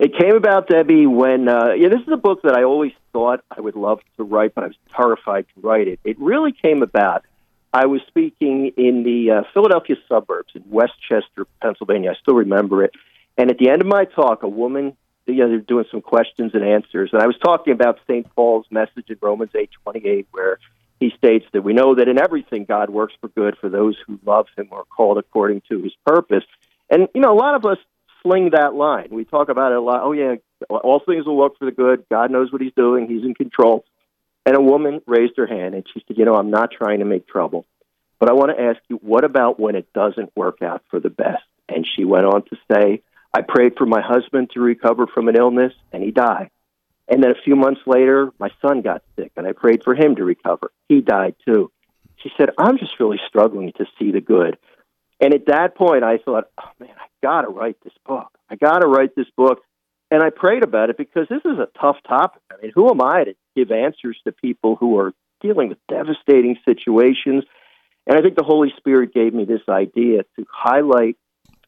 It 0.00 0.16
came 0.18 0.34
about, 0.34 0.66
Debbie, 0.66 1.06
when 1.06 1.46
uh, 1.46 1.72
yeah, 1.76 1.90
this 1.90 2.00
is 2.00 2.08
a 2.10 2.16
book 2.16 2.40
that 2.44 2.56
I 2.56 2.64
always 2.64 2.92
thought 3.12 3.44
I 3.54 3.60
would 3.60 3.76
love 3.76 4.00
to 4.16 4.24
write, 4.24 4.54
but 4.54 4.64
I 4.64 4.66
was 4.68 4.76
terrified 4.96 5.44
to 5.54 5.60
write 5.60 5.88
it. 5.88 6.00
It 6.04 6.18
really 6.18 6.52
came 6.52 6.82
about 6.82 7.26
I 7.70 7.84
was 7.84 8.00
speaking 8.08 8.72
in 8.78 9.04
the 9.04 9.30
uh, 9.30 9.42
Philadelphia 9.52 9.96
suburbs 10.08 10.52
in 10.54 10.64
West 10.70 10.94
Chester, 11.06 11.46
Pennsylvania. 11.60 12.12
I 12.12 12.14
still 12.14 12.34
remember 12.34 12.82
it. 12.82 12.92
And 13.36 13.50
at 13.50 13.58
the 13.58 13.68
end 13.68 13.82
of 13.82 13.88
my 13.88 14.06
talk, 14.06 14.42
a 14.42 14.48
woman, 14.48 14.96
you 15.26 15.34
know, 15.34 15.48
they're 15.48 15.58
doing 15.58 15.84
some 15.90 16.00
questions 16.00 16.52
and 16.54 16.64
answers, 16.64 17.10
and 17.12 17.20
I 17.22 17.26
was 17.26 17.36
talking 17.36 17.74
about 17.74 17.98
St. 18.08 18.26
Paul's 18.34 18.66
message 18.70 19.10
in 19.10 19.18
Romans 19.20 19.50
eight 19.54 19.70
twenty 19.84 20.08
eight, 20.08 20.28
where 20.32 20.58
he 20.98 21.12
states 21.18 21.44
that 21.52 21.60
we 21.60 21.74
know 21.74 21.94
that 21.96 22.08
in 22.08 22.18
everything 22.18 22.64
God 22.64 22.88
works 22.88 23.12
for 23.20 23.28
good 23.28 23.58
for 23.58 23.68
those 23.68 23.96
who 24.06 24.18
love 24.24 24.46
Him 24.56 24.68
or 24.70 24.80
are 24.80 24.84
called 24.84 25.18
according 25.18 25.60
to 25.68 25.82
His 25.82 25.92
purpose. 26.06 26.44
And 26.88 27.06
you 27.14 27.20
know, 27.20 27.32
a 27.32 27.38
lot 27.38 27.54
of 27.54 27.66
us 27.66 27.78
fling 28.22 28.50
that 28.50 28.74
line. 28.74 29.08
We 29.10 29.24
talk 29.24 29.48
about 29.48 29.72
it 29.72 29.78
a 29.78 29.80
lot. 29.80 30.02
Oh 30.02 30.12
yeah, 30.12 30.36
all 30.68 31.00
things 31.04 31.26
will 31.26 31.36
work 31.36 31.58
for 31.58 31.64
the 31.64 31.72
good. 31.72 32.04
God 32.10 32.30
knows 32.30 32.52
what 32.52 32.60
He's 32.60 32.74
doing. 32.76 33.08
He's 33.08 33.24
in 33.24 33.34
control. 33.34 33.84
And 34.46 34.56
a 34.56 34.60
woman 34.60 35.00
raised 35.06 35.36
her 35.36 35.46
hand 35.46 35.74
and 35.74 35.84
she 35.92 36.02
said, 36.06 36.16
"You 36.18 36.24
know, 36.24 36.36
I'm 36.36 36.50
not 36.50 36.70
trying 36.70 37.00
to 37.00 37.04
make 37.04 37.26
trouble, 37.26 37.66
but 38.18 38.30
I 38.30 38.32
want 38.32 38.56
to 38.56 38.62
ask 38.62 38.80
you, 38.88 38.96
what 38.96 39.24
about 39.24 39.60
when 39.60 39.76
it 39.76 39.92
doesn't 39.92 40.32
work 40.36 40.62
out 40.62 40.82
for 40.90 41.00
the 41.00 41.10
best?" 41.10 41.44
And 41.68 41.86
she 41.86 42.04
went 42.04 42.26
on 42.26 42.42
to 42.44 42.56
say, 42.70 43.02
"I 43.32 43.42
prayed 43.42 43.76
for 43.76 43.86
my 43.86 44.00
husband 44.00 44.50
to 44.50 44.60
recover 44.60 45.06
from 45.06 45.28
an 45.28 45.36
illness, 45.36 45.74
and 45.92 46.02
he 46.02 46.10
died." 46.10 46.50
And 47.08 47.22
then 47.22 47.32
a 47.32 47.42
few 47.44 47.56
months 47.56 47.80
later, 47.86 48.30
my 48.38 48.50
son 48.62 48.82
got 48.82 49.02
sick, 49.16 49.32
and 49.36 49.46
I 49.46 49.52
prayed 49.52 49.82
for 49.82 49.94
him 49.94 50.14
to 50.16 50.24
recover. 50.24 50.70
He 50.88 51.00
died 51.00 51.34
too. 51.44 51.70
She 52.22 52.30
said, 52.36 52.50
I'm 52.56 52.78
just 52.78 53.00
really 53.00 53.20
struggling 53.26 53.72
to 53.78 53.86
see 53.98 54.12
the 54.12 54.20
good. 54.20 54.58
And 55.20 55.34
at 55.34 55.46
that 55.46 55.76
point, 55.76 56.02
I 56.02 56.18
thought, 56.18 56.44
oh 56.58 56.70
man, 56.78 56.94
I 56.98 57.06
got 57.22 57.42
to 57.42 57.48
write 57.48 57.76
this 57.84 57.92
book. 58.06 58.32
I 58.48 58.56
got 58.56 58.78
to 58.78 58.88
write 58.88 59.14
this 59.14 59.30
book. 59.36 59.60
And 60.10 60.22
I 60.22 60.30
prayed 60.30 60.64
about 60.64 60.90
it 60.90 60.96
because 60.96 61.28
this 61.28 61.42
is 61.44 61.58
a 61.58 61.68
tough 61.78 61.96
topic. 62.06 62.42
I 62.50 62.60
mean, 62.60 62.72
who 62.74 62.90
am 62.90 63.00
I 63.00 63.24
to 63.24 63.34
give 63.54 63.70
answers 63.70 64.18
to 64.24 64.32
people 64.32 64.76
who 64.76 64.98
are 64.98 65.12
dealing 65.40 65.68
with 65.68 65.78
devastating 65.88 66.56
situations? 66.64 67.44
And 68.06 68.18
I 68.18 68.22
think 68.22 68.34
the 68.34 68.42
Holy 68.42 68.72
Spirit 68.76 69.14
gave 69.14 69.32
me 69.32 69.44
this 69.44 69.60
idea 69.68 70.24
to 70.36 70.46
highlight, 70.50 71.16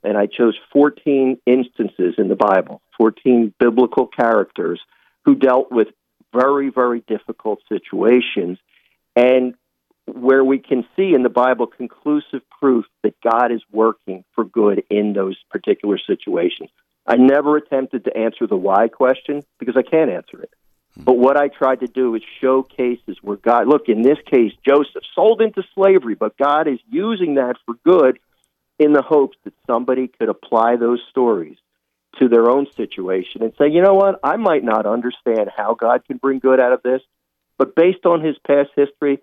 and 0.02 0.16
I 0.16 0.26
chose 0.26 0.58
14 0.72 1.38
instances 1.46 2.14
in 2.18 2.28
the 2.28 2.34
Bible, 2.34 2.82
14 2.98 3.54
biblical 3.60 4.08
characters 4.08 4.80
who 5.24 5.36
dealt 5.36 5.70
with 5.70 5.88
very, 6.34 6.70
very 6.70 7.04
difficult 7.06 7.60
situations. 7.68 8.58
And 9.14 9.54
where 10.06 10.44
we 10.44 10.58
can 10.58 10.84
see 10.96 11.14
in 11.14 11.22
the 11.22 11.28
Bible 11.28 11.66
conclusive 11.66 12.42
proof 12.60 12.84
that 13.02 13.14
God 13.22 13.52
is 13.52 13.62
working 13.70 14.24
for 14.34 14.44
good 14.44 14.84
in 14.90 15.12
those 15.12 15.36
particular 15.50 15.98
situations. 15.98 16.70
I 17.06 17.16
never 17.16 17.56
attempted 17.56 18.04
to 18.04 18.16
answer 18.16 18.46
the 18.46 18.56
why 18.56 18.88
question 18.88 19.42
because 19.58 19.76
I 19.76 19.82
can't 19.82 20.10
answer 20.10 20.42
it. 20.42 20.50
Hmm. 20.94 21.04
But 21.04 21.18
what 21.18 21.36
I 21.36 21.48
tried 21.48 21.80
to 21.80 21.86
do 21.86 22.14
is 22.14 22.22
show 22.40 22.62
cases 22.62 23.18
where 23.22 23.36
God, 23.36 23.66
look, 23.68 23.88
in 23.88 24.02
this 24.02 24.18
case, 24.30 24.52
Joseph 24.66 25.02
sold 25.14 25.40
into 25.40 25.62
slavery, 25.74 26.14
but 26.14 26.36
God 26.36 26.68
is 26.68 26.78
using 26.90 27.34
that 27.34 27.56
for 27.64 27.74
good 27.84 28.18
in 28.78 28.92
the 28.92 29.02
hopes 29.02 29.36
that 29.44 29.54
somebody 29.66 30.08
could 30.08 30.28
apply 30.28 30.76
those 30.76 31.00
stories 31.10 31.56
to 32.18 32.28
their 32.28 32.50
own 32.50 32.66
situation 32.76 33.42
and 33.42 33.52
say, 33.58 33.68
you 33.68 33.80
know 33.80 33.94
what, 33.94 34.20
I 34.22 34.36
might 34.36 34.64
not 34.64 34.86
understand 34.86 35.50
how 35.56 35.74
God 35.74 36.04
can 36.06 36.18
bring 36.18 36.40
good 36.40 36.60
out 36.60 36.72
of 36.72 36.82
this, 36.82 37.00
but 37.58 37.74
based 37.74 38.04
on 38.04 38.22
his 38.22 38.36
past 38.46 38.70
history, 38.76 39.20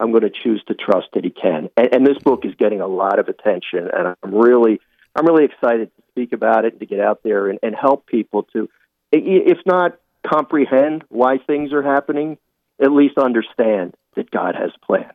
I'm 0.00 0.10
going 0.10 0.22
to 0.22 0.30
choose 0.30 0.62
to 0.68 0.74
trust 0.74 1.08
that 1.14 1.24
he 1.24 1.30
can. 1.30 1.68
And, 1.76 1.94
and 1.94 2.06
this 2.06 2.18
book 2.18 2.44
is 2.44 2.54
getting 2.54 2.80
a 2.80 2.86
lot 2.86 3.18
of 3.18 3.28
attention, 3.28 3.88
and 3.92 4.16
I'm 4.22 4.34
really, 4.34 4.80
I'm 5.14 5.26
really 5.26 5.44
excited 5.44 5.90
to 5.94 6.02
speak 6.08 6.32
about 6.32 6.64
it 6.64 6.72
and 6.72 6.80
to 6.80 6.86
get 6.86 7.00
out 7.00 7.22
there 7.22 7.48
and, 7.48 7.58
and 7.62 7.74
help 7.74 8.06
people 8.06 8.44
to, 8.54 8.68
if 9.12 9.58
not 9.66 9.98
comprehend 10.26 11.04
why 11.08 11.38
things 11.38 11.72
are 11.72 11.82
happening, 11.82 12.38
at 12.82 12.90
least 12.90 13.18
understand 13.18 13.94
that 14.16 14.30
God 14.30 14.54
has 14.54 14.70
a 14.74 14.86
plan. 14.86 15.10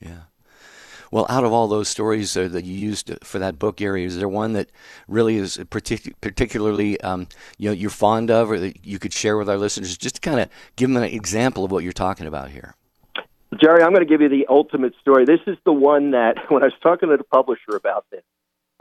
Yeah. 0.00 0.22
Well, 1.10 1.26
out 1.28 1.44
of 1.44 1.52
all 1.52 1.66
those 1.66 1.88
stories 1.88 2.36
uh, 2.36 2.46
that 2.48 2.64
you 2.64 2.74
used 2.74 3.12
for 3.24 3.40
that 3.40 3.58
book, 3.58 3.76
Gary, 3.76 4.04
is 4.04 4.16
there 4.16 4.28
one 4.28 4.52
that 4.52 4.70
really 5.08 5.36
is 5.36 5.56
partic- 5.56 6.14
particularly 6.20 7.00
um, 7.00 7.26
you 7.58 7.68
know 7.68 7.74
you're 7.74 7.90
fond 7.90 8.30
of, 8.30 8.50
or 8.50 8.60
that 8.60 8.86
you 8.86 9.00
could 9.00 9.12
share 9.12 9.36
with 9.36 9.48
our 9.48 9.58
listeners, 9.58 9.96
just 9.98 10.16
to 10.16 10.20
kind 10.20 10.38
of 10.38 10.48
give 10.76 10.88
them 10.88 11.02
an 11.02 11.10
example 11.10 11.64
of 11.64 11.72
what 11.72 11.82
you're 11.82 11.92
talking 11.92 12.28
about 12.28 12.50
here? 12.50 12.76
Jerry, 13.58 13.82
I'm 13.82 13.92
going 13.92 14.06
to 14.06 14.10
give 14.10 14.20
you 14.20 14.28
the 14.28 14.46
ultimate 14.48 14.94
story. 15.00 15.24
This 15.24 15.40
is 15.46 15.56
the 15.64 15.72
one 15.72 16.12
that 16.12 16.36
when 16.50 16.62
I 16.62 16.66
was 16.66 16.74
talking 16.82 17.08
to 17.08 17.16
the 17.16 17.24
publisher 17.24 17.74
about 17.74 18.06
this, 18.10 18.22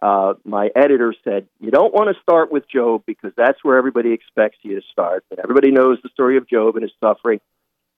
uh, 0.02 0.36
my 0.46 0.70
editor 0.76 1.14
said, 1.24 1.48
You 1.60 1.72
don't 1.72 1.94
want 1.94 2.16
to 2.16 2.22
start 2.22 2.52
with 2.52 2.70
Job 2.70 3.04
because 3.06 3.34
that's 3.36 3.64
where 3.64 3.78
everybody 3.78 4.14
expects 4.14 4.58
you 4.62 4.76
to 4.76 4.86
start. 4.92 5.26
And 5.32 5.40
everybody 5.40 5.72
knows 5.72 5.98
the 6.02 6.10
story 6.10 6.38
of 6.38 6.48
Job 6.48 6.76
and 6.76 6.84
his 6.84 6.94
suffering. 7.00 7.42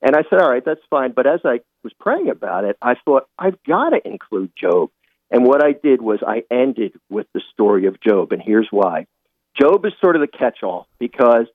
And 0.02 0.16
I 0.16 0.24
said, 0.30 0.42
all 0.42 0.50
right, 0.50 0.66
that's 0.66 0.82
fine. 0.90 1.12
But 1.12 1.28
as 1.28 1.42
I 1.46 1.60
was 1.84 1.94
praying 2.00 2.30
about 2.30 2.64
it, 2.64 2.76
I 2.82 2.96
thought, 3.06 3.28
I've 3.38 3.62
got 3.64 3.90
to 3.90 4.02
include 4.04 4.52
Job. 4.60 4.90
And 5.30 5.46
what 5.46 5.64
I 5.64 5.74
did 5.74 6.02
was 6.02 6.20
I 6.26 6.44
ended 6.50 6.94
with 7.10 7.28
the 7.34 7.42
story 7.54 7.86
of 7.86 8.02
Job. 8.02 8.32
And 8.32 8.42
here's 8.42 8.68
why 8.72 9.06
Job 9.60 9.86
is 9.86 9.94
sort 10.02 10.16
of 10.16 10.22
the 10.22 10.38
catch 10.38 10.64
all 10.64 10.88
because 11.00 11.46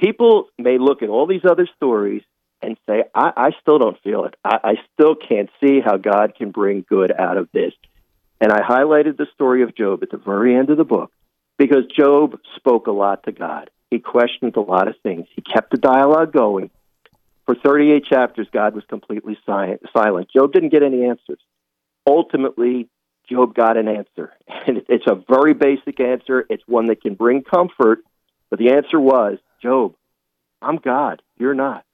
people 0.00 0.48
may 0.58 0.78
look 0.78 1.02
at 1.02 1.08
all 1.08 1.26
these 1.26 1.44
other 1.48 1.68
stories 1.76 2.22
and 2.66 2.76
say, 2.86 3.04
I, 3.14 3.32
I 3.36 3.50
still 3.62 3.78
don't 3.78 4.00
feel 4.02 4.24
it. 4.24 4.34
I, 4.44 4.58
I 4.62 4.74
still 4.92 5.14
can't 5.14 5.48
see 5.60 5.80
how 5.80 5.96
God 5.96 6.34
can 6.36 6.50
bring 6.50 6.84
good 6.88 7.12
out 7.12 7.36
of 7.36 7.48
this. 7.52 7.72
And 8.40 8.52
I 8.52 8.60
highlighted 8.60 9.16
the 9.16 9.26
story 9.34 9.62
of 9.62 9.74
Job 9.74 10.02
at 10.02 10.10
the 10.10 10.18
very 10.18 10.54
end 10.54 10.68
of 10.70 10.76
the 10.76 10.84
book 10.84 11.12
because 11.56 11.86
Job 11.96 12.38
spoke 12.56 12.86
a 12.86 12.92
lot 12.92 13.22
to 13.24 13.32
God. 13.32 13.70
He 13.90 13.98
questioned 14.00 14.56
a 14.56 14.60
lot 14.60 14.88
of 14.88 14.96
things. 15.02 15.26
He 15.34 15.42
kept 15.42 15.70
the 15.70 15.78
dialogue 15.78 16.32
going. 16.32 16.70
For 17.46 17.54
38 17.54 18.04
chapters, 18.04 18.48
God 18.52 18.74
was 18.74 18.84
completely 18.88 19.38
silent. 19.46 20.28
Job 20.36 20.52
didn't 20.52 20.70
get 20.70 20.82
any 20.82 21.04
answers. 21.04 21.38
Ultimately, 22.06 22.88
Job 23.30 23.54
got 23.54 23.76
an 23.76 23.88
answer. 23.88 24.32
And 24.66 24.82
it's 24.88 25.06
a 25.06 25.14
very 25.14 25.54
basic 25.54 26.00
answer. 26.00 26.44
It's 26.50 26.62
one 26.66 26.86
that 26.86 27.00
can 27.00 27.14
bring 27.14 27.44
comfort. 27.44 28.00
But 28.50 28.58
the 28.58 28.72
answer 28.72 28.98
was 28.98 29.38
Job, 29.62 29.94
I'm 30.60 30.76
God. 30.76 31.22
You're 31.38 31.54
not. 31.54 31.85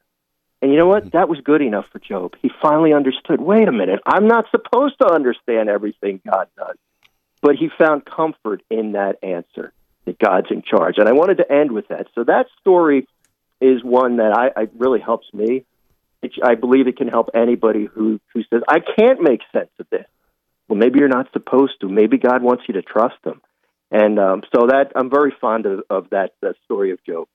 And 0.62 0.70
you 0.70 0.78
know 0.78 0.86
what? 0.86 1.10
That 1.10 1.28
was 1.28 1.40
good 1.40 1.60
enough 1.60 1.86
for 1.90 1.98
Job. 1.98 2.36
He 2.40 2.48
finally 2.62 2.92
understood 2.94 3.40
wait 3.40 3.66
a 3.66 3.72
minute, 3.72 3.98
I'm 4.06 4.28
not 4.28 4.46
supposed 4.52 4.94
to 5.00 5.12
understand 5.12 5.68
everything 5.68 6.20
God 6.24 6.46
does. 6.56 6.76
But 7.42 7.56
he 7.56 7.68
found 7.76 8.04
comfort 8.04 8.62
in 8.70 8.92
that 8.92 9.18
answer 9.24 9.72
that 10.04 10.18
God's 10.20 10.46
in 10.50 10.62
charge. 10.62 10.98
And 10.98 11.08
I 11.08 11.12
wanted 11.12 11.38
to 11.38 11.52
end 11.52 11.72
with 11.72 11.88
that. 11.88 12.06
So 12.14 12.22
that 12.24 12.46
story 12.60 13.08
is 13.60 13.82
one 13.82 14.16
that 14.18 14.32
I, 14.32 14.60
I 14.60 14.68
really 14.76 15.00
helps 15.00 15.26
me. 15.34 15.64
It, 16.22 16.32
I 16.42 16.54
believe 16.54 16.86
it 16.86 16.96
can 16.96 17.08
help 17.08 17.30
anybody 17.34 17.86
who 17.86 18.20
who 18.32 18.44
says 18.44 18.62
I 18.68 18.78
can't 18.78 19.20
make 19.20 19.40
sense 19.52 19.70
of 19.80 19.86
this. 19.90 20.06
Well, 20.68 20.78
maybe 20.78 21.00
you're 21.00 21.08
not 21.08 21.32
supposed 21.32 21.80
to. 21.80 21.88
Maybe 21.88 22.18
God 22.18 22.42
wants 22.42 22.62
you 22.68 22.74
to 22.74 22.82
trust 22.82 23.18
Him, 23.24 23.40
and 23.90 24.20
um, 24.20 24.42
so 24.54 24.68
that 24.68 24.92
I'm 24.94 25.10
very 25.10 25.34
fond 25.40 25.66
of, 25.66 25.82
of 25.90 26.10
that, 26.10 26.34
that 26.40 26.54
story 26.64 26.92
of 26.92 27.04
Job. 27.04 27.26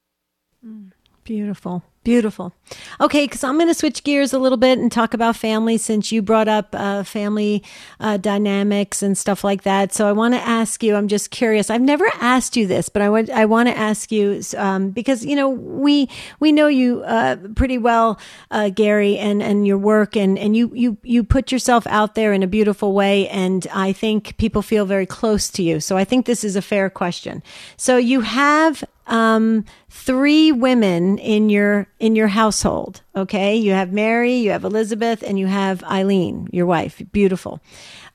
Mm, 0.65 0.91
beautiful. 1.27 1.83
Beautiful. 2.05 2.53
Okay, 3.01 3.25
because 3.25 3.43
I'm 3.43 3.55
going 3.57 3.67
to 3.67 3.73
switch 3.73 4.05
gears 4.05 4.31
a 4.31 4.39
little 4.39 4.57
bit 4.57 4.79
and 4.79 4.89
talk 4.89 5.13
about 5.13 5.35
family 5.35 5.77
since 5.77 6.09
you 6.09 6.21
brought 6.21 6.47
up 6.47 6.69
uh, 6.71 7.03
family 7.03 7.65
uh, 7.99 8.15
dynamics 8.15 9.03
and 9.03 9.17
stuff 9.17 9.43
like 9.43 9.63
that. 9.63 9.93
So 9.93 10.07
I 10.07 10.13
want 10.13 10.33
to 10.33 10.39
ask 10.39 10.81
you. 10.81 10.95
I'm 10.95 11.09
just 11.09 11.31
curious. 11.31 11.69
I've 11.69 11.81
never 11.81 12.09
asked 12.21 12.55
you 12.55 12.65
this, 12.65 12.87
but 12.87 13.01
I 13.01 13.09
want 13.09 13.29
I 13.29 13.43
want 13.43 13.67
to 13.67 13.77
ask 13.77 14.09
you 14.09 14.41
um, 14.55 14.91
because 14.91 15.25
you 15.25 15.35
know 15.35 15.49
we 15.49 16.07
we 16.39 16.53
know 16.53 16.67
you 16.67 17.03
uh, 17.03 17.35
pretty 17.55 17.77
well, 17.77 18.17
uh, 18.51 18.69
Gary, 18.69 19.17
and 19.17 19.43
and 19.43 19.67
your 19.67 19.77
work, 19.77 20.15
and 20.15 20.39
and 20.39 20.55
you 20.55 20.71
you 20.73 20.97
you 21.03 21.25
put 21.25 21.51
yourself 21.51 21.85
out 21.87 22.15
there 22.15 22.31
in 22.31 22.41
a 22.41 22.47
beautiful 22.47 22.93
way, 22.93 23.27
and 23.27 23.67
I 23.73 23.91
think 23.91 24.37
people 24.37 24.61
feel 24.61 24.85
very 24.85 25.05
close 25.05 25.49
to 25.49 25.61
you. 25.61 25.81
So 25.81 25.97
I 25.97 26.05
think 26.05 26.25
this 26.25 26.45
is 26.45 26.55
a 26.55 26.61
fair 26.61 26.89
question. 26.89 27.43
So 27.75 27.97
you 27.97 28.21
have 28.21 28.85
um, 29.07 29.65
three 29.89 30.51
women 30.51 31.17
in 31.17 31.49
your 31.49 31.87
in 31.99 32.15
your 32.15 32.27
household. 32.27 33.01
Okay, 33.15 33.55
you 33.55 33.71
have 33.71 33.91
Mary, 33.91 34.35
you 34.35 34.51
have 34.51 34.63
Elizabeth, 34.63 35.23
and 35.23 35.39
you 35.39 35.47
have 35.47 35.83
Eileen, 35.83 36.47
your 36.51 36.65
wife. 36.65 37.01
Beautiful. 37.11 37.61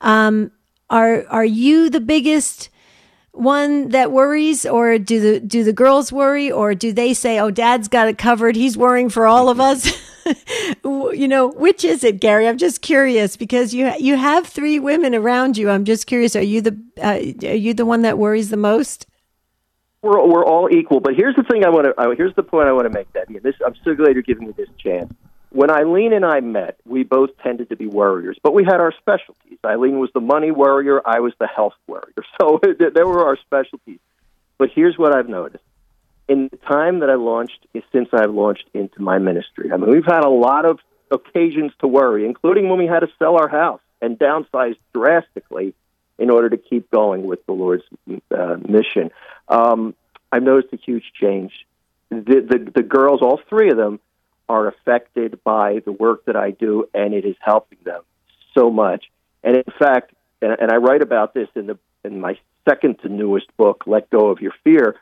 Um, 0.01 0.53
are 0.91 1.25
are 1.29 1.45
you 1.45 1.91
the 1.91 2.01
biggest 2.01 2.69
one 3.33 3.89
that 3.89 4.13
worries, 4.13 4.67
or 4.67 4.99
do 4.99 5.21
the 5.21 5.41
do 5.41 5.65
the 5.65 5.73
girls 5.73 6.13
worry, 6.13 6.53
or 6.53 6.75
do 6.75 6.93
they 6.93 7.15
say, 7.15 7.39
"Oh, 7.39 7.51
Dad's 7.51 7.89
got 7.89 8.09
it 8.09 8.19
covered. 8.19 8.55
He's 8.57 8.77
worrying 8.77 9.09
for 9.09 9.27
all 9.27 9.49
of 9.49 9.59
us"? 9.59 9.91
you 10.85 11.27
know, 11.27 11.49
which 11.49 11.85
is 11.85 12.05
it, 12.05 12.21
Gary? 12.21 12.47
I'm 12.47 12.59
just 12.59 12.83
curious 12.83 13.37
because 13.37 13.73
you 13.73 13.91
you 13.99 14.17
have 14.17 14.47
three 14.47 14.79
women 14.79 15.15
around 15.15 15.57
you. 15.57 15.71
I'm 15.71 15.85
just 15.85 16.07
curious. 16.07 16.37
Are 16.37 16.43
you 16.43 16.61
the 16.61 16.79
uh, 17.03 17.49
are 17.49 17.57
you 17.57 17.73
the 17.73 17.87
one 17.87 18.03
that 18.03 18.19
worries 18.19 18.51
the 18.51 18.57
most? 18.59 19.07
We're 20.03 20.27
we're 20.27 20.45
all 20.45 20.69
equal. 20.71 21.01
But 21.01 21.15
here's 21.15 21.37
the 21.37 21.45
thing 21.45 21.65
I 21.65 21.71
want 21.71 21.87
to. 21.87 22.15
Here's 22.17 22.35
the 22.35 22.43
point 22.43 22.69
I 22.69 22.73
want 22.73 22.85
to 22.85 22.91
make. 22.91 23.09
And 23.15 23.43
this, 23.43 23.55
I'm 23.65 23.75
so 23.85 23.95
glad 23.95 24.15
you're 24.15 24.23
giving 24.23 24.49
me 24.49 24.55
this 24.57 24.69
chance. 24.79 25.13
When 25.51 25.71
Eileen 25.71 26.13
and 26.15 26.25
I 26.25 26.41
met, 26.41 26.79
we 26.87 27.03
both 27.03 27.31
tended 27.43 27.69
to 27.69 27.77
be 27.77 27.87
worriers, 27.87 28.39
but 28.43 28.55
we 28.55 28.65
had 28.65 28.81
our 28.81 28.93
specialties. 28.99 29.59
Eileen 29.65 29.99
was 29.99 30.11
the 30.15 30.21
money 30.21 30.51
worrier. 30.51 31.03
I 31.05 31.21
was 31.21 31.35
the 31.39 31.47
health 31.47 31.75
worrier. 31.87 32.15
So 32.41 32.59
there 32.63 33.07
were 33.07 33.27
our 33.27 33.37
specialties. 33.37 34.01
But 34.59 34.71
here's 34.75 34.97
what 34.97 35.15
I've 35.15 35.29
noticed. 35.29 35.65
In 36.29 36.49
the 36.51 36.57
time 36.57 37.01
that 37.01 37.11
I 37.11 37.15
launched, 37.15 37.67
since 37.93 38.09
I've 38.13 38.31
launched 38.31 38.65
into 38.73 39.03
my 39.03 39.19
ministry, 39.19 39.71
I 39.73 39.77
mean, 39.77 39.91
we've 39.91 40.07
had 40.07 40.25
a 40.25 40.31
lot 40.31 40.65
of 40.65 40.79
occasions 41.11 41.73
to 41.81 41.87
worry, 41.87 42.25
including 42.25 42.69
when 42.69 42.79
we 42.79 42.87
had 42.87 43.01
to 43.01 43.09
sell 43.19 43.37
our 43.37 43.49
house 43.49 43.81
and 44.01 44.19
downsize 44.19 44.77
drastically 44.95 45.75
in 46.19 46.31
order 46.31 46.49
to 46.51 46.57
keep 46.57 46.91
going 46.91 47.25
with 47.25 47.45
the 47.47 47.53
Lord's 47.53 47.85
uh, 48.31 48.57
mission. 48.69 49.11
Um, 49.49 49.95
I've 50.31 50.43
noticed 50.43 50.73
a 50.73 50.77
huge 50.77 51.13
change. 51.21 51.53
The, 52.11 52.47
the, 52.49 52.73
the 52.75 52.83
girls, 52.83 53.21
all 53.23 53.41
three 53.49 53.71
of 53.71 53.77
them, 53.77 54.01
are 54.49 54.69
affected 54.69 55.43
by 55.45 55.81
the 55.85 55.93
work 55.93 56.27
that 56.27 56.37
I 56.37 56.51
do, 56.51 56.89
and 56.93 57.15
it 57.15 57.25
is 57.25 57.37
helping 57.41 57.79
them 57.85 58.03
so 58.55 58.71
much. 58.71 59.11
And 59.43 59.57
in 59.57 59.73
fact, 59.79 60.13
and, 60.41 60.57
and 60.61 60.71
I 60.71 60.77
write 60.77 61.03
about 61.03 61.35
this 61.35 61.49
in 61.55 61.67
the 61.67 61.79
in 62.05 62.21
my 62.21 62.37
second 62.69 62.99
to 63.01 63.09
newest 63.09 63.57
book, 63.57 63.85
Let 63.87 64.11
Go 64.11 64.31
of 64.31 64.41
Your 64.41 64.53
Fear. 64.65 64.97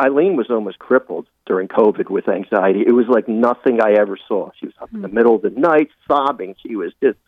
Eileen 0.00 0.36
was 0.36 0.50
almost 0.50 0.78
crippled 0.78 1.26
during 1.46 1.66
COVID 1.66 2.10
with 2.10 2.28
anxiety. 2.28 2.84
It 2.86 2.92
was 2.92 3.06
like 3.08 3.28
nothing 3.28 3.80
I 3.82 3.92
ever 3.92 4.18
saw. 4.28 4.50
She 4.60 4.66
was 4.66 4.74
up 4.80 4.92
in 4.92 5.00
the 5.00 5.08
hmm. 5.08 5.14
middle 5.14 5.34
of 5.36 5.42
the 5.42 5.50
night 5.50 5.88
sobbing. 6.06 6.54
She 6.64 6.76
was 6.76 6.92
just 7.02 7.18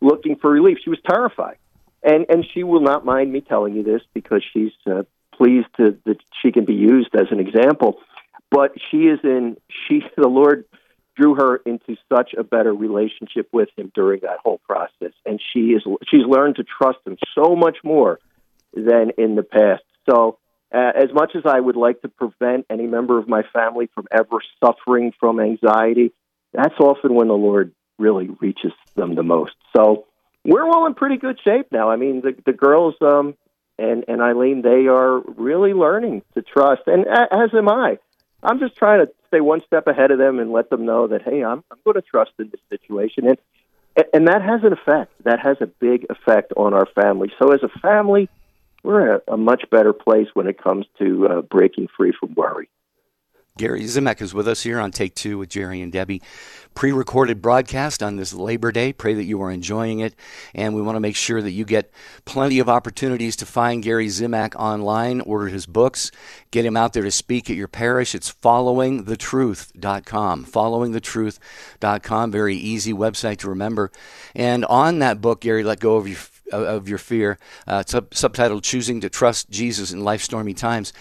looking 0.00 0.36
for 0.36 0.50
relief. 0.50 0.78
She 0.84 0.90
was 0.90 0.98
terrified, 1.08 1.56
and 2.02 2.26
and 2.28 2.44
she 2.52 2.64
will 2.64 2.80
not 2.80 3.04
mind 3.04 3.32
me 3.32 3.40
telling 3.40 3.74
you 3.74 3.82
this 3.82 4.02
because 4.14 4.42
she's 4.52 4.72
uh, 4.86 5.02
pleased 5.34 5.68
to, 5.76 5.96
that 6.04 6.18
she 6.40 6.52
can 6.52 6.64
be 6.64 6.74
used 6.74 7.14
as 7.14 7.28
an 7.30 7.40
example. 7.40 8.00
But 8.50 8.72
she 8.90 9.04
is 9.08 9.20
in 9.24 9.56
she 9.88 10.00
the 10.16 10.28
Lord 10.28 10.64
drew 11.16 11.34
her 11.34 11.56
into 11.56 11.96
such 12.12 12.32
a 12.36 12.42
better 12.42 12.72
relationship 12.72 13.48
with 13.52 13.68
him 13.76 13.92
during 13.94 14.20
that 14.22 14.38
whole 14.42 14.60
process, 14.66 15.12
and 15.26 15.40
she 15.52 15.72
is 15.72 15.82
she's 16.08 16.26
learned 16.26 16.56
to 16.56 16.64
trust 16.64 16.98
him 17.06 17.16
so 17.34 17.54
much 17.54 17.78
more 17.84 18.18
than 18.74 19.10
in 19.18 19.36
the 19.36 19.42
past. 19.42 19.82
So 20.08 20.38
uh, 20.74 20.92
as 20.94 21.12
much 21.12 21.32
as 21.36 21.42
I 21.44 21.60
would 21.60 21.76
like 21.76 22.00
to 22.02 22.08
prevent 22.08 22.66
any 22.70 22.86
member 22.86 23.18
of 23.18 23.28
my 23.28 23.42
family 23.52 23.90
from 23.94 24.06
ever 24.10 24.38
suffering 24.64 25.12
from 25.20 25.38
anxiety, 25.38 26.12
that's 26.54 26.78
often 26.80 27.14
when 27.14 27.28
the 27.28 27.34
Lord 27.34 27.72
really 27.98 28.28
reaches 28.40 28.72
them 28.96 29.14
the 29.14 29.22
most. 29.22 29.52
So 29.76 30.06
we're 30.44 30.66
all 30.68 30.86
in 30.86 30.94
pretty 30.94 31.16
good 31.16 31.38
shape 31.42 31.68
now. 31.70 31.90
I 31.90 31.96
mean, 31.96 32.20
the 32.20 32.34
the 32.44 32.52
girls 32.52 32.94
um, 33.00 33.34
and 33.78 34.04
and 34.08 34.20
Eileen, 34.20 34.62
they 34.62 34.86
are 34.86 35.20
really 35.20 35.72
learning 35.72 36.22
to 36.34 36.42
trust, 36.42 36.82
and 36.86 37.06
as 37.06 37.54
am 37.54 37.68
I. 37.68 37.98
I'm 38.44 38.58
just 38.58 38.74
trying 38.74 39.06
to 39.06 39.12
stay 39.28 39.40
one 39.40 39.60
step 39.64 39.86
ahead 39.86 40.10
of 40.10 40.18
them 40.18 40.40
and 40.40 40.50
let 40.50 40.68
them 40.68 40.84
know 40.84 41.06
that 41.08 41.22
hey, 41.22 41.44
I'm 41.44 41.62
I'm 41.70 41.78
going 41.84 41.94
to 41.94 42.02
trust 42.02 42.32
in 42.38 42.50
this 42.50 42.60
situation, 42.70 43.28
and 43.28 43.38
and 44.12 44.28
that 44.28 44.42
has 44.42 44.64
an 44.64 44.72
effect. 44.72 45.12
That 45.24 45.38
has 45.40 45.58
a 45.60 45.66
big 45.66 46.06
effect 46.10 46.52
on 46.56 46.74
our 46.74 46.86
family. 46.86 47.32
So 47.40 47.52
as 47.52 47.62
a 47.62 47.78
family 47.78 48.28
we're 48.82 49.16
a, 49.16 49.20
a 49.28 49.36
much 49.36 49.64
better 49.70 49.92
place 49.92 50.28
when 50.34 50.46
it 50.46 50.62
comes 50.62 50.86
to 50.98 51.28
uh, 51.28 51.42
breaking 51.42 51.88
free 51.96 52.12
from 52.18 52.34
worry. 52.34 52.68
Gary 53.58 53.82
Zimak 53.82 54.22
is 54.22 54.32
with 54.32 54.48
us 54.48 54.62
here 54.62 54.80
on 54.80 54.92
Take 54.92 55.14
Two 55.14 55.36
with 55.36 55.50
Jerry 55.50 55.82
and 55.82 55.92
Debbie. 55.92 56.22
Pre 56.74 56.90
recorded 56.90 57.42
broadcast 57.42 58.02
on 58.02 58.16
this 58.16 58.32
Labor 58.32 58.72
Day. 58.72 58.94
Pray 58.94 59.12
that 59.12 59.24
you 59.24 59.42
are 59.42 59.50
enjoying 59.50 60.00
it. 60.00 60.14
And 60.54 60.74
we 60.74 60.80
want 60.80 60.96
to 60.96 61.00
make 61.00 61.16
sure 61.16 61.42
that 61.42 61.50
you 61.50 61.66
get 61.66 61.92
plenty 62.24 62.60
of 62.60 62.70
opportunities 62.70 63.36
to 63.36 63.46
find 63.46 63.82
Gary 63.82 64.06
Zimak 64.06 64.56
online, 64.56 65.20
order 65.20 65.48
his 65.48 65.66
books, 65.66 66.10
get 66.50 66.64
him 66.64 66.78
out 66.78 66.94
there 66.94 67.02
to 67.02 67.10
speak 67.10 67.50
at 67.50 67.56
your 67.56 67.68
parish. 67.68 68.14
It's 68.14 68.32
followingthetruth.com. 68.32 70.46
Followingthetruth.com. 70.46 72.30
Very 72.30 72.56
easy 72.56 72.94
website 72.94 73.36
to 73.38 73.50
remember. 73.50 73.92
And 74.34 74.64
on 74.64 74.98
that 75.00 75.20
book, 75.20 75.42
Gary, 75.42 75.62
let 75.62 75.78
go 75.78 75.96
of 75.96 76.08
your 76.08 76.16
of 76.52 76.88
your 76.88 76.98
fear, 76.98 77.38
uh, 77.66 77.82
sub- 77.86 78.10
subtitled 78.10 78.62
Choosing 78.62 79.00
to 79.00 79.08
Trust 79.08 79.50
Jesus 79.50 79.92
in 79.92 80.04
Life's 80.04 80.24
Stormy 80.24 80.54
Times. 80.54 80.92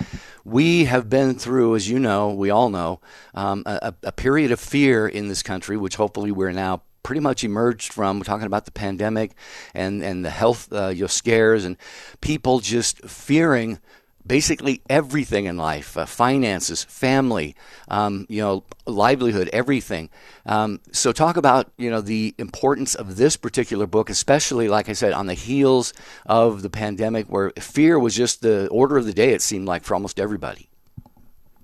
We 0.43 0.86
have 0.86 1.10
been 1.10 1.36
through, 1.36 1.76
as 1.76 1.89
you 1.89 1.99
know, 1.99 2.34
we 2.34 2.49
all 2.49 2.70
know, 2.70 2.99
um, 3.34 3.64
a, 3.66 3.93
a 4.04 4.12
period 4.12 4.52
of 4.52 4.60
fear 4.60 5.08
in 5.08 5.28
this 5.28 5.43
country, 5.43 5.78
which 5.78 5.95
hopefully 5.95 6.32
we're 6.32 6.52
now 6.52 6.82
pretty 7.04 7.22
much 7.22 7.43
emerged 7.43 7.93
from. 7.93 8.20
We're 8.20 8.26
talking 8.26 8.47
about 8.47 8.66
the 8.66 8.72
pandemic 8.72 9.32
and, 9.74 10.04
and 10.04 10.24
the 10.24 10.30
health 10.30 10.72
uh, 10.72 10.88
you 10.89 11.02
know, 11.02 11.08
scares 11.08 11.66
and 11.66 11.78
people 12.22 12.60
just 12.60 12.99
fearing 12.99 13.80
basically 14.26 14.82
everything 14.89 15.45
in 15.45 15.57
life 15.57 15.97
uh, 15.97 16.05
finances 16.05 16.84
family 16.84 17.55
um, 17.88 18.26
you 18.30 18.41
know 18.41 18.63
livelihood 18.86 19.49
everything 19.53 20.09
um, 20.45 20.80
so 20.91 21.11
talk 21.11 21.38
about 21.38 21.72
you 21.78 21.89
know 21.89 22.01
the 22.01 22.34
importance 22.38 22.95
of 22.95 23.17
this 23.17 23.38
particular 23.38 23.88
book 23.88 24.09
especially 24.09 24.67
like 24.67 24.89
i 24.89 24.93
said 24.93 25.13
on 25.13 25.28
the 25.28 25.34
heels 25.34 25.93
of 26.26 26.61
the 26.61 26.69
pandemic 26.69 27.28
where 27.28 27.51
fear 27.59 27.97
was 27.99 28.15
just 28.15 28.41
the 28.41 28.67
order 28.69 28.97
of 28.97 29.05
the 29.05 29.13
day 29.13 29.34
it 29.34 29.41
seemed 29.41 29.67
like 29.67 29.84
for 29.84 29.93
almost 29.93 30.19
everybody 30.19 30.67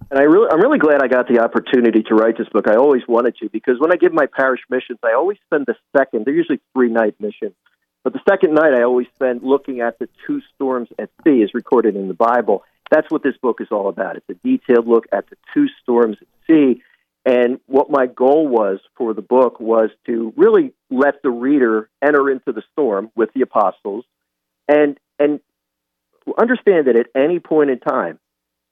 and 0.09 0.21
I 0.21 0.23
really, 0.23 0.47
I'm 0.49 0.61
really 0.61 0.77
glad 0.77 1.03
I 1.03 1.09
got 1.09 1.27
the 1.27 1.39
opportunity 1.39 2.01
to 2.03 2.15
write 2.15 2.37
this 2.37 2.47
book. 2.47 2.69
I 2.69 2.75
always 2.75 3.01
wanted 3.09 3.35
to 3.41 3.49
because 3.49 3.75
when 3.77 3.91
I 3.91 3.97
give 3.97 4.13
my 4.13 4.25
parish 4.25 4.61
missions, 4.69 4.99
I 5.03 5.11
always 5.13 5.37
spend 5.43 5.65
the 5.65 5.75
second. 5.97 6.23
They're 6.23 6.33
usually 6.33 6.61
three 6.73 6.89
night 6.89 7.15
missions 7.19 7.55
but 8.07 8.13
the 8.13 8.21
second 8.31 8.53
night, 8.53 8.73
I 8.73 8.83
always 8.83 9.07
spend 9.15 9.43
looking 9.43 9.81
at 9.81 9.99
the 9.99 10.07
two 10.25 10.41
storms 10.55 10.87
at 10.97 11.09
sea, 11.25 11.43
as 11.43 11.53
recorded 11.53 11.97
in 11.97 12.07
the 12.07 12.13
Bible. 12.13 12.63
That's 12.89 13.11
what 13.11 13.21
this 13.21 13.35
book 13.35 13.59
is 13.59 13.67
all 13.69 13.89
about. 13.89 14.15
It's 14.15 14.29
a 14.29 14.33
detailed 14.47 14.87
look 14.87 15.07
at 15.11 15.29
the 15.29 15.35
two 15.53 15.67
storms 15.83 16.15
at 16.21 16.27
sea. 16.47 16.81
And 17.25 17.59
what 17.65 17.89
my 17.89 18.05
goal 18.05 18.47
was 18.47 18.79
for 18.95 19.13
the 19.13 19.21
book 19.21 19.59
was 19.59 19.89
to 20.05 20.33
really 20.37 20.71
let 20.89 21.21
the 21.21 21.29
reader 21.29 21.89
enter 22.01 22.31
into 22.31 22.53
the 22.53 22.63
storm 22.71 23.11
with 23.13 23.33
the 23.33 23.41
apostles 23.41 24.05
and 24.69 24.97
and 25.19 25.41
understand 26.37 26.87
that 26.87 26.95
at 26.95 27.07
any 27.13 27.39
point 27.39 27.71
in 27.71 27.79
time, 27.81 28.19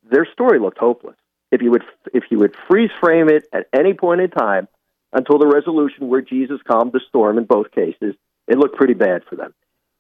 their 0.09 0.25
story 0.31 0.59
looked 0.59 0.77
hopeless. 0.77 1.17
If 1.51 1.61
you 1.61 1.71
would 1.71 1.83
if 2.13 2.23
you 2.31 2.39
would 2.39 2.55
freeze 2.69 2.91
frame 3.01 3.27
it 3.27 3.49
at 3.51 3.67
any 3.73 3.95
point 3.95 4.21
in 4.21 4.29
time 4.29 4.69
until 5.11 5.39
the 5.39 5.47
resolution 5.47 6.07
where 6.07 6.21
Jesus 6.21 6.61
calmed 6.65 6.93
the 6.93 7.01
storm 7.09 7.37
in 7.37 7.43
both 7.43 7.71
cases, 7.71 8.15
it 8.47 8.57
looked 8.57 8.75
pretty 8.75 8.93
bad 8.93 9.23
for 9.29 9.35
them. 9.35 9.53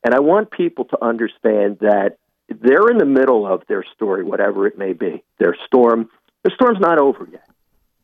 And 0.03 0.13
I 0.13 0.19
want 0.19 0.51
people 0.51 0.85
to 0.85 1.03
understand 1.03 1.79
that 1.79 2.17
they're 2.47 2.89
in 2.89 2.97
the 2.97 3.05
middle 3.05 3.47
of 3.51 3.63
their 3.67 3.83
story, 3.95 4.23
whatever 4.23 4.67
it 4.67 4.77
may 4.77 4.93
be. 4.93 5.23
Their 5.39 5.55
storm, 5.65 6.09
the 6.43 6.51
storm's 6.53 6.79
not 6.79 6.99
over 6.99 7.27
yet. 7.31 7.47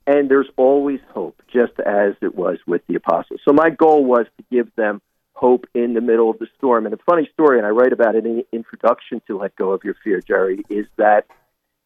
And 0.07 0.29
there's 0.29 0.49
always 0.57 0.99
hope, 1.13 1.41
just 1.53 1.79
as 1.79 2.15
it 2.21 2.33
was 2.33 2.57
with 2.65 2.81
the 2.87 2.95
apostles. 2.95 3.39
So 3.47 3.53
my 3.53 3.69
goal 3.69 4.03
was 4.03 4.25
to 4.37 4.43
give 4.51 4.73
them 4.75 4.99
hope 5.33 5.67
in 5.75 5.93
the 5.93 6.01
middle 6.01 6.31
of 6.31 6.39
the 6.39 6.47
storm. 6.57 6.85
And 6.85 6.93
a 6.93 6.97
funny 7.05 7.29
story, 7.33 7.59
and 7.59 7.67
I 7.67 7.69
write 7.69 7.93
about 7.93 8.15
it 8.15 8.25
in 8.25 8.37
the 8.37 8.47
introduction 8.51 9.21
to 9.27 9.37
Let 9.37 9.55
Go 9.55 9.71
of 9.71 9.83
Your 9.83 9.95
Fear, 10.03 10.21
Jerry, 10.21 10.63
is 10.69 10.87
that 10.97 11.27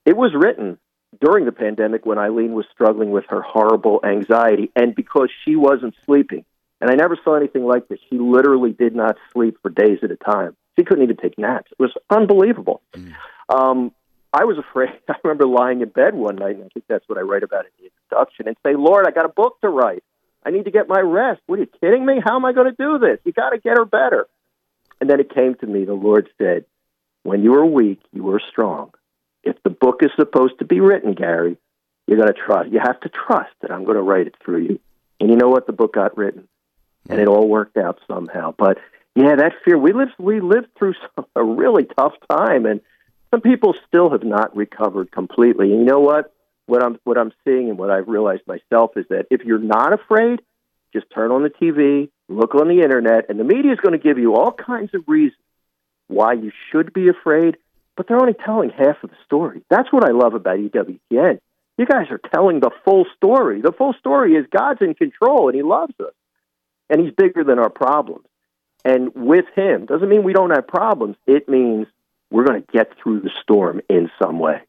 it 0.05 0.15
was 0.15 0.33
written 0.33 0.77
during 1.21 1.45
the 1.45 1.51
pandemic 1.51 2.05
when 2.05 2.17
Eileen 2.17 2.53
was 2.53 2.65
struggling 2.71 3.11
with 3.11 3.25
her 3.29 3.41
horrible 3.41 3.99
anxiety. 4.03 4.71
And 4.75 4.95
because 4.95 5.29
she 5.43 5.57
wasn't 5.57 5.95
sleeping, 6.05 6.45
and 6.81 6.89
I 6.89 6.95
never 6.95 7.17
saw 7.23 7.35
anything 7.35 7.65
like 7.65 7.87
this. 7.87 7.99
She 8.09 8.17
literally 8.17 8.71
did 8.71 8.95
not 8.95 9.17
sleep 9.33 9.57
for 9.61 9.69
days 9.69 9.99
at 10.03 10.11
a 10.11 10.17
time. 10.17 10.55
She 10.77 10.83
couldn't 10.83 11.03
even 11.03 11.17
take 11.17 11.37
naps. 11.37 11.71
It 11.71 11.81
was 11.81 11.93
unbelievable. 12.09 12.81
Mm. 12.93 13.13
Um, 13.49 13.91
I 14.33 14.43
was 14.43 14.57
afraid. 14.57 14.89
I 15.09 15.15
remember 15.23 15.47
lying 15.47 15.81
in 15.81 15.89
bed 15.89 16.15
one 16.15 16.35
night, 16.35 16.55
and 16.55 16.65
I 16.65 16.67
think 16.73 16.85
that's 16.87 17.07
what 17.07 17.17
I 17.17 17.21
write 17.21 17.43
about 17.43 17.65
in 17.65 17.71
the 17.79 17.85
introduction, 17.85 18.47
and 18.47 18.57
say, 18.65 18.75
Lord, 18.75 19.07
I 19.07 19.11
got 19.11 19.25
a 19.25 19.29
book 19.29 19.59
to 19.61 19.69
write. 19.69 20.03
I 20.45 20.51
need 20.51 20.65
to 20.65 20.71
get 20.71 20.87
my 20.87 20.99
rest. 20.99 21.41
What 21.47 21.59
are 21.59 21.63
you 21.63 21.69
kidding 21.81 22.05
me? 22.05 22.21
How 22.23 22.35
am 22.35 22.45
I 22.45 22.53
going 22.53 22.69
to 22.69 22.75
do 22.77 22.99
this? 22.99 23.19
You 23.23 23.31
got 23.31 23.51
to 23.51 23.57
get 23.57 23.77
her 23.77 23.85
better. 23.85 24.27
And 25.01 25.09
then 25.09 25.19
it 25.19 25.33
came 25.33 25.55
to 25.55 25.65
me. 25.65 25.85
The 25.85 25.93
Lord 25.93 26.29
said, 26.37 26.65
When 27.23 27.41
you 27.41 27.55
are 27.55 27.65
weak, 27.65 28.01
you 28.13 28.29
are 28.29 28.41
strong. 28.51 28.91
If 29.43 29.61
the 29.63 29.69
book 29.69 30.01
is 30.01 30.11
supposed 30.15 30.59
to 30.59 30.65
be 30.65 30.81
written, 30.81 31.13
Gary, 31.13 31.57
you're 32.05 32.17
going 32.17 32.31
to 32.31 32.39
trust. 32.39 32.71
You 32.71 32.79
have 32.79 32.99
to 33.01 33.09
trust 33.09 33.51
that 33.61 33.71
I'm 33.71 33.85
going 33.85 33.97
to 33.97 34.03
write 34.03 34.27
it 34.27 34.35
through 34.43 34.63
you. 34.63 34.79
And 35.19 35.29
you 35.29 35.35
know 35.35 35.49
what? 35.49 35.65
The 35.65 35.73
book 35.73 35.93
got 35.93 36.17
written 36.17 36.47
and 37.09 37.19
it 37.19 37.27
all 37.27 37.47
worked 37.47 37.77
out 37.77 37.99
somehow. 38.07 38.53
But 38.57 38.77
yeah, 39.15 39.35
that 39.35 39.53
fear 39.63 39.77
we 39.77 39.93
lived 39.93 40.13
we 40.19 40.41
lived 40.41 40.67
through 40.77 40.93
some, 41.15 41.25
a 41.35 41.43
really 41.43 41.85
tough 41.97 42.13
time, 42.29 42.65
and 42.65 42.81
some 43.31 43.41
people 43.41 43.75
still 43.87 44.09
have 44.11 44.23
not 44.23 44.55
recovered 44.55 45.11
completely. 45.11 45.71
And 45.71 45.79
you 45.79 45.85
know 45.85 45.99
what? 45.99 46.33
What 46.67 46.83
I'm 46.83 46.99
what 47.03 47.17
I'm 47.17 47.31
seeing 47.43 47.69
and 47.69 47.77
what 47.77 47.91
I've 47.91 48.07
realized 48.07 48.43
myself 48.47 48.97
is 48.97 49.05
that 49.09 49.27
if 49.29 49.41
you're 49.43 49.59
not 49.59 49.93
afraid, 49.93 50.41
just 50.93 51.05
turn 51.13 51.31
on 51.31 51.43
the 51.43 51.49
TV, 51.49 52.09
look 52.27 52.55
on 52.55 52.67
the 52.67 52.81
internet, 52.81 53.29
and 53.29 53.39
the 53.39 53.43
media 53.43 53.71
is 53.71 53.79
going 53.79 53.97
to 53.97 54.03
give 54.03 54.17
you 54.17 54.35
all 54.35 54.51
kinds 54.51 54.93
of 54.95 55.03
reasons 55.07 55.39
why 56.07 56.33
you 56.33 56.51
should 56.71 56.91
be 56.93 57.07
afraid. 57.07 57.57
But 57.95 58.07
they're 58.07 58.19
only 58.19 58.33
telling 58.33 58.71
half 58.71 59.01
of 59.03 59.09
the 59.09 59.15
story. 59.25 59.61
That's 59.69 59.91
what 59.93 60.03
I 60.03 60.11
love 60.11 60.33
about 60.33 60.57
EWTN. 60.57 61.39
You 61.77 61.85
guys 61.85 62.07
are 62.09 62.19
telling 62.33 62.59
the 62.59 62.71
full 62.83 63.05
story. 63.15 63.61
The 63.61 63.71
full 63.71 63.93
story 63.93 64.33
is 64.33 64.45
God's 64.49 64.81
in 64.81 64.95
control 64.95 65.47
and 65.47 65.55
He 65.55 65.61
loves 65.61 65.93
us 66.01 66.13
and 66.89 67.01
he's 67.01 67.13
bigger 67.13 67.43
than 67.43 67.59
our 67.59 67.69
problems. 67.69 68.25
And 68.83 69.13
with 69.15 69.45
him 69.55 69.85
doesn't 69.85 70.07
mean 70.07 70.23
we 70.23 70.33
don't 70.33 70.51
have 70.51 70.67
problems. 70.67 71.15
It 71.25 71.49
means 71.49 71.87
we're 72.29 72.45
going 72.45 72.61
to 72.61 72.71
get 72.71 72.91
through 73.01 73.21
the 73.21 73.31
storm 73.41 73.81
in 73.89 74.11
some 74.21 74.39
way. 74.39 74.61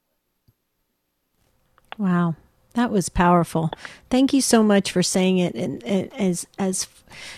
Wow. 1.99 2.37
That 2.77 2.91
was 2.91 3.09
powerful. 3.09 3.71
Thank 4.11 4.35
you 4.35 4.43
so 4.43 4.63
much 4.63 4.93
for 4.93 5.03
saying 5.03 5.39
it 5.39 5.55
and, 5.55 5.83
and, 5.85 6.13
as 6.13 6.47
as 6.59 6.87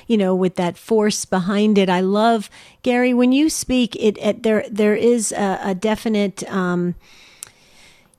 you 0.08 0.16
know 0.16 0.34
with 0.34 0.56
that 0.56 0.76
force 0.76 1.24
behind 1.24 1.78
it. 1.78 1.88
I 1.88 2.00
love 2.00 2.50
Gary 2.82 3.14
when 3.14 3.30
you 3.30 3.48
speak 3.48 3.94
it, 3.94 4.18
it 4.18 4.42
there 4.42 4.64
there 4.68 4.96
is 4.96 5.30
a, 5.30 5.60
a 5.62 5.74
definite 5.76 6.42
um, 6.50 6.96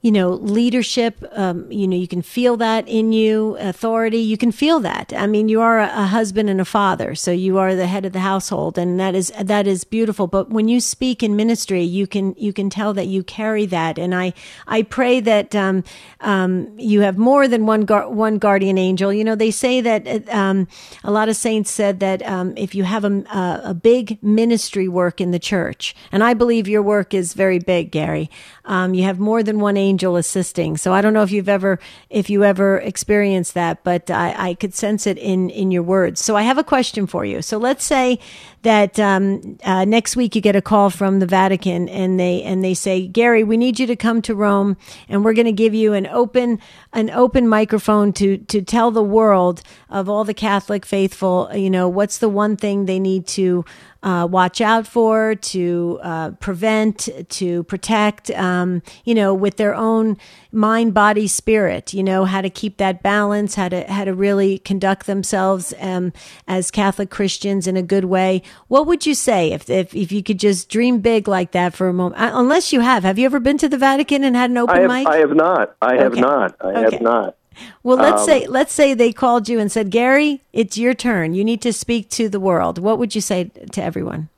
you 0.02 0.12
know 0.12 0.30
leadership 0.30 1.24
um, 1.32 1.70
you 1.72 1.88
know 1.88 1.98
you 1.98 2.08
can 2.08 2.22
feel 2.22 2.56
that 2.58 2.88
in 2.88 3.12
you 3.12 3.58
authority 3.60 4.20
you 4.20 4.38
can 4.38 4.52
feel 4.52 4.80
that. 4.80 5.14
I 5.16 5.28
mean 5.28 5.50
you 5.50 5.62
are 5.62 5.80
a, 5.80 6.08
husband 6.08 6.50
and 6.50 6.62
a 6.62 6.66
father 6.66 7.16
so 7.16 7.32
you 7.32 7.58
are 7.58 7.76
the 7.76 7.88
head 7.88 8.06
of 8.06 8.14
the 8.14 8.20
household 8.20 8.78
and 8.78 9.00
that 9.00 9.14
is 9.14 9.32
that 9.42 9.68
is 9.68 9.84
beautiful. 9.84 10.28
But 10.28 10.50
when 10.50 10.68
you 10.68 10.80
speak 10.80 11.22
in 11.22 11.36
ministry 11.36 11.84
you 11.84 12.08
can 12.08 12.34
you 12.38 12.54
can 12.54 12.70
tell 12.70 12.94
that 12.94 13.08
you 13.08 13.24
carry 13.24 13.66
that 13.68 13.98
and 14.00 14.16
i 14.16 14.34
i 14.68 14.82
pray 14.82 15.20
that 15.20 15.56
um, 15.56 15.84
um, 16.22 16.78
you 16.78 17.02
have 17.02 17.18
more 17.18 17.48
than 17.48 17.66
one 17.66 17.82
gar- 17.82 18.10
one 18.10 18.38
guardian 18.38 18.78
angel. 18.78 19.12
You 19.12 19.24
know 19.24 19.36
they 19.36 19.52
say 19.52 19.82
that 19.82 20.30
um, 20.30 20.68
a 21.04 21.12
lot 21.12 21.30
of 21.30 21.36
saints 21.36 21.72
said 21.72 22.00
that 22.00 22.26
um, 22.26 22.54
if 22.56 22.74
you 22.74 22.84
have 22.84 23.04
a, 23.04 23.24
a, 23.34 23.62
a, 23.66 23.74
big 23.74 24.22
ministry 24.22 24.88
work 24.88 25.22
in 25.22 25.32
the 25.32 25.40
church 25.40 25.96
and 26.12 26.24
i 26.24 26.34
believe 26.34 26.68
your 26.68 26.82
work 26.82 27.14
is 27.14 27.34
very 27.34 27.60
big 27.60 27.92
gary 27.92 28.30
um, 28.66 28.94
you 28.94 29.04
have 29.04 29.20
more 29.20 29.42
than 29.42 29.60
one 29.60 29.78
angel 29.78 29.89
angel 29.90 30.16
assisting. 30.16 30.78
So 30.78 30.94
I 30.94 31.02
don't 31.02 31.14
know 31.14 31.24
if 31.24 31.32
you've 31.32 31.50
ever 31.50 31.80
if 32.10 32.30
you 32.30 32.44
ever 32.44 32.78
experienced 32.78 33.54
that, 33.54 33.84
but 33.84 34.10
I, 34.10 34.50
I 34.50 34.54
could 34.54 34.74
sense 34.74 35.08
it 35.08 35.18
in 35.18 35.50
in 35.50 35.72
your 35.72 35.84
words. 35.84 36.22
So 36.22 36.36
I 36.36 36.44
have 36.44 36.58
a 36.58 36.64
question 36.64 37.08
for 37.08 37.26
you. 37.26 37.42
So 37.42 37.58
let's 37.58 37.84
say 37.84 38.20
that 38.62 39.00
um, 39.00 39.58
uh, 39.64 39.86
next 39.86 40.16
week 40.16 40.36
you 40.36 40.42
get 40.42 40.56
a 40.56 40.62
call 40.62 40.90
from 40.90 41.20
the 41.20 41.26
Vatican 41.26 41.90
and 41.90 42.20
they 42.20 42.44
and 42.44 42.64
they 42.64 42.74
say, 42.74 43.08
Gary, 43.08 43.44
we 43.44 43.58
need 43.58 43.80
you 43.80 43.88
to 43.88 43.96
come 43.96 44.22
to 44.24 44.36
Rome, 44.36 44.76
and 45.08 45.24
we're 45.24 45.34
going 45.34 45.46
to 45.46 45.64
give 45.64 45.74
you 45.74 45.94
an 45.94 46.08
open 46.08 46.60
an 46.94 47.10
open 47.10 47.48
microphone 47.48 48.14
to 48.14 48.38
to 48.38 48.62
tell 48.62 48.92
the 48.92 49.04
world 49.04 49.62
of 49.90 50.10
all 50.10 50.24
the 50.24 50.34
Catholic 50.34 50.86
faithful. 50.86 51.50
You 51.54 51.70
know, 51.70 51.88
what's 51.88 52.18
the 52.20 52.30
one 52.30 52.58
thing 52.58 52.86
they 52.86 53.00
need 53.00 53.28
to 53.28 53.66
uh, 54.02 54.28
watch 54.30 54.62
out 54.62 54.88
for, 54.88 55.36
to 55.36 56.00
uh, 56.02 56.32
prevent, 56.32 57.10
to 57.30 57.64
protect, 57.64 58.32
um, 58.32 58.82
you 59.04 59.14
know, 59.14 59.34
with 59.34 59.58
their 59.58 59.76
own 59.76 60.18
mind, 60.52 60.94
body, 60.94 61.28
spirit, 61.28 61.94
you 61.94 62.04
know, 62.04 62.26
how 62.26 62.42
to 62.42 62.50
keep 62.50 62.78
that 62.78 63.04
balance, 63.04 63.56
how 63.56 63.70
to, 63.70 63.84
how 63.92 64.06
to 64.06 64.14
really 64.14 64.58
conduct 64.60 65.06
themselves 65.06 65.74
um, 65.80 66.14
as 66.48 66.72
Catholic 66.72 67.10
Christians 67.10 67.68
in 67.68 67.76
a 67.76 67.84
good 67.84 68.06
way. 68.06 68.42
What 68.68 68.88
would 68.88 69.06
you 69.06 69.14
say 69.14 69.52
if, 69.52 69.70
if, 69.70 69.94
if 69.94 70.12
you 70.12 70.24
could 70.24 70.40
just 70.40 70.70
dream 70.70 71.00
big 71.00 71.28
like 71.28 71.52
that 71.52 71.74
for 71.74 71.88
a 71.88 71.94
moment? 71.94 72.22
Uh, 72.22 72.32
unless 72.34 72.72
you 72.72 72.80
have. 72.80 73.04
Have 73.04 73.20
you 73.20 73.26
ever 73.26 73.40
been 73.40 73.58
to 73.58 73.70
the 73.70 73.78
Vatican 73.78 74.24
and 74.24 74.36
had 74.36 74.50
an 74.50 74.58
open 74.58 74.78
I 74.78 74.82
have, 74.82 74.90
mic? 74.90 75.08
I 75.08 75.18
have 75.18 75.36
not. 75.36 75.76
I 75.82 75.96
have 75.96 76.16
not. 76.16 76.56
I 76.62 76.68
okay. 76.68 76.82
have 76.96 77.02
not. 77.02 77.36
Well, 77.84 77.98
let's 77.98 78.22
um, 78.22 78.26
say 78.28 78.48
let's 78.48 78.74
say 78.74 78.94
they 78.94 79.12
called 79.12 79.50
you 79.50 79.60
and 79.60 79.72
said, 79.72 79.90
"Gary, 79.92 80.42
it's 80.54 80.78
your 80.78 80.94
turn. 80.94 81.34
You 81.34 81.44
need 81.44 81.62
to 81.62 81.74
speak 81.74 82.10
to 82.12 82.30
the 82.30 82.40
world." 82.40 82.80
What 82.80 83.00
would 83.00 83.16
you 83.16 83.22
say 83.22 83.52
to 83.72 83.84
everyone? 83.84 84.30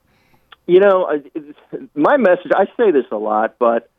You 0.68 0.80
know, 0.80 1.22
my 1.96 2.18
message. 2.18 2.52
I 2.56 2.66
say 2.78 2.92
this 2.92 3.06
a 3.12 3.18
lot, 3.18 3.56
but 3.60 3.90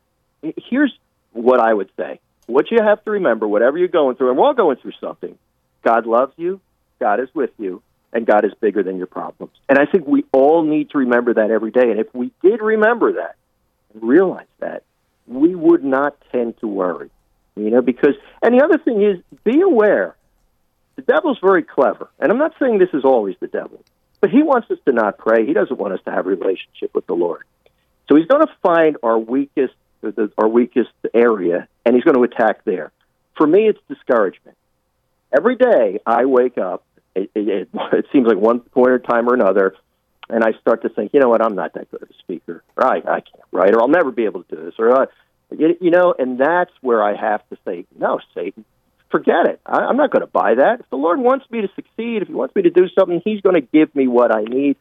here's 0.57 0.93
what 1.33 1.61
I 1.61 1.75
would 1.75 1.91
say. 1.97 2.21
What 2.47 2.71
you 2.71 2.79
have 2.83 3.03
to 3.05 3.11
remember, 3.11 3.47
whatever 3.47 3.79
you're 3.79 3.89
going 3.89 4.17
through, 4.17 4.31
and 4.31 4.39
we're 4.39 4.47
all 4.47 4.55
going 4.55 4.77
through 4.77 4.93
something. 5.01 5.39
God 5.83 6.07
loves 6.07 6.33
you. 6.37 6.61
God 7.01 7.21
is 7.21 7.29
with 7.35 7.51
you, 7.59 7.83
and 8.13 8.27
God 8.27 8.45
is 8.45 8.53
bigger 8.61 8.83
than 8.83 8.97
your 8.97 9.07
problems. 9.07 9.53
And 9.69 9.79
I 9.79 9.87
think 9.87 10.07
we 10.07 10.25
all 10.33 10.63
need 10.63 10.91
to 10.91 10.99
remember 10.99 11.35
that 11.35 11.51
every 11.51 11.71
day. 11.71 11.91
And 11.91 11.99
if 11.99 12.15
we 12.15 12.31
did 12.43 12.61
remember 12.61 13.15
that 13.15 13.37
and 13.93 14.03
realize 14.03 14.47
that, 14.61 14.85
we 15.27 15.55
would 15.55 15.85
not 15.85 16.17
tend 16.31 16.59
to 16.61 16.67
worry. 16.67 17.11
You 17.57 17.71
know, 17.71 17.83
because, 17.83 18.15
and 18.43 18.59
the 18.59 18.65
other 18.65 18.79
thing 18.79 19.03
is, 19.03 19.19
be 19.45 19.61
aware. 19.61 20.17
The 20.97 21.03
devil's 21.03 21.39
very 21.43 21.63
clever. 21.63 22.09
And 22.19 22.33
I'm 22.33 22.39
not 22.39 22.55
saying 22.59 22.79
this 22.79 22.93
is 22.95 23.05
always 23.05 23.37
the 23.41 23.47
devil, 23.47 23.83
but 24.21 24.31
he 24.31 24.43
wants 24.43 24.71
us 24.71 24.79
to 24.87 24.93
not 24.93 25.19
pray. 25.19 25.47
He 25.47 25.53
doesn't 25.53 25.79
want 25.79 25.95
us 25.95 26.01
to 26.07 26.11
have 26.11 26.27
a 26.27 26.31
relationship 26.31 26.95
with 26.95 27.07
the 27.07 27.15
Lord. 27.15 27.45
So 28.09 28.17
he's 28.17 28.27
going 28.27 28.47
to 28.47 28.53
find 28.63 28.97
our 29.03 29.19
weakest, 29.19 29.75
our 30.39 30.49
weakest 30.49 30.91
area, 31.15 31.69
and 31.85 31.95
he's 31.95 32.05
going 32.05 32.17
to 32.17 32.23
attack 32.23 32.65
there. 32.65 32.93
For 33.37 33.47
me, 33.47 33.69
it's 33.69 33.79
discouragement. 33.89 34.57
Every 35.35 35.57
day 35.57 36.01
I 36.05 36.27
wake 36.27 36.59
up, 36.59 36.85
it, 37.15 37.31
it, 37.35 37.69
it 37.75 38.07
seems 38.13 38.27
like 38.27 38.37
one 38.37 38.61
point 38.61 38.91
or 38.91 38.99
time 38.99 39.29
or 39.29 39.35
another, 39.35 39.75
and 40.29 40.45
I 40.45 40.53
start 40.61 40.83
to 40.83 40.89
think, 40.89 41.13
you 41.15 41.21
know 41.21 41.29
what, 41.29 41.43
I'm 41.43 41.55
not 41.55 41.75
that 41.75 41.91
good 41.91 42.03
of 42.03 42.11
a 42.11 42.15
speaker, 42.15 42.63
or 42.77 42.87
I, 42.87 42.97
I 42.99 43.21
can't 43.21 43.45
write, 43.51 43.75
or 43.75 43.81
I'll 43.81 43.89
never 43.89 44.11
be 44.11 44.25
able 44.25 44.45
to 44.45 44.57
do 44.57 44.65
this, 44.65 44.75
or 44.79 45.03
uh, 45.03 45.07
you 45.59 45.91
know, 45.91 46.15
and 46.19 46.39
that's 46.39 46.73
where 46.81 47.03
I 47.03 47.17
have 47.17 47.49
to 47.51 47.59
say, 47.65 47.85
no, 47.99 48.21
Satan, 48.35 48.65
forget 49.11 49.47
it. 49.49 49.61
I, 49.65 49.81
I'm 49.81 49.97
not 49.97 50.11
going 50.11 50.23
to 50.23 50.27
buy 50.27 50.55
that. 50.55 50.81
If 50.81 50.91
the 50.91 50.97
Lord 50.97 51.21
wants 51.21 51.49
me 51.51 51.61
to 51.61 51.69
succeed, 51.75 52.23
if 52.23 52.29
He 52.29 52.35
wants 52.35 52.55
me 52.55 52.63
to 52.63 52.71
do 52.71 52.89
something, 52.99 53.23
He's 53.25 53.41
going 53.41 53.55
to 53.55 53.61
give 53.61 53.95
me 53.95 54.09
what 54.09 54.35
I 54.35 54.43
need. 54.43 54.77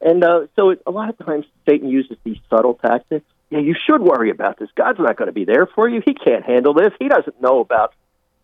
And 0.00 0.22
uh, 0.24 0.46
so 0.56 0.70
it, 0.70 0.82
a 0.86 0.90
lot 0.90 1.08
of 1.10 1.18
times 1.18 1.46
Satan 1.68 1.88
uses 1.88 2.16
these 2.24 2.38
subtle 2.48 2.74
tactics. 2.74 3.26
Yeah, 3.50 3.58
you 3.58 3.74
should 3.74 4.00
worry 4.00 4.30
about 4.30 4.58
this. 4.58 4.68
God's 4.76 5.00
not 5.00 5.16
going 5.16 5.26
to 5.26 5.32
be 5.32 5.44
there 5.44 5.66
for 5.66 5.88
you. 5.88 6.00
He 6.04 6.14
can't 6.14 6.44
handle 6.44 6.72
this. 6.72 6.92
He 6.98 7.08
doesn't 7.08 7.40
know 7.42 7.60
about 7.60 7.94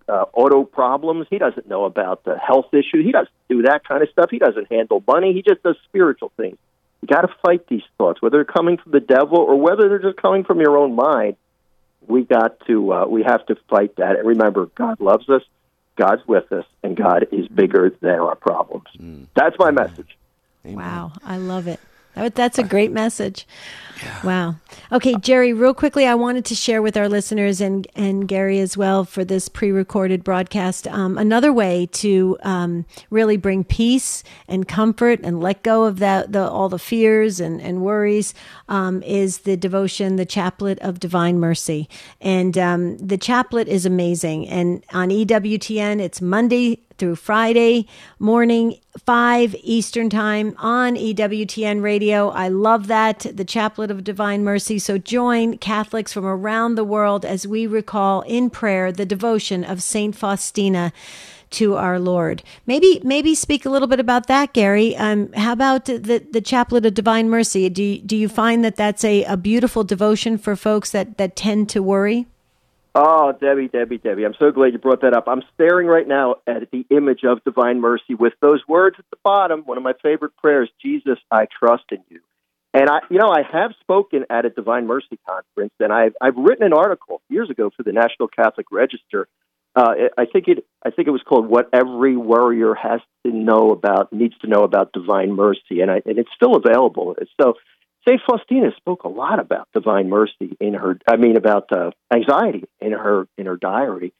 uh, 0.09 0.24
auto 0.33 0.64
problems. 0.64 1.27
He 1.31 1.39
doesn't 1.39 1.68
know 1.68 1.85
about 1.85 2.24
the 2.24 2.37
health 2.37 2.72
issue. 2.72 3.03
He 3.03 3.12
doesn't 3.12 3.31
do 3.49 3.62
that 3.62 3.87
kind 3.87 4.03
of 4.03 4.09
stuff. 4.11 4.31
He 4.31 4.39
doesn't 4.39 4.70
handle 4.70 5.03
money. 5.07 5.33
He 5.33 5.43
just 5.43 5.62
does 5.62 5.77
spiritual 5.89 6.33
things. 6.37 6.59
You 7.03 7.09
got 7.09 7.22
to 7.22 7.29
fight 7.43 7.66
these 7.68 7.83
thoughts, 7.99 8.20
whether 8.20 8.39
they're 8.39 8.45
coming 8.45 8.79
from 8.79 8.93
the 8.93 9.01
devil 9.01 9.39
or 9.39 9.61
whether 9.61 9.89
they're 9.89 9.99
just 10.01 10.20
coming 10.20 10.45
from 10.45 10.61
your 10.61 10.77
own 10.77 10.97
mind 10.97 11.37
we 12.09 12.24
got 12.24 12.59
to 12.66 12.92
uh, 12.92 13.07
we 13.07 13.22
have 13.22 13.44
to 13.46 13.57
fight 13.68 13.96
that. 13.96 14.16
And 14.16 14.26
remember, 14.26 14.66
God 14.74 15.00
loves 15.00 15.28
us, 15.28 15.42
God's 15.96 16.26
with 16.26 16.50
us, 16.52 16.64
and 16.82 16.96
God 16.96 17.28
is 17.32 17.48
bigger 17.48 17.90
than 18.00 18.18
our 18.18 18.36
problems. 18.36 18.86
Mm. 18.98 19.26
That's 19.34 19.57
my 19.59 19.70
message. 19.70 20.16
Amen. 20.64 20.76
Wow, 20.76 21.12
I 21.24 21.36
love 21.36 21.68
it. 21.68 21.80
That's 22.17 22.59
a 22.59 22.62
great 22.62 22.93
message. 22.93 23.47
Yeah. 24.03 24.23
Wow. 24.23 24.57
Okay, 24.93 25.14
Jerry, 25.14 25.53
real 25.53 25.75
quickly, 25.75 26.07
I 26.07 26.14
wanted 26.14 26.45
to 26.47 26.55
share 26.55 26.83
with 26.83 26.97
our 26.97 27.09
listeners 27.09 27.61
and, 27.61 27.87
and 27.95 28.29
Gary 28.29 28.59
as 28.61 28.77
well 28.77 29.05
for 29.05 29.25
this 29.25 29.49
pre 29.49 29.71
recorded 29.71 30.23
broadcast 30.23 30.87
um, 30.89 31.17
another 31.17 31.53
way 31.53 31.87
to 31.93 32.37
um, 32.43 32.85
really 33.11 33.37
bring 33.37 33.64
peace 33.64 34.23
and 34.49 34.69
comfort 34.69 35.21
and 35.23 35.41
let 35.41 35.62
go 35.62 35.85
of 35.85 35.99
that, 35.99 36.33
the, 36.33 36.49
all 36.49 36.69
the 36.69 36.79
fears 36.79 37.41
and, 37.41 37.61
and 37.61 37.83
worries 37.83 38.35
um, 38.69 39.03
is 39.03 39.39
the 39.39 39.57
devotion, 39.57 40.17
the 40.17 40.27
Chaplet 40.27 40.79
of 40.81 41.01
Divine 41.01 41.39
Mercy. 41.39 41.89
And 42.21 42.57
um, 42.59 42.99
the 42.99 43.19
chaplet 43.19 43.67
is 43.67 43.87
amazing. 43.87 44.49
And 44.49 44.85
on 44.93 45.09
EWTN, 45.09 46.01
it's 46.01 46.21
Monday 46.21 46.86
through 46.99 47.16
Friday 47.16 47.86
morning, 48.18 48.78
5 49.05 49.55
Eastern 49.62 50.11
Time 50.11 50.55
on 50.59 50.94
EWTN 50.94 51.82
Radio. 51.82 52.30
I 52.30 52.49
love 52.49 52.86
that, 52.86 53.20
the 53.20 53.44
Chaplet 53.44 53.90
of 53.90 54.05
Divine 54.05 54.44
Mercy. 54.44 54.78
So 54.78 54.99
join 54.99 55.59
Catholics 55.59 56.12
from 56.12 56.24
around 56.24 56.74
the 56.74 56.84
world 56.84 57.24
as 57.24 57.47
we 57.47 57.66
recall 57.66 58.22
in 58.22 58.51
prayer 58.51 58.92
the 58.92 59.07
devotion 59.07 59.64
of 59.64 59.82
Saint 59.82 60.16
Faustina 60.16 60.92
to 61.51 61.76
our 61.76 61.99
Lord. 61.99 62.42
Maybe 62.66 63.01
maybe 63.05 63.34
speak 63.34 63.64
a 63.64 63.70
little 63.70 63.88
bit 63.88 64.01
about 64.01 64.26
that, 64.26 64.53
Gary. 64.53 64.97
Um, 64.97 65.32
how 65.32 65.53
about 65.53 65.84
the 65.86 65.99
the 65.99 66.40
Chaplet 66.40 66.84
of 66.84 66.94
Divine 66.94 67.30
Mercy? 67.30 67.68
Do 67.68 67.99
do 67.99 68.16
you 68.16 68.28
find 68.28 68.64
that 68.64 68.76
that's 68.76 69.05
a, 69.05 69.24
a 69.24 69.36
beautiful 69.36 69.84
devotion 69.84 70.38
for 70.38 70.57
folks 70.57 70.90
that 70.90 71.18
that 71.18 71.36
tend 71.36 71.68
to 71.70 71.82
worry? 71.82 72.26
Oh, 72.99 73.30
Debbie, 73.38 73.68
Debbie, 73.68 73.99
Debbie. 73.99 74.24
I'm 74.24 74.34
so 74.38 74.51
glad 74.51 74.72
you 74.72 74.78
brought 74.78 75.03
that 75.03 75.14
up. 75.14 75.24
I'm 75.26 75.42
staring 75.53 75.86
right 75.86 76.09
now 76.09 76.36
at 76.47 76.70
the 76.70 76.86
image 76.88 77.24
of 77.24 77.44
divine 77.44 77.78
mercy 77.78 78.14
with 78.14 78.32
those 78.40 78.62
words 78.66 78.97
at 78.99 79.05
the 79.11 79.18
bottom. 79.22 79.64
One 79.66 79.76
of 79.76 79.82
my 79.82 79.92
favorite 80.03 80.34
prayers 80.38 80.70
Jesus, 80.80 81.18
I 81.30 81.47
trust 81.61 81.84
in 81.92 81.99
you. 82.09 82.20
And 82.72 82.88
I, 82.88 83.01
you 83.11 83.18
know, 83.18 83.28
I 83.28 83.42
have 83.53 83.72
spoken 83.80 84.24
at 84.30 84.47
a 84.47 84.51
Divine 84.51 84.86
Mercy 84.86 85.18
conference, 85.28 85.74
and 85.78 85.92
I've 85.92 86.14
I've 86.22 86.36
written 86.36 86.64
an 86.64 86.72
article 86.72 87.20
years 87.28 87.51
ago 87.51 87.70
for 87.76 87.82
the 87.82 87.92
National 87.92 88.28
Catholic 88.28 88.66
Register. 88.72 89.28
Uh, 89.74 89.92
I 90.16 90.24
think 90.24 90.49
it 90.49 90.64
I 90.84 90.90
think 90.90 91.07
it 91.07 91.11
was 91.11 91.22
called 91.22 91.49
"What 91.49 91.68
Every 91.74 92.16
Worrier 92.16 92.74
Has 92.74 93.01
to 93.26 93.32
Know 93.32 93.72
About 93.72 94.11
Needs 94.11 94.38
to 94.38 94.47
Know 94.47 94.62
About 94.62 94.92
Divine 94.94 95.32
Mercy," 95.32 95.80
and 95.82 95.90
I 95.90 96.01
and 96.07 96.18
it's 96.18 96.30
still 96.34 96.57
available. 96.57 97.14
So 97.38 97.55
Saint 98.07 98.20
Faustina 98.24 98.70
spoke 98.76 99.04
a 99.04 99.09
lot 99.09 99.40
about 99.40 99.68
divine 99.74 100.09
mercy 100.09 100.57
in 100.61 100.74
her. 100.74 100.98
I 101.09 101.16
mean, 101.16 101.36
about 101.36 101.72
uh, 101.72 101.90
anxiety 102.12 102.64
in 102.80 102.92
her 102.92 103.26
in 103.36 103.46
her 103.46 103.57
diary, 103.57 104.12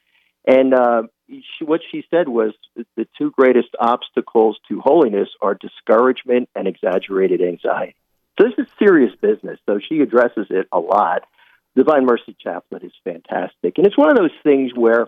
and 0.45 0.74
uh, 0.74 1.03
she, 1.28 1.64
what 1.64 1.80
she 1.91 2.05
said 2.11 2.28
was 2.28 2.53
the 2.97 3.07
two 3.16 3.30
greatest 3.30 3.68
obstacles 3.78 4.59
to 4.68 4.80
holiness 4.80 5.28
are 5.41 5.55
discouragement 5.55 6.49
and 6.55 6.66
exaggerated 6.66 7.41
anxiety. 7.41 7.95
So 8.39 8.49
this 8.49 8.66
is 8.66 8.72
serious 8.78 9.14
business. 9.20 9.59
So 9.66 9.78
she 9.78 10.01
addresses 10.01 10.47
it 10.51 10.68
a 10.72 10.78
lot. 10.78 11.22
Divine 11.74 12.07
Mercy 12.07 12.37
Chaplet 12.45 12.84
is 12.84 12.93
fantastic, 13.05 13.78
and 13.78 13.87
it's 13.87 13.99
one 13.99 14.11
of 14.11 14.16
those 14.16 14.34
things 14.43 14.72
where 14.74 15.07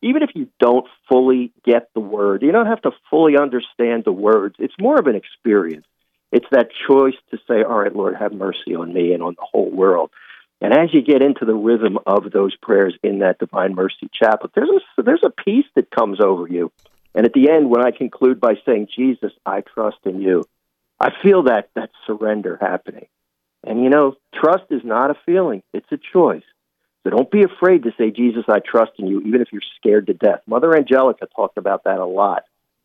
even 0.00 0.22
if 0.22 0.30
you 0.34 0.48
don't 0.60 0.86
fully 1.08 1.52
get 1.64 1.88
the 1.94 2.00
word, 2.00 2.42
you 2.42 2.52
don't 2.52 2.66
have 2.66 2.82
to 2.82 2.90
fully 3.10 3.36
understand 3.36 4.04
the 4.04 4.12
words. 4.12 4.56
It's 4.58 4.74
more 4.78 4.98
of 4.98 5.06
an 5.06 5.14
experience 5.14 5.86
it's 6.34 6.46
that 6.50 6.68
choice 6.88 7.14
to 7.30 7.38
say, 7.48 7.62
All 7.62 7.78
right, 7.78 7.94
Lord, 7.94 8.16
have 8.16 8.32
mercy 8.32 8.74
on 8.74 8.92
me 8.92 9.14
and 9.14 9.22
on 9.22 9.36
the 9.38 9.46
whole 9.50 9.70
world. 9.70 10.10
And 10.60 10.72
as 10.72 10.92
you 10.92 11.00
get 11.00 11.22
into 11.22 11.44
the 11.44 11.54
rhythm 11.54 11.96
of 12.06 12.32
those 12.32 12.56
prayers 12.56 12.94
in 13.02 13.20
that 13.20 13.38
Divine 13.38 13.74
Mercy 13.74 14.10
Chaplet, 14.20 14.52
there's 14.54 14.70
a, 14.98 15.02
there's 15.02 15.22
a 15.24 15.30
peace 15.30 15.66
that 15.76 15.90
comes 15.90 16.20
over 16.20 16.48
you. 16.48 16.72
And 17.14 17.24
at 17.24 17.34
the 17.34 17.50
end, 17.50 17.70
when 17.70 17.84
I 17.84 17.92
conclude 17.92 18.40
by 18.40 18.54
saying, 18.66 18.88
Jesus, 18.94 19.32
I 19.46 19.60
trust 19.60 19.98
in 20.04 20.20
you, 20.20 20.44
I 20.98 21.10
feel 21.22 21.44
that, 21.44 21.70
that 21.76 21.90
surrender 22.06 22.58
happening. 22.60 23.06
And 23.62 23.82
you 23.82 23.88
know, 23.88 24.16
trust 24.34 24.64
is 24.70 24.82
not 24.84 25.10
a 25.10 25.16
feeling, 25.24 25.62
it's 25.72 25.90
a 25.92 25.98
choice. 26.12 26.42
So 27.04 27.10
don't 27.10 27.30
be 27.30 27.44
afraid 27.44 27.84
to 27.84 27.92
say, 27.96 28.10
Jesus, 28.10 28.44
I 28.48 28.58
trust 28.58 28.92
in 28.98 29.06
you, 29.06 29.20
even 29.20 29.40
if 29.40 29.48
you're 29.52 29.62
scared 29.76 30.06
to 30.08 30.14
death. 30.14 30.40
Mother 30.46 30.74
Angelica 30.74 31.28
talked 31.36 31.58
about 31.58 31.84
that 31.84 31.98
a 31.98 32.06
lot. 32.06 32.44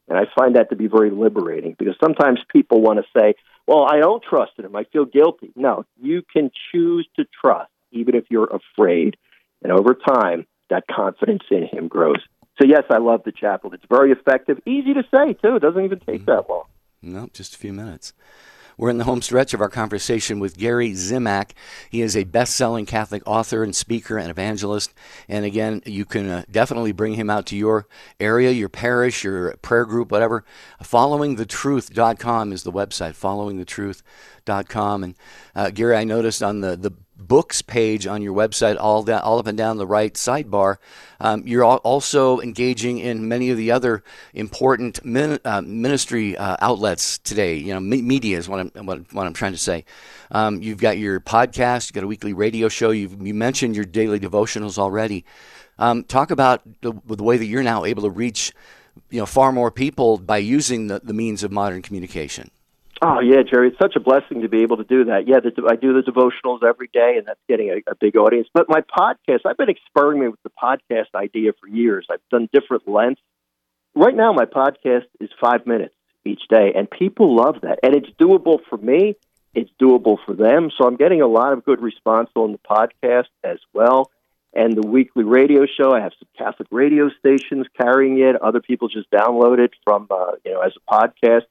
And 0.09 0.17
I 0.17 0.23
find 0.35 0.55
that 0.55 0.71
to 0.71 0.75
be 0.75 0.87
very 0.87 1.11
liberating 1.11 1.75
because 1.77 1.95
sometimes 2.03 2.39
people 2.51 2.81
want 2.81 2.99
to 2.99 3.05
say, 3.15 3.35
well, 3.67 3.85
I 3.85 3.99
don't 3.99 4.23
trust 4.23 4.53
in 4.57 4.65
him. 4.65 4.75
I 4.75 4.83
feel 4.85 5.05
guilty. 5.05 5.51
No, 5.55 5.85
you 6.01 6.23
can 6.33 6.49
choose 6.71 7.07
to 7.17 7.25
trust, 7.39 7.69
even 7.91 8.15
if 8.15 8.25
you're 8.29 8.49
afraid. 8.49 9.17
And 9.61 9.71
over 9.71 9.93
time, 9.93 10.47
that 10.71 10.85
confidence 10.89 11.43
in 11.51 11.67
him 11.67 11.87
grows. 11.87 12.17
So, 12.59 12.67
yes, 12.67 12.83
I 12.89 12.97
love 12.97 13.21
the 13.23 13.31
chaplet. 13.31 13.75
It's 13.75 13.85
very 13.89 14.11
effective, 14.11 14.59
easy 14.65 14.93
to 14.95 15.03
say, 15.13 15.33
too. 15.33 15.55
It 15.55 15.61
doesn't 15.61 15.83
even 15.85 15.99
take 15.99 16.21
mm-hmm. 16.21 16.31
that 16.31 16.49
long. 16.49 16.63
No, 17.01 17.29
just 17.31 17.55
a 17.55 17.57
few 17.57 17.71
minutes. 17.71 18.13
We're 18.79 18.89
in 18.89 18.97
the 18.97 19.03
home 19.03 19.21
stretch 19.21 19.53
of 19.53 19.59
our 19.59 19.67
conversation 19.67 20.39
with 20.39 20.57
Gary 20.57 20.91
Zimak. 20.91 21.51
He 21.89 22.01
is 22.01 22.15
a 22.15 22.23
best 22.23 22.55
selling 22.55 22.85
Catholic 22.85 23.21
author 23.25 23.61
and 23.61 23.75
speaker 23.75 24.17
and 24.17 24.31
evangelist. 24.31 24.93
And 25.27 25.43
again, 25.43 25.81
you 25.85 26.05
can 26.05 26.29
uh, 26.29 26.43
definitely 26.49 26.93
bring 26.93 27.15
him 27.15 27.29
out 27.29 27.45
to 27.47 27.57
your 27.57 27.87
area, 28.21 28.51
your 28.51 28.69
parish, 28.69 29.25
your 29.25 29.57
prayer 29.57 29.83
group, 29.83 30.13
whatever. 30.13 30.45
FollowingTheTruth.com 30.81 32.53
is 32.53 32.63
the 32.63 32.71
website, 32.71 33.17
followingthetruth.com. 33.19 35.03
And 35.03 35.15
uh, 35.53 35.71
Gary, 35.71 35.97
I 35.97 36.05
noticed 36.05 36.41
on 36.41 36.61
the, 36.61 36.77
the 36.77 36.91
books 37.19 37.61
page 37.61 38.07
on 38.07 38.21
your 38.21 38.33
website, 38.33 38.77
all 38.79 39.03
down, 39.03 39.21
all 39.21 39.39
up 39.39 39.47
and 39.47 39.57
down 39.57 39.77
the 39.77 39.85
right 39.85 40.13
sidebar, 40.13 40.77
um, 41.19 41.43
you're 41.45 41.63
also 41.63 42.39
engaging 42.39 42.99
in 42.99 43.27
many 43.27 43.49
of 43.49 43.57
the 43.57 43.71
other 43.71 44.03
important 44.33 45.03
min, 45.03 45.39
uh, 45.43 45.61
ministry 45.61 46.37
uh, 46.37 46.55
outlets 46.61 47.17
today. 47.19 47.55
You 47.55 47.73
know, 47.73 47.79
me- 47.79 48.01
media 48.01 48.37
is 48.37 48.47
what 48.47 48.59
I'm 48.59 48.85
what, 48.85 49.13
what 49.13 49.27
I'm 49.27 49.33
trying 49.33 49.51
to 49.51 49.57
say. 49.57 49.85
Um, 50.31 50.61
you've 50.61 50.79
got 50.79 50.97
your 50.97 51.19
podcast, 51.19 51.89
you've 51.89 51.95
got 51.95 52.03
a 52.03 52.07
weekly 52.07 52.33
radio 52.33 52.69
show. 52.69 52.91
You've, 52.91 53.21
you 53.25 53.33
mentioned 53.33 53.75
your 53.75 53.85
daily 53.85 54.19
devotionals 54.19 54.77
already. 54.77 55.25
Um, 55.77 56.03
talk 56.03 56.31
about 56.31 56.61
the, 56.81 56.93
the 57.05 57.23
way 57.23 57.37
that 57.37 57.45
you're 57.45 57.63
now 57.63 57.85
able 57.85 58.03
to 58.03 58.09
reach, 58.09 58.53
you 59.09 59.19
know, 59.19 59.25
far 59.25 59.51
more 59.51 59.71
people 59.71 60.17
by 60.17 60.37
using 60.37 60.87
the, 60.87 60.99
the 61.03 61.13
means 61.13 61.43
of 61.43 61.51
modern 61.51 61.81
communication. 61.81 62.51
Oh 63.01 63.21
yeah, 63.21 63.43
Jerry, 63.49 63.69
it's 63.69 63.77
such 63.77 63.95
a 63.95 63.99
blessing 64.01 64.41
to 64.41 64.49
be 64.49 64.61
able 64.61 64.77
to 64.77 64.83
do 64.83 65.05
that. 65.05 65.25
Yeah, 65.25 65.39
the, 65.39 65.67
I 65.69 65.75
do 65.77 65.93
the 65.93 66.01
devotionals 66.01 66.67
every 66.67 66.89
day, 66.91 67.15
and 67.17 67.25
that's 67.25 67.39
getting 67.47 67.69
a, 67.69 67.91
a 67.91 67.95
big 67.95 68.17
audience. 68.17 68.49
But 68.53 68.67
my 68.67 68.81
podcast, 68.81 69.41
I've 69.45 69.55
been 69.55 69.69
experimenting 69.69 70.31
with 70.31 70.43
the 70.43 70.51
podcast 70.61 71.15
idea 71.15 71.53
for 71.59 71.67
years. 71.67 72.05
I've 72.11 72.19
done 72.29 72.49
different 72.51 72.87
lengths. 72.89 73.21
Right 73.95 74.15
now, 74.15 74.33
my 74.33 74.45
podcast 74.45 75.05
is 75.21 75.29
five 75.41 75.65
minutes 75.65 75.95
each 76.25 76.41
day, 76.49 76.73
and 76.75 76.89
people 76.89 77.35
love 77.35 77.61
that. 77.61 77.79
And 77.83 77.95
it's 77.95 78.09
doable 78.19 78.59
for 78.69 78.77
me. 78.77 79.15
It's 79.53 79.71
doable 79.81 80.17
for 80.25 80.33
them. 80.35 80.69
So 80.77 80.85
I'm 80.85 80.97
getting 80.97 81.21
a 81.21 81.27
lot 81.27 81.53
of 81.53 81.63
good 81.63 81.81
response 81.81 82.29
on 82.35 82.51
the 82.51 82.59
podcast 82.59 83.29
as 83.43 83.59
well. 83.73 84.11
And 84.53 84.75
the 84.75 84.85
weekly 84.85 85.23
radio 85.23 85.65
show, 85.65 85.93
I 85.93 86.01
have 86.01 86.11
some 86.19 86.27
Catholic 86.37 86.67
radio 86.71 87.09
stations 87.19 87.67
carrying 87.79 88.19
it. 88.19 88.35
Other 88.41 88.61
people 88.61 88.89
just 88.89 89.09
download 89.09 89.59
it 89.59 89.71
from, 89.85 90.07
uh, 90.09 90.33
you 90.43 90.53
know, 90.53 90.61
as 90.61 90.73
a 90.75 90.93
podcast. 90.93 91.43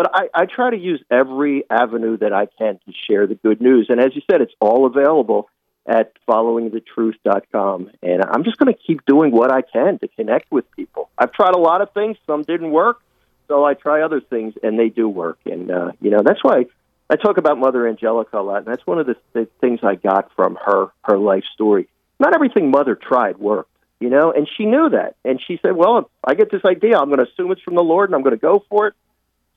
But 0.00 0.12
I, 0.14 0.28
I 0.32 0.46
try 0.46 0.70
to 0.70 0.78
use 0.78 1.04
every 1.10 1.64
avenue 1.68 2.16
that 2.16 2.32
I 2.32 2.46
can 2.46 2.80
to 2.86 2.92
share 3.06 3.26
the 3.26 3.34
good 3.34 3.60
news. 3.60 3.88
And 3.90 4.00
as 4.00 4.16
you 4.16 4.22
said, 4.30 4.40
it's 4.40 4.54
all 4.58 4.86
available 4.86 5.50
at 5.86 6.14
followingthetruth.com. 6.26 7.90
And 8.02 8.24
I'm 8.24 8.42
just 8.42 8.56
going 8.56 8.72
to 8.72 8.80
keep 8.86 9.04
doing 9.04 9.30
what 9.30 9.52
I 9.52 9.60
can 9.60 9.98
to 9.98 10.08
connect 10.08 10.50
with 10.50 10.64
people. 10.74 11.10
I've 11.18 11.32
tried 11.32 11.54
a 11.54 11.58
lot 11.58 11.82
of 11.82 11.92
things, 11.92 12.16
some 12.26 12.44
didn't 12.44 12.70
work. 12.70 13.02
So 13.48 13.62
I 13.62 13.74
try 13.74 14.00
other 14.00 14.22
things, 14.22 14.54
and 14.62 14.78
they 14.78 14.88
do 14.88 15.06
work. 15.06 15.38
And, 15.44 15.70
uh, 15.70 15.92
you 16.00 16.08
know, 16.08 16.22
that's 16.24 16.42
why 16.42 16.64
I 17.10 17.16
talk 17.16 17.36
about 17.36 17.58
Mother 17.58 17.86
Angelica 17.86 18.38
a 18.38 18.40
lot. 18.40 18.56
And 18.56 18.68
that's 18.68 18.86
one 18.86 18.98
of 18.98 19.06
the, 19.06 19.16
the 19.34 19.48
things 19.60 19.80
I 19.82 19.96
got 19.96 20.30
from 20.34 20.56
her, 20.64 20.86
her 21.04 21.18
life 21.18 21.44
story. 21.52 21.90
Not 22.18 22.34
everything 22.34 22.70
Mother 22.70 22.94
tried 22.94 23.36
worked, 23.36 23.76
you 24.00 24.08
know, 24.08 24.32
and 24.32 24.48
she 24.56 24.64
knew 24.64 24.88
that. 24.88 25.16
And 25.26 25.42
she 25.46 25.58
said, 25.60 25.76
well, 25.76 26.10
I 26.24 26.32
get 26.32 26.50
this 26.50 26.64
idea. 26.64 26.96
I'm 26.96 27.08
going 27.10 27.18
to 27.18 27.30
assume 27.30 27.52
it's 27.52 27.60
from 27.60 27.74
the 27.74 27.82
Lord, 27.82 28.08
and 28.08 28.16
I'm 28.16 28.22
going 28.22 28.34
to 28.34 28.40
go 28.40 28.64
for 28.70 28.86
it 28.86 28.94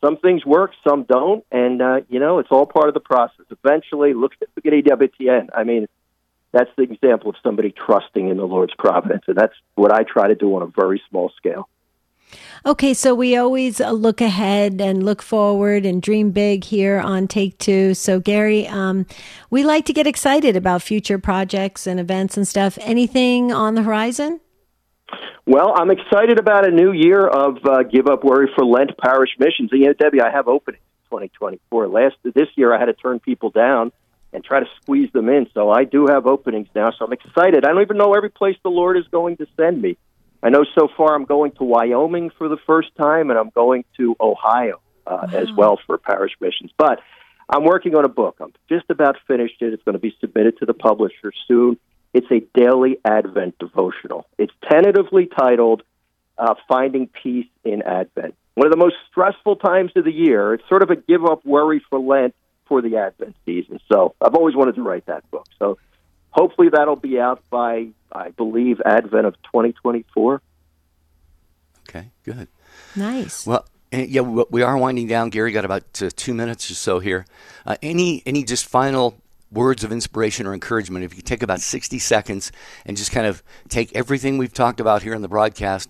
some 0.04 0.18
things 0.18 0.46
work, 0.46 0.72
some 0.88 1.04
don't, 1.04 1.46
and 1.52 1.82
uh, 1.82 2.02
you 2.10 2.20
know 2.20 2.40
it's 2.40 2.50
all 2.52 2.66
part 2.66 2.88
of 2.88 2.94
the 2.94 3.00
process. 3.00 3.46
Eventually, 3.50 4.14
look 4.14 4.34
at 4.42 4.50
look 4.56 4.66
at 4.66 4.74
EWTN. 4.74 5.50
I 5.56 5.64
mean, 5.64 5.88
that's 6.52 6.70
the 6.76 6.84
example 6.84 7.30
of 7.30 7.36
somebody 7.42 7.72
trusting 7.72 8.30
in 8.30 8.38
the 8.38 8.46
Lord's 8.46 8.74
providence, 8.78 9.24
and 9.28 9.38
that's 9.38 9.56
what 9.76 9.92
I 9.92 10.04
try 10.04 10.28
to 10.28 10.36
do 10.36 10.56
on 10.56 10.62
a 10.62 10.68
very 10.68 11.02
small 11.10 11.32
scale. 11.38 11.70
Okay, 12.66 12.94
so 12.94 13.14
we 13.14 13.38
always 13.38 13.80
uh, 13.80 13.92
look 13.92 14.20
ahead 14.20 14.82
and 14.82 15.04
look 15.04 15.22
forward 15.22 15.86
and 15.86 16.02
dream 16.02 16.32
big 16.32 16.64
here 16.64 17.00
on 17.00 17.28
Take 17.28 17.58
Two. 17.58 17.94
So, 17.94 18.20
Gary, 18.20 18.68
um, 18.68 19.06
we 19.50 19.64
like 19.64 19.86
to 19.86 19.94
get 19.94 20.08
excited 20.08 20.56
about 20.56 20.82
future 20.82 21.20
projects 21.20 21.86
and 21.86 22.00
events 22.00 22.36
and 22.36 22.48
stuff. 22.48 22.78
Anything 22.82 23.52
on 23.52 23.76
the 23.76 23.84
horizon? 23.84 24.40
Well, 25.46 25.74
I'm 25.76 25.92
excited 25.92 26.40
about 26.40 26.68
a 26.68 26.72
new 26.72 26.92
year 26.92 27.28
of 27.28 27.58
uh, 27.66 27.84
Give 27.84 28.08
Up 28.08 28.24
Worry 28.24 28.50
for 28.56 28.66
Lent 28.66 28.98
parish 28.98 29.32
missions. 29.38 29.72
And, 29.72 29.82
you 29.82 29.88
know, 29.88 29.94
Debbie, 29.94 30.22
I 30.22 30.32
have 30.32 30.48
openings 30.48 30.84
2024. 31.10 31.88
Last 31.88 32.16
this 32.24 32.48
year, 32.56 32.74
I 32.74 32.80
had 32.80 32.86
to 32.86 32.94
turn 32.94 33.20
people 33.20 33.50
down 33.50 33.92
and 34.32 34.44
try 34.44 34.60
to 34.60 34.66
squeeze 34.82 35.12
them 35.12 35.30
in. 35.30 35.48
So 35.54 35.70
I 35.70 35.84
do 35.84 36.08
have 36.08 36.26
openings 36.26 36.68
now. 36.74 36.92
So 36.92 37.06
I'm 37.06 37.14
excited. 37.14 37.66
I 37.66 37.70
don't 37.70 37.82
even 37.82 37.98
know 37.98 38.14
every 38.14 38.32
place 38.32 38.58
the 38.64 38.70
Lord 38.70 38.98
is 38.98 39.08
going 39.12 39.38
to 39.38 39.48
send 39.56 39.82
me. 39.82 39.98
I 40.42 40.50
know 40.50 40.66
so 40.76 40.90
far 40.98 41.16
I'm 41.16 41.26
going 41.26 41.52
to 41.54 41.64
Wyoming 41.64 42.32
for 42.38 42.50
the 42.50 42.58
first 42.68 42.90
time, 42.98 43.30
and 43.30 43.40
I'm 43.40 43.50
going 43.52 43.86
to 43.98 44.16
Ohio 44.20 44.82
uh, 45.08 45.28
wow. 45.32 45.40
as 45.40 45.48
well 45.56 45.80
for 45.86 45.98
parish 45.98 46.34
missions. 46.42 46.72
But 46.78 47.00
I'm 47.50 47.64
working 47.64 47.96
on 47.96 48.04
a 48.04 48.10
book. 48.10 48.38
I'm 48.42 48.54
just 48.68 48.86
about 48.90 49.18
finished 49.28 49.62
it. 49.62 49.74
It's 49.74 49.84
going 49.84 49.94
to 49.94 50.00
be 50.00 50.16
submitted 50.20 50.58
to 50.60 50.66
the 50.66 50.74
publisher 50.74 51.32
soon. 51.48 51.78
It's 52.14 52.28
a 52.32 52.42
daily 52.58 53.00
Advent 53.04 53.58
devotional. 53.60 54.28
It's 54.38 54.54
tentatively 54.70 55.28
titled 55.28 55.84
uh, 56.38 56.56
Finding 56.68 57.08
Peace 57.08 57.48
in 57.64 57.82
Advent. 57.82 58.36
One 58.56 58.68
of 58.68 58.72
the 58.72 58.78
most 58.78 58.96
stressful 59.10 59.58
times 59.58 59.92
of 59.96 60.06
the 60.06 60.12
year. 60.12 60.54
It's 60.54 60.68
sort 60.70 60.84
of 60.84 60.92
a 60.92 60.96
give 60.96 61.26
up 61.26 61.46
worry 61.46 61.84
for 61.90 62.00
Lent 62.00 62.36
for 62.66 62.82
the 62.82 62.98
Advent 62.98 63.36
season. 63.46 63.80
So 63.92 64.16
I've 64.22 64.36
always 64.36 64.56
wanted 64.56 64.76
to 64.76 64.84
write 64.84 65.08
that 65.08 65.30
book. 65.32 65.48
So 65.58 65.78
hopefully 66.30 66.70
that'll 66.72 66.96
be 66.96 67.20
out 67.20 67.42
by, 67.50 67.88
I 68.12 68.30
believe, 68.30 68.80
Advent 68.86 69.26
of 69.26 69.34
2024. 69.44 70.42
Okay, 71.90 72.12
good. 72.24 72.48
Nice. 72.96 73.46
Well, 73.46 73.66
eh, 73.92 74.06
yeah, 74.08 74.22
we 74.22 74.62
are 74.62 74.78
winding 74.78 75.08
down. 75.08 75.30
Gary 75.30 75.52
got 75.52 75.66
about 75.66 76.02
uh, 76.02 76.10
two 76.16 76.34
minutes 76.34 76.70
or 76.70 76.76
so 76.76 77.00
here. 77.00 77.26
Uh, 77.66 77.76
any 77.82 78.24
any 78.26 78.44
just 78.44 78.66
final 78.66 79.18
words 79.54 79.84
of 79.84 79.92
inspiration 79.92 80.46
or 80.48 80.54
encouragement, 80.54 81.06
if 81.06 81.16
you 81.16 81.22
take 81.22 81.44
about 81.44 81.62
60 81.62 82.00
seconds 82.00 82.52
and 82.86 82.98
just 82.98 83.12
kind 83.12 83.28
of 83.28 83.44
take 83.70 83.96
everything 83.96 84.38
we've 84.38 84.54
talked 84.54 84.80
about 84.80 85.04
here 85.04 85.14
in 85.14 85.22
the 85.22 85.28
broadcast, 85.28 85.90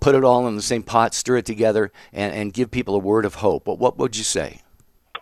put 0.00 0.14
it 0.14 0.24
all 0.24 0.46
in 0.46 0.56
the 0.56 0.62
same 0.62 0.82
pot, 0.82 1.14
stir 1.14 1.38
it 1.38 1.46
together, 1.46 1.92
and, 2.12 2.34
and 2.34 2.52
give 2.52 2.70
people 2.70 2.94
a 2.94 2.98
word 2.98 3.24
of 3.24 3.36
hope, 3.36 3.66
what, 3.66 3.78
what 3.78 3.98
would 3.98 4.16
you 4.16 4.24
say? 4.24 4.60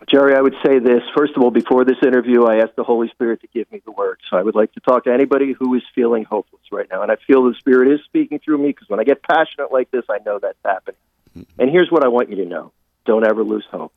Jerry, 0.09 0.35
I 0.35 0.41
would 0.41 0.55
say 0.63 0.79
this. 0.79 1.01
First 1.15 1.33
of 1.35 1.41
all, 1.41 1.51
before 1.51 1.83
this 1.83 1.97
interview, 2.05 2.45
I 2.45 2.57
asked 2.57 2.75
the 2.75 2.83
Holy 2.83 3.07
Spirit 3.09 3.41
to 3.41 3.47
give 3.47 3.71
me 3.71 3.81
the 3.85 3.91
words. 3.91 4.21
So 4.29 4.37
I 4.37 4.43
would 4.43 4.53
like 4.53 4.71
to 4.73 4.79
talk 4.81 5.05
to 5.05 5.13
anybody 5.13 5.53
who 5.57 5.73
is 5.73 5.81
feeling 5.95 6.25
hopeless 6.25 6.61
right 6.71 6.87
now. 6.91 7.01
And 7.01 7.11
I 7.11 7.15
feel 7.25 7.43
the 7.43 7.55
Spirit 7.57 7.91
is 7.91 8.01
speaking 8.05 8.39
through 8.39 8.59
me 8.59 8.67
because 8.67 8.89
when 8.89 8.99
I 8.99 9.03
get 9.03 9.23
passionate 9.23 9.71
like 9.71 9.89
this, 9.91 10.03
I 10.09 10.19
know 10.25 10.37
that's 10.39 10.59
happening. 10.63 10.99
Mm-hmm. 11.35 11.61
And 11.61 11.71
here's 11.71 11.89
what 11.89 12.03
I 12.03 12.09
want 12.09 12.29
you 12.29 12.35
to 12.37 12.45
know 12.45 12.71
don't 13.05 13.25
ever 13.25 13.43
lose 13.43 13.65
hope. 13.71 13.93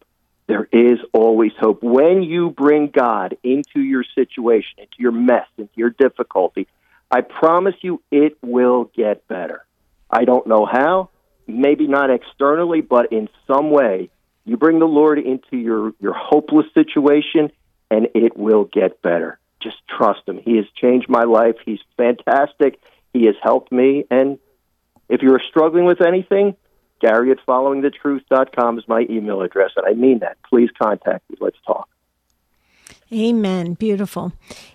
There 0.49 0.66
is 0.72 0.99
always 1.12 1.53
hope. 1.61 1.82
When 1.82 2.22
you 2.22 2.51
bring 2.51 2.88
God 2.88 3.36
into 3.44 3.80
your 3.80 4.03
situation, 4.14 4.78
into 4.78 4.96
your 4.99 5.12
mess, 5.12 5.46
into 5.59 5.74
your 5.76 5.90
difficulty, 5.90 6.66
I 7.11 7.20
promise 7.20 7.74
you 7.82 8.03
it 8.11 8.38
will 8.42 8.90
get 8.96 9.28
better. 9.28 9.64
I 10.11 10.24
don't 10.24 10.46
know 10.46 10.66
how, 10.66 11.11
maybe 11.46 11.86
not 11.86 12.11
externally, 12.11 12.80
but 12.80 13.12
in 13.12 13.28
some 13.46 13.70
way, 13.70 14.09
you 14.46 14.57
bring 14.57 14.78
the 14.78 14.86
Lord 14.86 15.18
into 15.18 15.59
your, 15.59 15.92
your 16.01 16.14
hopeless 16.14 16.66
situation 16.72 17.53
and 17.90 18.09
it 18.14 18.36
will 18.36 18.64
get 18.64 19.03
better. 19.03 19.38
Just 19.62 19.76
trust 19.86 20.20
Him. 20.26 20.38
He 20.42 20.57
has 20.57 20.64
changed 20.74 21.11
my 21.11 21.24
life. 21.24 21.57
He's 21.64 21.80
fantastic. 21.99 22.80
He 23.12 23.26
has 23.26 23.34
helped 23.42 23.70
me. 23.70 24.05
And 24.11 24.38
if 25.11 25.20
you're 25.20 25.42
struggling 25.51 25.84
with 25.84 26.01
anything, 26.01 26.57
Gary 27.01 27.30
at 27.30 27.38
followingthetruth.com 27.46 28.78
is 28.78 28.88
my 28.88 29.07
email 29.11 29.42
address, 29.42 29.72
and 29.76 29.86
I 29.86 29.94
mean 29.94 30.20
that. 30.20 30.36
Please 30.49 30.70
contact 30.80 31.28
me. 31.30 31.36
Let's 31.40 31.59
talk. 31.66 31.88
Amen. 33.11 33.72
Beautiful, 33.72 34.32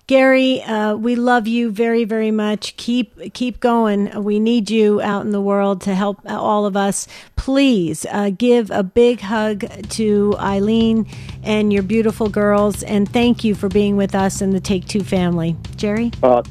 Gary. 0.08 0.64
Uh, 0.64 0.96
we 0.96 1.16
love 1.16 1.48
you 1.48 1.70
very, 1.70 2.04
very 2.04 2.32
much. 2.32 2.76
Keep 2.78 3.34
keep 3.36 3.60
going. 3.60 4.24
We 4.24 4.40
need 4.40 4.72
you 4.72 5.00
out 5.02 5.24
in 5.24 5.32
the 5.32 5.42
world 5.42 5.82
to 5.82 5.94
help 5.94 6.20
all 6.26 6.66
of 6.66 6.76
us. 6.76 7.08
Please 7.36 8.08
uh, 8.10 8.32
give 8.32 8.72
a 8.72 8.82
big 8.82 9.20
hug 9.20 9.66
to 9.90 10.36
Eileen 10.40 11.06
and 11.44 11.72
your 11.72 11.84
beautiful 11.84 12.28
girls, 12.28 12.82
and 12.82 13.08
thank 13.08 13.44
you 13.44 13.54
for 13.54 13.70
being 13.70 13.98
with 13.98 14.16
us 14.16 14.42
in 14.42 14.50
the 14.50 14.60
Take 14.60 14.88
Two 14.88 15.04
family, 15.04 15.56
Jerry. 15.76 16.12
Uh, 16.24 16.42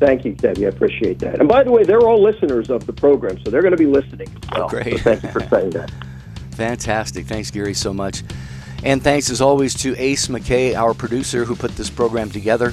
Thank 0.00 0.24
you, 0.24 0.32
Debbie. 0.32 0.64
I 0.64 0.70
appreciate 0.70 1.18
that. 1.18 1.40
And 1.40 1.48
by 1.48 1.62
the 1.62 1.70
way, 1.70 1.84
they're 1.84 2.00
all 2.00 2.22
listeners 2.22 2.70
of 2.70 2.86
the 2.86 2.92
program, 2.92 3.38
so 3.44 3.50
they're 3.50 3.60
going 3.60 3.76
to 3.76 3.76
be 3.76 3.86
listening 3.86 4.28
well. 4.50 4.68
Great. 4.68 4.96
So 4.96 4.98
thank 4.98 5.22
you 5.22 5.30
for 5.30 5.46
saying 5.48 5.70
that. 5.70 5.92
Fantastic. 6.52 7.26
Thanks, 7.26 7.50
Gary, 7.50 7.74
so 7.74 7.92
much. 7.92 8.22
And 8.82 9.02
thanks, 9.02 9.28
as 9.28 9.42
always, 9.42 9.74
to 9.82 9.94
Ace 9.98 10.28
McKay, 10.28 10.74
our 10.74 10.94
producer, 10.94 11.44
who 11.44 11.54
put 11.54 11.72
this 11.72 11.90
program 11.90 12.30
together. 12.30 12.72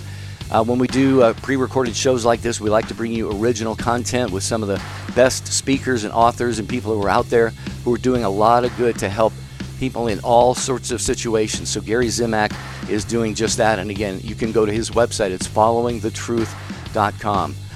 Uh, 0.50 0.64
when 0.64 0.80
we 0.80 0.88
do 0.88 1.22
uh, 1.22 1.34
pre 1.34 1.58
recorded 1.58 1.94
shows 1.94 2.24
like 2.24 2.42
this, 2.42 2.62
we 2.62 2.70
like 2.70 2.88
to 2.88 2.94
bring 2.94 3.12
you 3.12 3.30
original 3.42 3.76
content 3.76 4.32
with 4.32 4.44
some 4.44 4.64
of 4.64 4.70
the 4.70 4.82
best 5.14 5.48
speakers 5.48 6.06
and 6.06 6.14
authors 6.14 6.60
and 6.60 6.70
people 6.70 6.94
who 6.94 7.04
are 7.04 7.10
out 7.10 7.26
there 7.26 7.50
who 7.84 7.94
are 7.94 7.98
doing 7.98 8.24
a 8.24 8.30
lot 8.30 8.64
of 8.64 8.76
good 8.78 8.98
to 9.00 9.10
help 9.10 9.34
people 9.80 10.08
in 10.08 10.20
all 10.22 10.56
sorts 10.56 10.92
of 10.92 11.02
situations. 11.02 11.68
So 11.70 11.82
Gary 11.82 12.08
Zimak 12.08 12.56
is 12.90 13.04
doing 13.04 13.36
just 13.36 13.58
that. 13.58 13.80
And 13.80 13.92
again, 13.92 14.22
you 14.24 14.36
can 14.36 14.54
go 14.54 14.66
to 14.66 14.72
his 14.72 14.92
website. 14.92 15.32
It's 15.32 15.48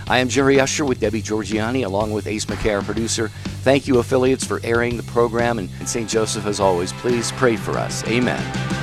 I 0.07 0.17
am 0.17 0.27
Jerry 0.27 0.59
Usher 0.59 0.83
with 0.83 0.99
Debbie 0.99 1.21
Georgianni, 1.21 1.85
along 1.85 2.11
with 2.11 2.27
Ace 2.27 2.45
our 2.49 2.81
producer. 2.81 3.29
Thank 3.63 3.87
you, 3.87 3.99
affiliates, 3.99 4.45
for 4.45 4.59
airing 4.63 4.97
the 4.97 5.03
program. 5.03 5.59
And 5.59 5.69
St. 5.87 6.09
Joseph, 6.09 6.45
as 6.45 6.59
always, 6.59 6.91
please 6.93 7.31
pray 7.33 7.55
for 7.55 7.77
us. 7.77 8.05
Amen. 8.07 8.80